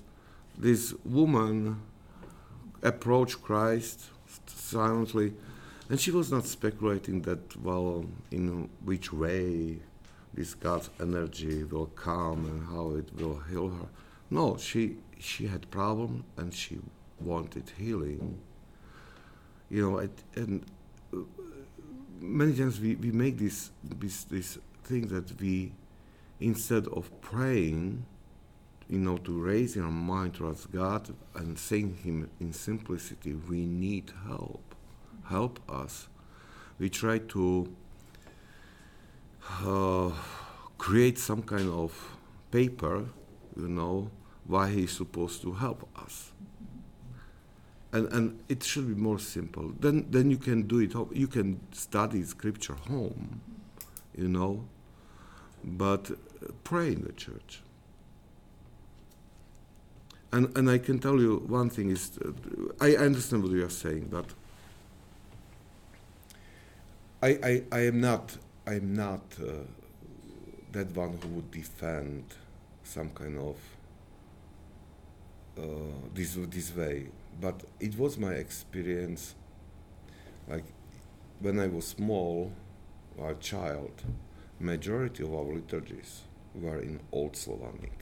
this 0.58 0.94
woman 1.04 1.82
approached 2.82 3.42
Christ 3.44 4.06
silently, 4.48 5.34
and 5.90 6.00
she 6.00 6.12
was 6.12 6.32
not 6.32 6.46
speculating 6.46 7.22
that 7.24 7.62
well 7.62 8.06
in 8.32 8.70
which 8.84 9.14
way 9.14 9.80
this 10.34 10.54
God's 10.54 10.90
energy 11.00 11.64
will 11.64 11.86
come 11.88 12.46
and 12.46 12.68
how 12.68 12.96
it 12.98 13.10
will 13.16 13.40
heal 13.50 13.70
her. 13.70 13.88
No, 14.30 14.58
she 14.58 14.98
she 15.20 15.48
had 15.48 15.70
problem 15.72 16.26
and 16.38 16.54
she 16.54 16.80
wanted 17.20 17.72
healing. 17.78 18.40
You 19.70 19.90
know, 19.90 19.98
it, 20.00 20.24
and 20.36 20.66
uh, 21.14 21.20
many 22.20 22.56
times 22.56 22.80
we, 22.80 22.96
we 22.96 23.12
make 23.12 23.38
this, 23.38 23.72
this 23.84 24.24
this 24.26 24.58
thing 24.84 25.08
that 25.08 25.40
we 25.40 25.72
instead 26.40 26.88
of 26.88 27.10
praying, 27.22 28.06
you 28.90 29.00
know, 29.00 29.18
to 29.18 29.32
raise 29.42 29.78
our 29.78 29.90
mind 29.90 30.36
towards 30.36 30.66
God 30.66 31.14
and 31.36 31.58
saying 31.58 31.98
Him 32.04 32.30
in 32.40 32.54
simplicity, 32.54 33.34
we 33.34 33.66
need 33.66 34.12
help, 34.28 34.75
help 35.30 35.60
us. 35.70 36.08
We 36.80 36.90
try 36.90 37.20
to 37.20 37.74
uh, 39.64 40.12
create 40.78 41.18
some 41.18 41.42
kind 41.42 41.70
of 41.70 42.18
paper, 42.52 43.06
you 43.56 43.68
know, 43.68 44.12
why 44.46 44.70
He's 44.70 44.92
supposed 44.92 45.42
to 45.44 45.54
help 45.54 45.88
us 45.98 46.32
and 47.96 48.12
and 48.12 48.40
it 48.50 48.62
should 48.64 48.88
be 48.88 49.02
more 49.02 49.20
simple. 49.20 49.72
Then 49.80 50.06
then 50.10 50.30
you 50.30 50.38
can 50.38 50.64
do 50.68 50.80
it. 50.80 50.94
You 51.18 51.28
can 51.28 51.60
study 51.72 52.24
scripture 52.24 52.76
home, 52.90 53.42
you 54.18 54.28
know, 54.28 54.66
but 55.64 56.12
pray 56.64 56.88
in 56.88 57.04
the 57.04 57.14
church. 57.14 57.62
And 60.34 60.58
and 60.58 60.70
I 60.70 60.78
can 60.78 61.00
tell 61.00 61.22
you 61.22 61.38
one 61.48 61.70
thing 61.70 61.90
is, 61.90 62.20
uh, 62.20 62.32
I 62.82 62.98
understand 62.98 63.44
what 63.44 63.54
you 63.54 63.64
are 63.66 63.70
saying, 63.70 64.10
but 64.12 64.26
I 67.26 67.30
I, 67.52 67.64
I 67.72 67.80
am 67.92 68.00
not 68.02 68.38
I 68.68 68.74
am 68.76 68.94
not 68.94 69.24
uh, 69.42 69.52
that 70.74 70.96
one 70.96 71.18
who 71.22 71.28
would 71.36 71.52
defend 71.52 72.24
some 72.84 73.10
kind 73.10 73.38
of 73.38 73.58
uh, 75.58 75.64
this 76.14 76.38
this 76.50 76.76
way. 76.76 77.08
But 77.42 77.64
it 77.80 77.98
was 77.98 78.18
my 78.18 78.34
experience 78.34 79.36
like 80.48 80.64
when 81.40 81.60
i 81.60 81.68
was 81.68 81.86
small 81.88 82.52
a 83.22 83.34
child 83.36 84.04
majority 84.60 85.24
of 85.24 85.34
our 85.34 85.54
liturgies 85.56 86.22
were 86.56 86.80
in 86.80 87.00
old 87.12 87.36
slavonic. 87.36 87.94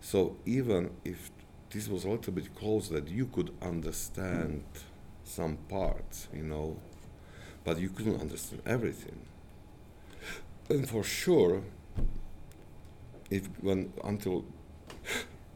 So 0.00 0.36
even 0.44 0.90
if 1.04 1.30
this 1.70 1.88
was 1.88 2.04
a 2.04 2.10
little 2.10 2.32
bit 2.32 2.54
close 2.54 2.88
that 2.90 3.08
you 3.08 3.26
could 3.26 3.50
understand 3.62 4.64
some 5.24 5.56
parts 5.68 6.28
you 6.34 6.42
know 6.42 6.76
but 7.64 7.78
you 7.78 7.88
couldn't 7.88 8.20
understand 8.20 8.62
everything 8.66 9.18
and 10.68 10.88
for 10.88 11.02
sure 11.04 11.62
if 13.30 13.46
when 13.60 13.92
until 14.04 14.44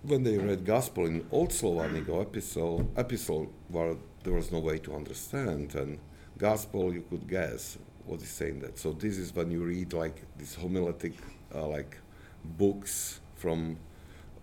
when 0.03 0.23
they 0.23 0.39
read 0.39 0.65
gospel 0.65 1.07
in 1.07 1.27
Old 1.33 1.53
Slavonic 1.53 2.09
or 2.09 2.23
epistle, 2.23 2.89
epistle 2.97 3.51
where 3.69 3.97
there 4.23 4.33
was 4.33 4.53
no 4.53 4.61
way 4.61 4.79
to 4.79 4.95
understand, 4.95 5.75
and 5.75 5.99
gospel 6.39 6.93
you 6.93 7.03
could 7.11 7.29
guess 7.29 7.77
what 8.05 8.23
is 8.23 8.29
saying 8.29 8.61
that. 8.61 8.79
So 8.79 8.93
this 8.93 9.19
is 9.19 9.35
when 9.35 9.51
you 9.51 9.63
read 9.65 9.93
like 9.93 10.23
these 10.39 10.55
homiletic 10.55 11.15
uh, 11.55 11.67
like 11.67 11.99
books 12.45 13.21
from 13.35 13.79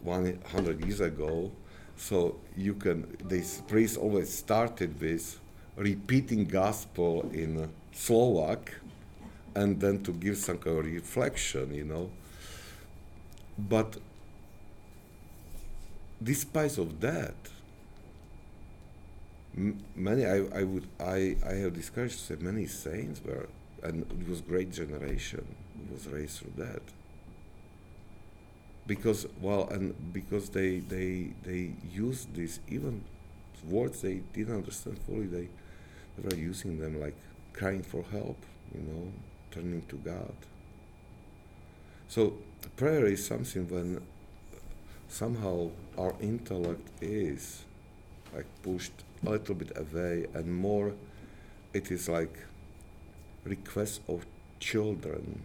100 0.01 0.83
years 0.85 0.99
ago. 0.99 1.51
So 1.95 2.39
you 2.57 2.73
can 2.73 3.15
this 3.23 3.61
priest 3.67 3.97
always 3.97 4.33
started 4.33 4.99
with 4.99 5.39
repeating 5.75 6.45
gospel 6.45 7.29
in 7.33 7.69
Slovak, 7.91 8.73
and 9.55 9.79
then 9.79 10.01
to 10.03 10.11
give 10.13 10.37
some 10.37 10.57
kind 10.57 10.79
of 10.79 10.85
reflection, 10.85 11.73
you 11.73 11.83
know. 11.85 12.09
But 13.57 13.97
despite 16.21 16.77
of 16.77 16.99
that, 17.01 17.35
many 19.95 20.25
I, 20.25 20.37
I 20.59 20.63
would 20.63 20.87
I, 20.99 21.35
I 21.45 21.53
have 21.63 21.73
discussed 21.73 22.29
with 22.29 22.41
many 22.41 22.65
saints 22.65 23.21
were 23.23 23.47
and 23.83 24.01
it 24.19 24.27
was 24.27 24.41
great 24.41 24.71
generation 24.71 25.45
was 25.91 26.07
raised 26.07 26.39
through 26.39 26.53
that 26.65 26.81
because 28.85 29.25
well 29.41 29.67
and 29.69 29.93
because 30.13 30.49
they 30.49 30.79
they 30.79 31.33
they 31.43 31.71
used 31.91 32.33
these 32.35 32.59
even 32.67 33.03
words 33.69 34.01
they 34.01 34.15
didn't 34.33 34.55
understand 34.55 34.99
fully 34.99 35.25
they, 35.25 35.47
they 36.17 36.37
using 36.37 36.79
them 36.79 36.99
like 36.99 37.15
crying 37.53 37.83
for 37.83 38.03
help 38.11 38.37
you 38.73 38.81
know 38.81 39.11
turning 39.51 39.81
to 39.87 39.95
god 39.97 40.35
so 42.07 42.33
prayer 42.75 43.05
is 43.05 43.25
something 43.25 43.67
when 43.69 44.01
somehow 45.07 45.69
our 45.97 46.13
intellect 46.21 46.87
is 47.01 47.65
like 48.33 48.45
pushed 48.63 49.03
a 49.25 49.29
little 49.29 49.55
bit 49.55 49.71
away 49.77 50.25
and 50.33 50.55
more 50.55 50.93
it 51.73 51.91
is 51.91 52.09
like 52.09 52.37
request 53.45 54.01
of 54.07 54.25
children 54.59 55.41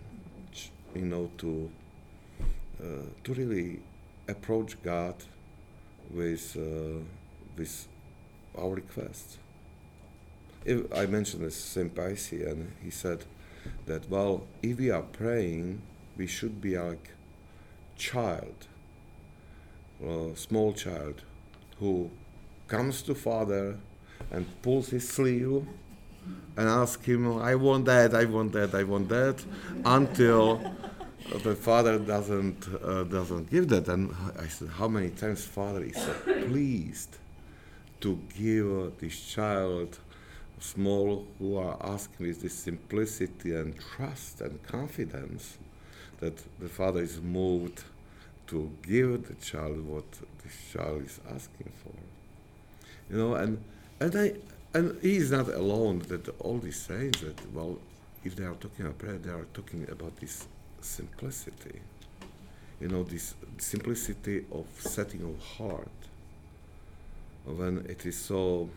you 0.95 1.05
know 1.05 1.31
to 1.39 1.71
uh, 2.83 3.07
to 3.25 3.35
really 3.35 3.81
approach 4.29 4.81
God 4.83 5.15
with 6.11 6.57
uh, 6.57 7.03
with 7.57 7.89
our 8.57 8.71
requests. 8.71 9.39
If 10.65 10.93
I 10.95 11.07
mentioned 11.07 11.45
this 11.45 11.77
Paisi, 11.77 12.47
and 12.51 12.73
he 12.83 12.91
said 12.91 13.25
that 13.87 14.09
well, 14.11 14.47
if 14.63 14.79
we 14.79 14.91
are 14.91 15.03
praying, 15.03 15.83
we 16.17 16.27
should 16.27 16.61
be 16.61 16.77
like 16.79 17.11
child, 17.97 18.67
a 20.05 20.33
small 20.35 20.73
child, 20.73 21.23
who 21.79 22.11
comes 22.67 23.03
to 23.03 23.15
father 23.15 23.77
and 24.31 24.47
pulls 24.63 24.91
his 24.91 25.09
sleeve 25.09 25.67
and 26.57 26.69
asks 26.69 27.05
him, 27.07 27.39
"I 27.39 27.55
want 27.55 27.87
that, 27.87 28.15
I 28.15 28.25
want 28.25 28.53
that, 28.53 28.75
I 28.75 28.83
want 28.83 29.09
that," 29.09 29.45
until 29.85 30.61
the 31.43 31.55
father 31.55 31.99
doesn't 31.99 32.69
uh, 32.83 33.05
doesn't 33.05 33.51
give 33.51 33.69
that. 33.69 33.89
And 33.89 34.13
I 34.39 34.49
said, 34.49 34.69
"How 34.69 34.89
many 34.89 35.11
times 35.11 35.45
father 35.45 35.83
is 35.83 35.97
so 35.97 36.15
pleased 36.47 37.17
to 38.01 38.19
give 38.37 38.99
this 38.99 39.21
child?" 39.21 39.99
Small, 40.61 41.27
who 41.39 41.57
are 41.57 41.77
asking 41.81 42.27
with 42.27 42.43
this 42.43 42.55
simplicity 42.55 43.55
and 43.55 43.79
trust 43.79 44.41
and 44.41 44.63
confidence, 44.65 45.59
that 46.21 46.37
the 46.59 46.69
father 46.69 47.01
is 47.01 47.21
moved 47.21 47.85
to 48.49 48.71
give 48.83 49.29
the 49.29 49.35
child 49.35 49.85
what 49.87 50.11
the 50.13 50.51
child 50.73 51.05
is 51.05 51.21
asking 51.33 51.73
for. 51.83 51.93
You 53.11 53.19
know, 53.19 53.35
and 53.35 53.63
and 54.01 54.17
I 54.17 54.35
and 54.75 54.99
he 55.01 55.17
is 55.17 55.31
not 55.31 55.49
alone. 55.49 56.01
That 56.09 56.29
all 56.41 56.59
these 56.59 56.81
saints 56.81 57.21
that 57.21 57.53
well, 57.53 57.79
if 58.25 58.37
they 58.37 58.45
are 58.45 58.55
talking 58.55 58.87
about 58.87 58.99
prayer, 58.99 59.19
they 59.19 59.31
are 59.31 59.47
talking 59.55 59.87
about 59.91 60.17
this 60.17 60.47
simplicity. 60.81 61.81
You 62.81 62.89
know, 62.89 63.03
this 63.03 63.35
simplicity 63.59 64.45
of 64.53 64.67
setting 64.79 65.23
of 65.23 65.41
heart. 65.57 65.89
When 67.45 67.79
it 67.89 68.05
is 68.07 68.17
so, 68.17 68.69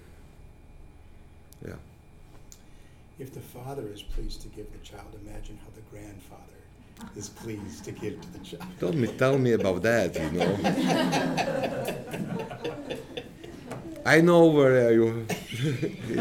yeah. 1.65 1.73
If 3.19 3.33
the 3.33 3.39
father 3.39 3.87
is 3.93 4.01
pleased 4.01 4.41
to 4.41 4.47
give 4.49 4.71
the 4.71 4.79
child, 4.79 5.15
imagine 5.25 5.59
how 5.63 5.69
the 5.75 5.81
grandfather 5.91 6.61
is 7.15 7.29
pleased 7.29 7.85
to 7.85 7.91
give 7.91 8.19
to 8.21 8.33
the 8.33 8.39
child. 8.39 8.65
Tell 8.79 8.93
me, 8.93 9.07
tell 9.07 9.37
me 9.37 9.51
about 9.53 9.81
that, 9.83 10.15
you 10.15 10.31
know. 10.31 10.57
I 14.05 14.21
know 14.21 14.47
where 14.47 14.91
you 14.93 15.25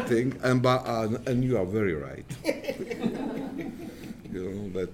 think, 0.07 0.38
and, 0.43 0.62
but, 0.62 0.86
uh, 0.86 1.09
and 1.26 1.43
you 1.43 1.57
are 1.57 1.64
very 1.64 1.95
right. 1.95 2.26
you 2.45 3.72
know, 4.30 4.70
but 4.74 4.91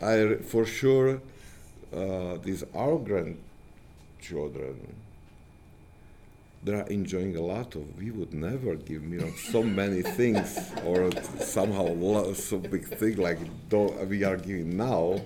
I, 0.00 0.36
for 0.36 0.64
sure, 0.64 1.20
uh, 1.94 2.36
these 2.42 2.62
our 2.74 2.98
grandchildren, 2.98 4.78
they 6.62 6.74
are 6.74 6.86
enjoying 6.88 7.36
a 7.36 7.40
lot 7.40 7.74
of. 7.74 7.96
We 7.98 8.10
would 8.10 8.34
never 8.34 8.74
give 8.74 9.02
you 9.04 9.20
know 9.20 9.32
so 9.50 9.62
many 9.62 10.02
things 10.02 10.58
or 10.84 11.10
somehow 11.40 11.84
lo- 11.86 12.32
so 12.34 12.58
big 12.58 12.86
thing 12.86 13.16
like 13.16 13.38
we 14.08 14.24
are 14.24 14.36
giving 14.36 14.76
now. 14.76 15.20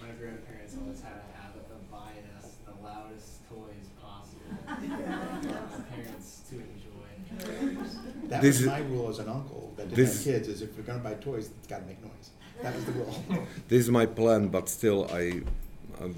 My 0.00 0.08
grandparents 0.18 0.74
always 0.80 1.00
had 1.00 1.12
a 1.12 1.40
habit 1.40 1.66
of 1.70 1.90
buying 1.90 2.26
us 2.38 2.48
the 2.66 2.74
loudest 2.84 3.48
toys 3.48 3.88
possible 4.02 4.56
for 5.72 5.82
parents 5.94 6.40
to 6.50 6.54
enjoy. 6.56 8.28
That 8.28 8.42
This 8.42 8.56
was 8.56 8.60
is- 8.62 8.66
my 8.66 8.80
rule 8.80 9.08
as 9.08 9.18
an 9.20 9.28
uncle 9.28 9.72
that 9.76 9.88
didn't 9.88 9.96
this- 10.04 10.24
have 10.24 10.34
kids, 10.34 10.48
is 10.48 10.62
if 10.62 10.76
we're 10.76 10.82
gonna 10.82 10.98
buy 10.98 11.14
toys, 11.14 11.50
it's 11.58 11.66
gotta 11.68 11.86
make 11.86 12.02
noise. 12.02 12.30
That 12.62 12.74
was 12.74 12.84
the 12.86 12.92
rule. 12.92 13.14
This 13.68 13.80
is 13.84 13.90
my 13.90 14.06
plan, 14.06 14.48
but 14.48 14.68
still, 14.68 15.08
I 15.12 15.42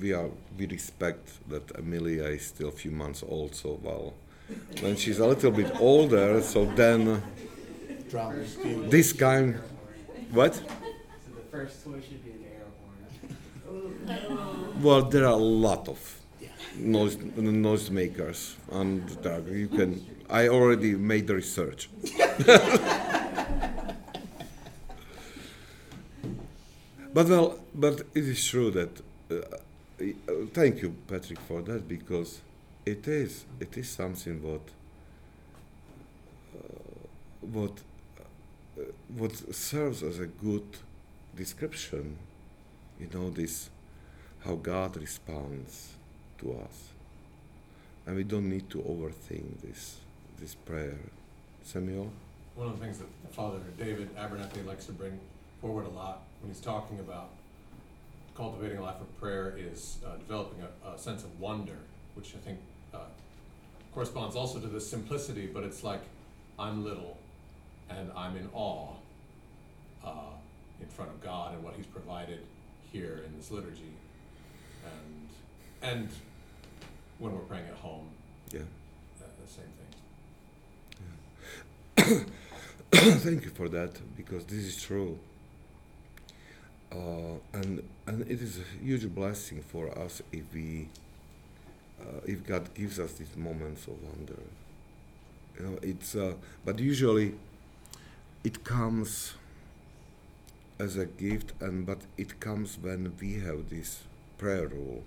we 0.00 0.12
are 0.12 0.28
we 0.58 0.66
respect 0.66 1.28
that 1.48 1.70
Amelia 1.78 2.24
is 2.24 2.46
still 2.46 2.68
a 2.68 2.72
few 2.72 2.90
months 2.90 3.22
old. 3.26 3.54
So 3.54 3.78
well, 3.82 4.14
when 4.80 4.96
she's 4.96 5.18
a 5.18 5.26
little 5.26 5.50
bit 5.50 5.72
older, 5.80 6.40
so 6.42 6.64
then 6.66 7.22
Drums, 8.10 8.56
bugles. 8.56 8.90
this 8.90 9.12
kind, 9.12 9.58
what? 10.32 10.54
So 10.54 10.62
the 11.34 11.42
first 11.50 11.84
toy 11.84 12.00
should 12.00 12.24
be 12.24 12.30
an 12.32 12.44
air 12.54 12.66
horn. 14.16 14.72
Well, 14.82 15.02
there 15.02 15.24
are 15.26 15.32
a 15.32 15.36
lot 15.66 15.88
of 15.88 15.98
noise 16.78 17.16
noise 17.36 17.90
makers, 17.90 18.56
and 18.72 19.08
there- 19.22 19.42
you 19.56 19.68
can. 19.68 20.04
I 20.30 20.48
already 20.48 20.94
made 20.94 21.26
the 21.26 21.34
research. 21.34 21.88
but 27.12 27.26
well, 27.28 27.58
but 27.74 28.00
it 28.14 28.24
is 28.24 28.46
true 28.46 28.70
that. 28.70 29.00
Uh, 29.30 29.56
thank 30.52 30.82
you, 30.82 30.94
Patrick, 31.06 31.40
for 31.40 31.62
that 31.62 31.86
because 31.86 32.40
it 32.86 33.06
is 33.06 33.44
it 33.60 33.76
is 33.76 33.88
something 33.88 34.42
what 34.42 34.62
uh, 36.56 37.06
what 37.40 37.72
uh, 38.78 38.82
what 39.16 39.54
serves 39.54 40.02
as 40.02 40.18
a 40.18 40.26
good 40.26 40.66
description. 41.36 42.16
You 42.98 43.08
know 43.12 43.30
this 43.30 43.70
how 44.44 44.54
God 44.54 44.96
responds 44.96 45.94
to 46.38 46.52
us. 46.52 46.88
And 48.06 48.16
we 48.16 48.24
don't 48.24 48.48
need 48.48 48.70
to 48.70 48.78
overthink 48.78 49.60
this 49.62 49.98
this 50.38 50.54
prayer. 50.54 50.98
Samuel? 51.62 52.10
One 52.54 52.68
of 52.68 52.78
the 52.78 52.84
things 52.84 52.98
that 52.98 53.08
Father 53.32 53.58
David 53.78 54.14
Abernathy 54.16 54.64
likes 54.66 54.86
to 54.86 54.92
bring 54.92 55.18
forward 55.60 55.86
a 55.86 55.90
lot 55.90 56.22
when 56.40 56.50
he's 56.50 56.60
talking 56.60 56.98
about 57.00 57.30
cultivating 58.40 58.78
a 58.78 58.82
life 58.82 58.98
of 59.02 59.20
prayer 59.20 59.54
is 59.58 59.98
uh, 60.06 60.16
developing 60.16 60.60
a, 60.62 60.94
a 60.94 60.98
sense 60.98 61.24
of 61.24 61.38
wonder, 61.38 61.76
which 62.14 62.34
I 62.34 62.38
think 62.38 62.58
uh, 62.94 63.00
corresponds 63.92 64.34
also 64.34 64.58
to 64.60 64.66
the 64.66 64.80
simplicity, 64.80 65.46
but 65.46 65.62
it's 65.62 65.84
like 65.84 66.00
I'm 66.58 66.82
little 66.82 67.18
and 67.90 68.10
I'm 68.16 68.38
in 68.38 68.48
awe 68.54 68.94
uh, 70.02 70.32
in 70.80 70.86
front 70.88 71.10
of 71.10 71.22
God 71.22 71.52
and 71.52 71.62
what 71.62 71.74
He's 71.74 71.84
provided 71.84 72.40
here 72.90 73.22
in 73.26 73.36
this 73.36 73.50
liturgy, 73.50 73.92
and 74.86 75.28
and 75.82 76.08
when 77.18 77.34
we're 77.34 77.40
praying 77.40 77.66
at 77.66 77.74
home, 77.74 78.08
Yeah. 78.54 78.60
uh, 78.60 79.24
the 79.44 79.50
same 79.58 79.72
thing. 82.16 82.24
Thank 83.26 83.44
you 83.44 83.50
for 83.50 83.68
that 83.68 83.92
because 84.16 84.46
this 84.46 84.64
is 84.64 84.82
true. 84.82 85.18
Uh, 86.92 87.38
and 87.52 87.82
and 88.06 88.22
it 88.22 88.42
is 88.42 88.58
a 88.58 88.84
huge 88.84 89.08
blessing 89.14 89.62
for 89.62 89.96
us 89.96 90.22
if 90.32 90.42
we 90.52 90.88
uh, 92.00 92.20
if 92.26 92.44
God 92.44 92.72
gives 92.74 92.98
us 92.98 93.12
these 93.12 93.36
moments 93.36 93.86
of 93.86 93.94
wonder. 94.02 94.42
You 95.56 95.66
know, 95.66 95.78
it's 95.82 96.14
uh, 96.16 96.34
but 96.64 96.78
usually 96.78 97.34
it 98.44 98.64
comes 98.64 99.34
as 100.78 100.96
a 100.96 101.06
gift, 101.06 101.52
and 101.60 101.86
but 101.86 102.00
it 102.16 102.40
comes 102.40 102.78
when 102.78 103.12
we 103.20 103.34
have 103.40 103.68
this 103.70 104.02
prayer 104.38 104.66
rule, 104.66 105.02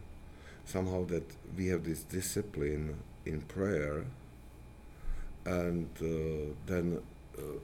somehow 0.65 1.05
that 1.05 1.31
we 1.57 1.67
have 1.67 1.83
this 1.83 2.03
discipline 2.03 2.97
in 3.25 3.41
prayer, 3.41 4.05
and 5.45 5.89
uh, 6.01 6.53
then. 6.65 7.01
Uh, 7.37 7.59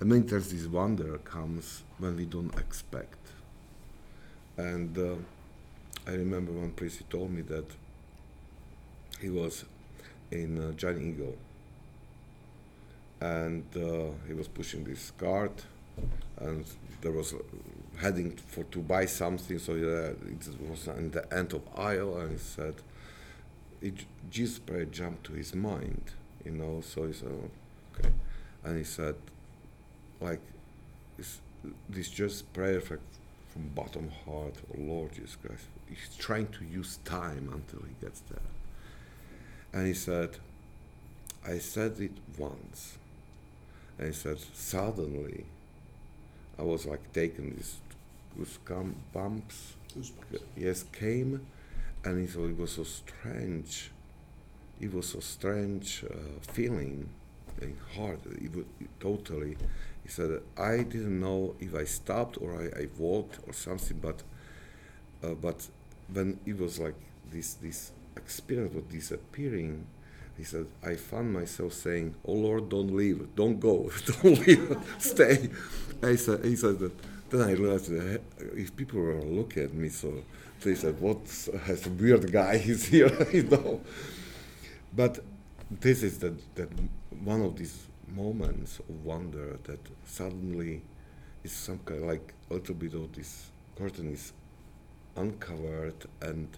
I 0.00 0.04
mean, 0.04 0.26
there's 0.26 0.50
this 0.50 0.66
wonder 0.66 1.16
comes 1.18 1.84
when 1.98 2.16
we 2.16 2.24
don't 2.24 2.52
expect. 2.58 3.21
And 4.56 4.96
uh, 4.98 5.14
I 6.06 6.12
remember 6.14 6.52
one 6.52 6.72
priest 6.72 6.98
he 6.98 7.04
told 7.04 7.30
me 7.30 7.42
that 7.42 7.66
he 9.20 9.30
was 9.30 9.64
in 10.30 10.58
uh, 10.58 10.72
Giant 10.72 11.02
Eagle. 11.02 11.36
And 13.20 13.64
uh, 13.76 14.12
he 14.26 14.34
was 14.34 14.48
pushing 14.48 14.84
this 14.84 15.12
cart 15.12 15.64
and 16.40 16.64
there 17.00 17.12
was 17.12 17.34
heading 17.98 18.36
for 18.36 18.64
to 18.64 18.78
buy 18.80 19.06
something 19.06 19.58
so 19.58 19.74
it 19.74 20.16
was 20.68 20.88
in 20.88 21.10
the 21.10 21.32
end 21.32 21.52
of 21.52 21.62
aisle 21.76 22.16
and 22.18 22.32
he 22.32 22.38
said 22.38 22.74
it, 23.80 23.94
Jesus 24.30 24.58
prayer 24.58 24.84
jumped 24.86 25.24
to 25.24 25.32
his 25.34 25.54
mind 25.54 26.02
you 26.44 26.52
know 26.52 26.80
so 26.80 27.06
he 27.06 27.12
said 27.12 27.50
okay. 27.98 28.08
And 28.64 28.78
he 28.78 28.84
said 28.84 29.14
like 30.20 30.40
this, 31.16 31.38
this 31.88 32.08
just 32.08 32.52
prayer 32.52 32.80
from, 33.52 33.68
bottom 33.74 34.10
heart 34.24 34.54
oh 34.74 34.80
lord 34.80 35.12
jesus 35.12 35.36
christ. 35.36 35.64
He's 35.88 36.16
trying 36.18 36.48
to 36.48 36.64
use 36.64 36.98
time 37.04 37.50
until 37.52 37.86
he 37.86 37.94
gets 38.04 38.20
there. 38.20 38.48
And 39.72 39.86
he 39.86 39.94
said 39.94 40.30
i 41.46 41.58
said 41.58 42.00
it 42.00 42.12
once. 42.38 42.98
And 43.98 44.08
he 44.08 44.14
said 44.14 44.38
suddenly 44.54 45.44
i 46.58 46.62
was 46.62 46.86
like 46.86 47.12
taking 47.12 47.54
these 47.56 47.76
goosebumps 48.38 48.94
bumps 49.12 49.74
Goosebumps. 49.94 50.40
yes 50.56 50.84
came 50.92 51.46
and 52.04 52.20
he 52.20 52.26
thought 52.26 52.48
it 52.48 52.58
was 52.58 52.72
so 52.72 52.84
strange 52.84 53.90
it 54.80 54.92
was 54.92 55.10
so 55.10 55.20
strange 55.20 56.04
uh, 56.10 56.14
feeling 56.40 57.08
in 57.60 57.76
heart 57.94 58.20
it 58.26 58.54
was 58.56 58.64
totally 58.98 59.56
said 60.12 60.40
i 60.58 60.76
didn't 60.82 61.18
know 61.20 61.54
if 61.58 61.74
i 61.74 61.84
stopped 61.84 62.36
or 62.42 62.50
i, 62.62 62.82
I 62.82 62.86
walked 62.98 63.38
or 63.46 63.52
something 63.54 63.98
but 63.98 64.22
uh, 65.24 65.34
but 65.34 65.66
when 66.12 66.38
it 66.44 66.58
was 66.58 66.78
like 66.78 66.94
this 67.30 67.54
this 67.54 67.92
experience 68.16 68.74
was 68.74 68.84
disappearing 68.84 69.86
he 70.36 70.44
said 70.44 70.66
i 70.84 70.94
found 70.96 71.32
myself 71.32 71.72
saying 71.72 72.14
oh 72.26 72.34
lord 72.34 72.68
don't 72.68 72.94
leave. 72.94 73.20
Don't 73.36 73.58
go. 73.58 73.90
Don't 74.22 74.46
leave. 74.46 74.76
Stay 74.98 75.48
I 76.02 76.16
said, 76.16 76.44
he 76.44 76.56
said 76.56 76.78
that 76.80 76.92
then 77.30 77.40
i 77.42 77.52
realized 77.52 77.88
that 77.90 78.20
if 78.54 78.76
people 78.76 79.00
were 79.00 79.22
looking 79.22 79.62
at 79.64 79.72
me 79.72 79.88
so 79.88 80.12
they 80.62 80.74
said 80.74 81.00
what 81.00 81.20
has 81.64 81.86
a 81.86 81.90
weird 81.90 82.30
guy 82.30 82.54
is 82.72 82.84
here? 82.86 83.10
You 83.32 83.44
know? 83.44 83.80
But 84.94 85.20
this 85.70 86.02
is 86.02 86.18
that 86.18 86.34
that 86.56 86.68
one 87.24 87.42
of 87.42 87.56
these 87.56 87.76
moments 88.14 88.78
of 88.78 89.04
wonder 89.04 89.58
that 89.64 89.80
suddenly 90.04 90.82
is 91.44 91.52
some 91.52 91.78
kind 91.84 92.02
of 92.02 92.08
like 92.08 92.34
a 92.50 92.54
little 92.54 92.74
bit 92.74 92.94
of 92.94 93.12
this 93.14 93.50
curtain 93.76 94.12
is 94.12 94.32
uncovered 95.16 96.06
and 96.20 96.48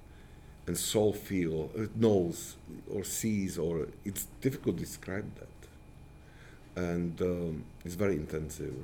and 0.66 0.78
soul 0.78 1.12
feel 1.12 1.70
it 1.74 1.94
knows 1.96 2.57
or 2.90 3.05
sees 3.05 3.59
or 3.59 3.86
it's 4.05 4.26
difficult 4.40 4.78
to 4.78 4.84
describe 4.84 5.30
that. 5.34 6.82
And 6.82 7.20
um, 7.20 7.64
it's 7.84 7.94
very 7.94 8.14
intensive 8.14 8.74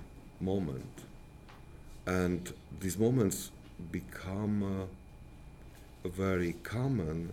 moment. 0.40 1.04
And 2.06 2.52
these 2.80 2.98
moments 2.98 3.50
become 3.90 4.88
uh, 6.04 6.08
very 6.08 6.52
common 6.62 7.30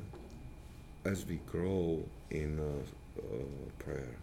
as 1.04 1.26
we 1.26 1.42
grow 1.52 2.04
in 2.30 2.60
uh, 2.60 3.20
uh, 3.20 3.44
prayer 3.80 4.16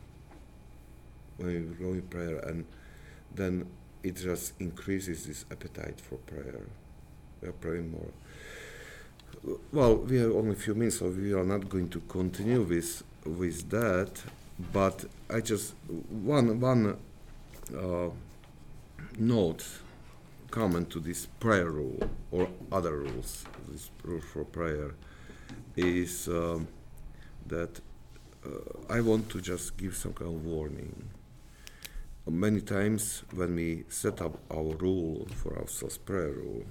when 1.36 1.68
we 1.68 1.74
grow 1.76 1.92
in 1.92 2.02
prayer 2.02 2.38
and 2.40 2.64
then 3.34 3.66
it 4.02 4.16
just 4.16 4.52
increases 4.60 5.26
this 5.26 5.44
appetite 5.50 6.00
for 6.00 6.16
prayer 6.16 6.60
we 7.40 7.48
are 7.48 7.52
praying 7.52 7.90
more 7.90 8.10
well 9.72 9.96
we 9.96 10.18
have 10.18 10.32
only 10.32 10.52
a 10.52 10.56
few 10.56 10.74
minutes 10.74 10.98
so 10.98 11.08
we 11.08 11.32
are 11.32 11.44
not 11.44 11.68
going 11.68 11.88
to 11.88 12.00
continue 12.08 12.62
with 12.62 13.02
with 13.24 13.68
that 13.70 14.22
but 14.72 15.04
i 15.30 15.40
just 15.40 15.74
one 16.10 16.60
one 16.60 16.96
uh, 17.76 18.08
note 19.18 19.64
comment 20.54 20.88
to 20.88 21.00
this 21.00 21.26
prayer 21.40 21.68
rule 21.68 21.98
or 22.30 22.48
other 22.70 22.98
rules, 22.98 23.44
this 23.68 23.90
rule 24.04 24.20
for 24.20 24.44
prayer, 24.44 24.94
is 25.76 26.28
um, 26.28 26.68
that 27.48 27.80
uh, 28.46 28.50
I 28.88 29.00
want 29.00 29.28
to 29.30 29.40
just 29.40 29.76
give 29.76 29.96
some 29.96 30.12
kind 30.12 30.30
of 30.30 30.44
warning. 30.44 30.94
Many 32.26 32.62
times 32.62 33.22
when 33.34 33.54
we 33.54 33.84
set 33.88 34.22
up 34.22 34.38
our 34.50 34.74
rule 34.76 35.28
for 35.34 35.58
ourselves, 35.58 35.98
prayer 35.98 36.32
rule, 36.32 36.64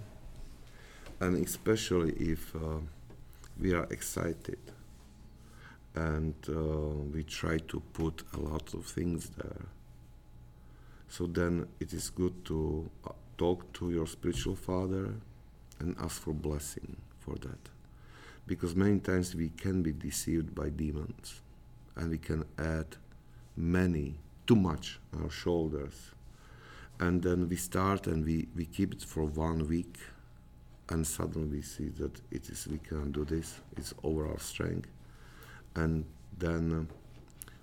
and 1.19 1.45
especially 1.45 2.13
if 2.13 2.55
uh, 2.55 2.79
we 3.59 3.73
are 3.73 3.85
excited 3.91 4.57
and 5.93 6.33
uh, 6.49 6.53
we 7.13 7.23
try 7.23 7.59
to 7.59 7.79
put 7.93 8.23
a 8.33 8.39
lot 8.39 8.73
of 8.73 8.85
things 8.85 9.29
there. 9.37 9.67
So 11.07 11.27
then 11.27 11.67
it 11.79 11.93
is 11.93 12.09
good 12.09 12.43
to 12.45 12.89
uh, 13.05 13.11
talk 13.37 13.71
to 13.73 13.91
your 13.91 14.07
spiritual 14.07 14.55
father 14.55 15.13
and 15.79 15.95
ask 16.01 16.23
for 16.23 16.33
blessing 16.33 16.97
for 17.19 17.35
that. 17.35 17.69
Because 18.47 18.75
many 18.75 18.99
times 18.99 19.35
we 19.35 19.49
can 19.49 19.83
be 19.83 19.91
deceived 19.91 20.55
by 20.55 20.69
demons 20.69 21.41
and 21.95 22.09
we 22.09 22.17
can 22.17 22.43
add 22.57 22.97
many, 23.55 24.15
too 24.45 24.55
much 24.55 24.99
our 25.21 25.29
shoulders. 25.29 26.11
And 26.99 27.21
then 27.21 27.49
we 27.49 27.55
start 27.55 28.07
and 28.07 28.23
we, 28.25 28.47
we 28.55 28.65
keep 28.65 28.93
it 28.93 29.01
for 29.03 29.25
one 29.25 29.67
week. 29.67 29.97
And 30.89 31.05
suddenly 31.05 31.47
we 31.47 31.61
see 31.61 31.89
that 31.99 32.21
it 32.31 32.49
is 32.49 32.67
we 32.67 32.77
cannot 32.77 33.13
do 33.13 33.25
this, 33.25 33.59
it's 33.77 33.93
over 34.03 34.27
our 34.27 34.39
strength. 34.39 34.89
And 35.75 36.05
then 36.37 36.87
uh, 36.89 36.93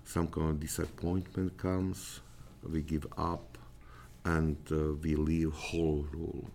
some 0.03 0.27
kind 0.27 0.49
of 0.49 0.59
disappointment 0.59 1.57
comes. 1.57 2.21
We 2.63 2.81
give 2.81 3.07
up 3.17 3.57
and 4.25 4.57
uh, 4.71 4.93
we 5.01 5.15
leave 5.15 5.53
whole 5.53 6.05
rule. 6.11 6.49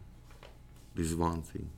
This 0.94 1.08
is 1.08 1.16
one 1.16 1.42
thing. 1.42 1.70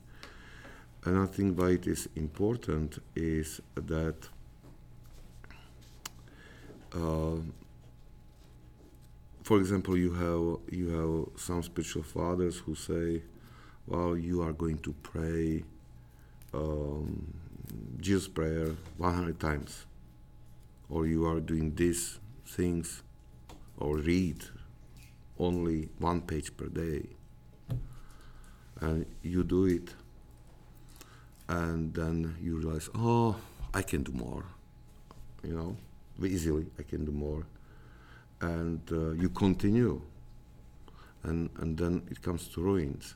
Another 1.05 1.27
thing 1.27 1.55
why 1.55 1.69
it 1.71 1.87
is 1.87 2.09
important 2.15 3.01
is 3.15 3.61
that 3.75 4.27
uh, 6.93 7.37
for 9.49 9.57
example 9.57 9.97
you 9.97 10.13
have 10.13 10.77
you 10.79 10.85
have 10.89 11.41
some 11.41 11.63
spiritual 11.63 12.03
fathers 12.03 12.57
who 12.57 12.75
say 12.75 13.23
well 13.87 14.15
you 14.15 14.43
are 14.43 14.53
going 14.53 14.77
to 14.77 14.93
pray 15.01 15.63
um, 16.53 17.33
Jesus 17.99 18.27
prayer 18.27 18.75
100 18.97 19.39
times, 19.39 19.85
or 20.87 21.07
you 21.07 21.25
are 21.25 21.39
doing 21.39 21.73
these 21.75 22.19
things, 22.45 23.01
or 23.77 23.97
read 23.97 24.43
only 25.39 25.89
one 25.97 26.21
page 26.21 26.55
per 26.55 26.67
day, 26.67 27.03
and 28.81 29.05
you 29.23 29.43
do 29.43 29.65
it, 29.65 29.93
and 31.47 31.93
then 31.93 32.35
you 32.41 32.57
realize, 32.57 32.87
oh, 32.95 33.35
I 33.73 33.81
can 33.81 34.03
do 34.03 34.11
more, 34.11 34.45
you 35.43 35.55
know, 35.55 35.75
easily 36.23 36.67
I 36.77 36.83
can 36.83 37.05
do 37.05 37.11
more, 37.11 37.45
and 38.41 38.81
uh, 38.91 39.11
you 39.11 39.29
continue, 39.29 40.01
and 41.23 41.49
and 41.57 41.77
then 41.77 42.01
it 42.09 42.21
comes 42.21 42.47
to 42.49 42.61
ruins. 42.61 43.15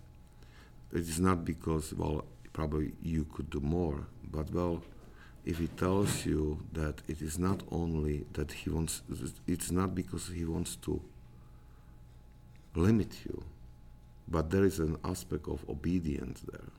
It 0.91 1.01
is 1.01 1.19
not 1.19 1.43
because 1.45 1.93
well 1.93 2.25
probably 2.51 2.93
you 3.01 3.25
could 3.25 3.49
do 3.49 3.59
more. 3.59 4.05
But 4.31 4.51
well, 4.53 4.83
if 5.45 5.57
he 5.57 5.67
tells 5.67 6.25
you 6.25 6.59
that 6.73 7.01
it 7.07 7.21
is 7.21 7.37
not 7.39 7.63
only 7.71 8.25
that 8.33 8.51
he 8.51 8.69
wants, 8.69 9.01
it's 9.47 9.71
not 9.71 9.95
because 9.95 10.27
he 10.27 10.45
wants 10.45 10.75
to 10.77 11.01
limit 12.75 13.17
you, 13.25 13.43
but 14.27 14.49
there 14.49 14.63
is 14.63 14.79
an 14.79 14.97
aspect 15.03 15.47
of 15.47 15.67
obedience 15.69 16.41
there. 16.51 16.69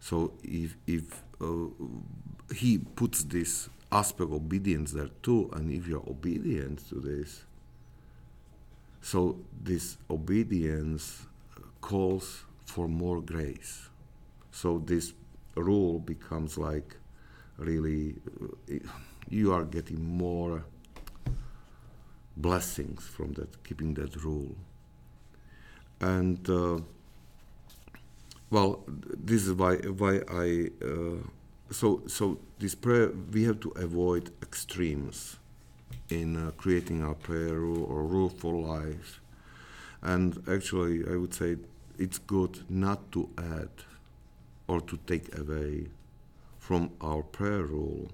So 0.00 0.32
if 0.42 0.76
if 0.86 1.22
uh, 1.40 1.66
he 2.54 2.78
puts 2.78 3.24
this 3.24 3.68
aspect 3.92 4.30
of 4.30 4.34
obedience 4.34 4.92
there 4.92 5.10
too, 5.22 5.50
and 5.52 5.70
if 5.70 5.86
you're 5.86 6.08
obedient 6.08 6.88
to 6.88 6.96
this, 6.96 7.44
so 9.00 9.38
this 9.62 9.96
obedience 10.10 11.26
calls 11.80 12.44
for 12.64 12.88
more 12.88 13.20
grace. 13.20 13.88
So 14.50 14.82
this 14.84 15.12
rule 15.54 16.00
becomes 16.00 16.58
like 16.58 16.96
really, 17.58 18.16
you 19.28 19.52
are 19.52 19.64
getting 19.64 20.04
more 20.04 20.64
blessings 22.36 23.06
from 23.06 23.32
that, 23.34 23.62
keeping 23.64 23.94
that 23.94 24.16
rule. 24.22 24.56
And 26.00 26.48
uh, 26.50 26.80
well, 28.50 28.84
this 28.86 29.46
is 29.46 29.52
why 29.54 29.76
why 29.76 30.20
I 30.28 30.70
uh, 30.84 31.22
so 31.70 32.02
so 32.06 32.38
this 32.58 32.74
prayer 32.74 33.10
we 33.32 33.44
have 33.44 33.60
to 33.60 33.70
avoid 33.70 34.30
extremes 34.42 35.36
in 36.08 36.36
uh, 36.36 36.50
creating 36.56 37.02
our 37.02 37.14
prayer 37.14 37.54
rule 37.54 37.84
or 37.84 38.04
rule 38.04 38.28
for 38.28 38.54
life. 38.54 39.20
And 40.02 40.42
actually, 40.48 41.04
I 41.08 41.16
would 41.16 41.34
say 41.34 41.56
it's 41.98 42.18
good 42.18 42.64
not 42.68 43.10
to 43.12 43.28
add 43.38 43.70
or 44.68 44.80
to 44.82 44.96
take 45.06 45.36
away 45.36 45.88
from 46.58 46.90
our 47.00 47.22
prayer 47.22 47.62
rule 47.62 48.08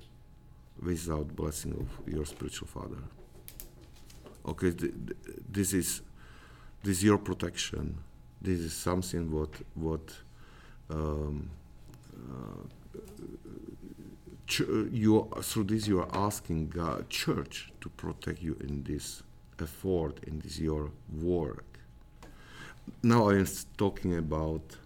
without 0.83 1.35
blessing 1.37 1.73
of 1.73 2.13
your 2.13 2.25
spiritual 2.25 2.69
father. 2.69 3.03
Okay, 4.47 4.71
th- 4.71 4.93
th- 4.93 5.37
this 5.51 5.73
is 5.73 6.03
this 6.83 6.99
is 6.99 7.05
your 7.05 7.19
protection. 7.19 7.99
This 8.41 8.59
is 8.59 8.73
something 8.73 9.31
what 9.31 9.51
what 9.75 10.13
um, 10.91 11.51
uh, 12.15 12.67
Uh, 12.95 14.85
you 14.91 15.31
through 15.41 15.65
this 15.65 15.87
you 15.87 16.01
are 16.01 16.15
asking 16.15 16.69
God, 16.69 17.09
church 17.09 17.73
to 17.81 17.89
protect 17.89 18.43
you 18.43 18.57
in 18.61 18.83
this 18.83 19.23
effort 19.61 20.23
in 20.25 20.41
this 20.41 20.59
your 20.59 20.91
work. 21.21 21.79
Now 23.03 23.31
I 23.31 23.37
am 23.37 23.47
talking 23.77 24.17
about 24.17 24.77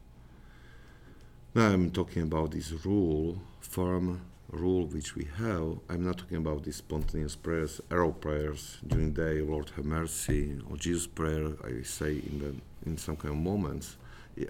now 1.55 1.69
I'm 1.69 1.91
talking 1.91 2.23
about 2.23 2.51
this 2.51 2.71
rule, 2.85 3.41
firm 3.61 4.21
rule 4.51 4.87
which 4.87 5.17
we 5.17 5.27
have. 5.39 5.79
I'm 5.89 6.05
not 6.05 6.19
talking 6.19 6.37
about 6.37 6.65
these 6.65 6.77
spontaneous 6.77 7.35
prayers, 7.35 7.81
arrow 7.91 8.13
prayers 8.13 8.79
during 8.87 9.15
the 9.15 9.23
day, 9.23 9.41
Lord 9.41 9.71
have 9.77 9.85
mercy, 9.85 10.61
or 10.71 10.77
Jesus 10.77 11.07
prayer. 11.07 11.53
I 11.65 11.83
say 11.83 12.13
in 12.13 12.39
the 12.39 12.89
in 12.89 12.99
some 12.99 13.17
kind 13.17 13.35
of 13.35 13.41
moments. 13.41 13.97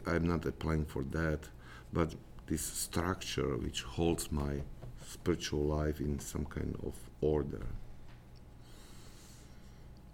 I'm 0.05 0.27
not 0.27 0.45
applying 0.45 0.85
for 0.85 1.05
that, 1.05 1.49
but 1.93 2.13
this 2.47 2.63
structure 2.63 3.57
which 3.57 3.83
holds 3.83 4.31
my 4.31 4.63
spiritual 5.07 5.65
life 5.65 6.01
in 6.01 6.19
some 6.19 6.45
kind 6.45 6.77
of 6.85 6.95
order. 7.21 7.67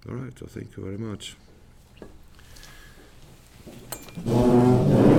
All 0.09 0.15
right. 0.17 0.37
So 0.39 0.47
thank 0.47 0.77
you 0.77 0.85
very 0.85 0.99
much. 0.99 1.37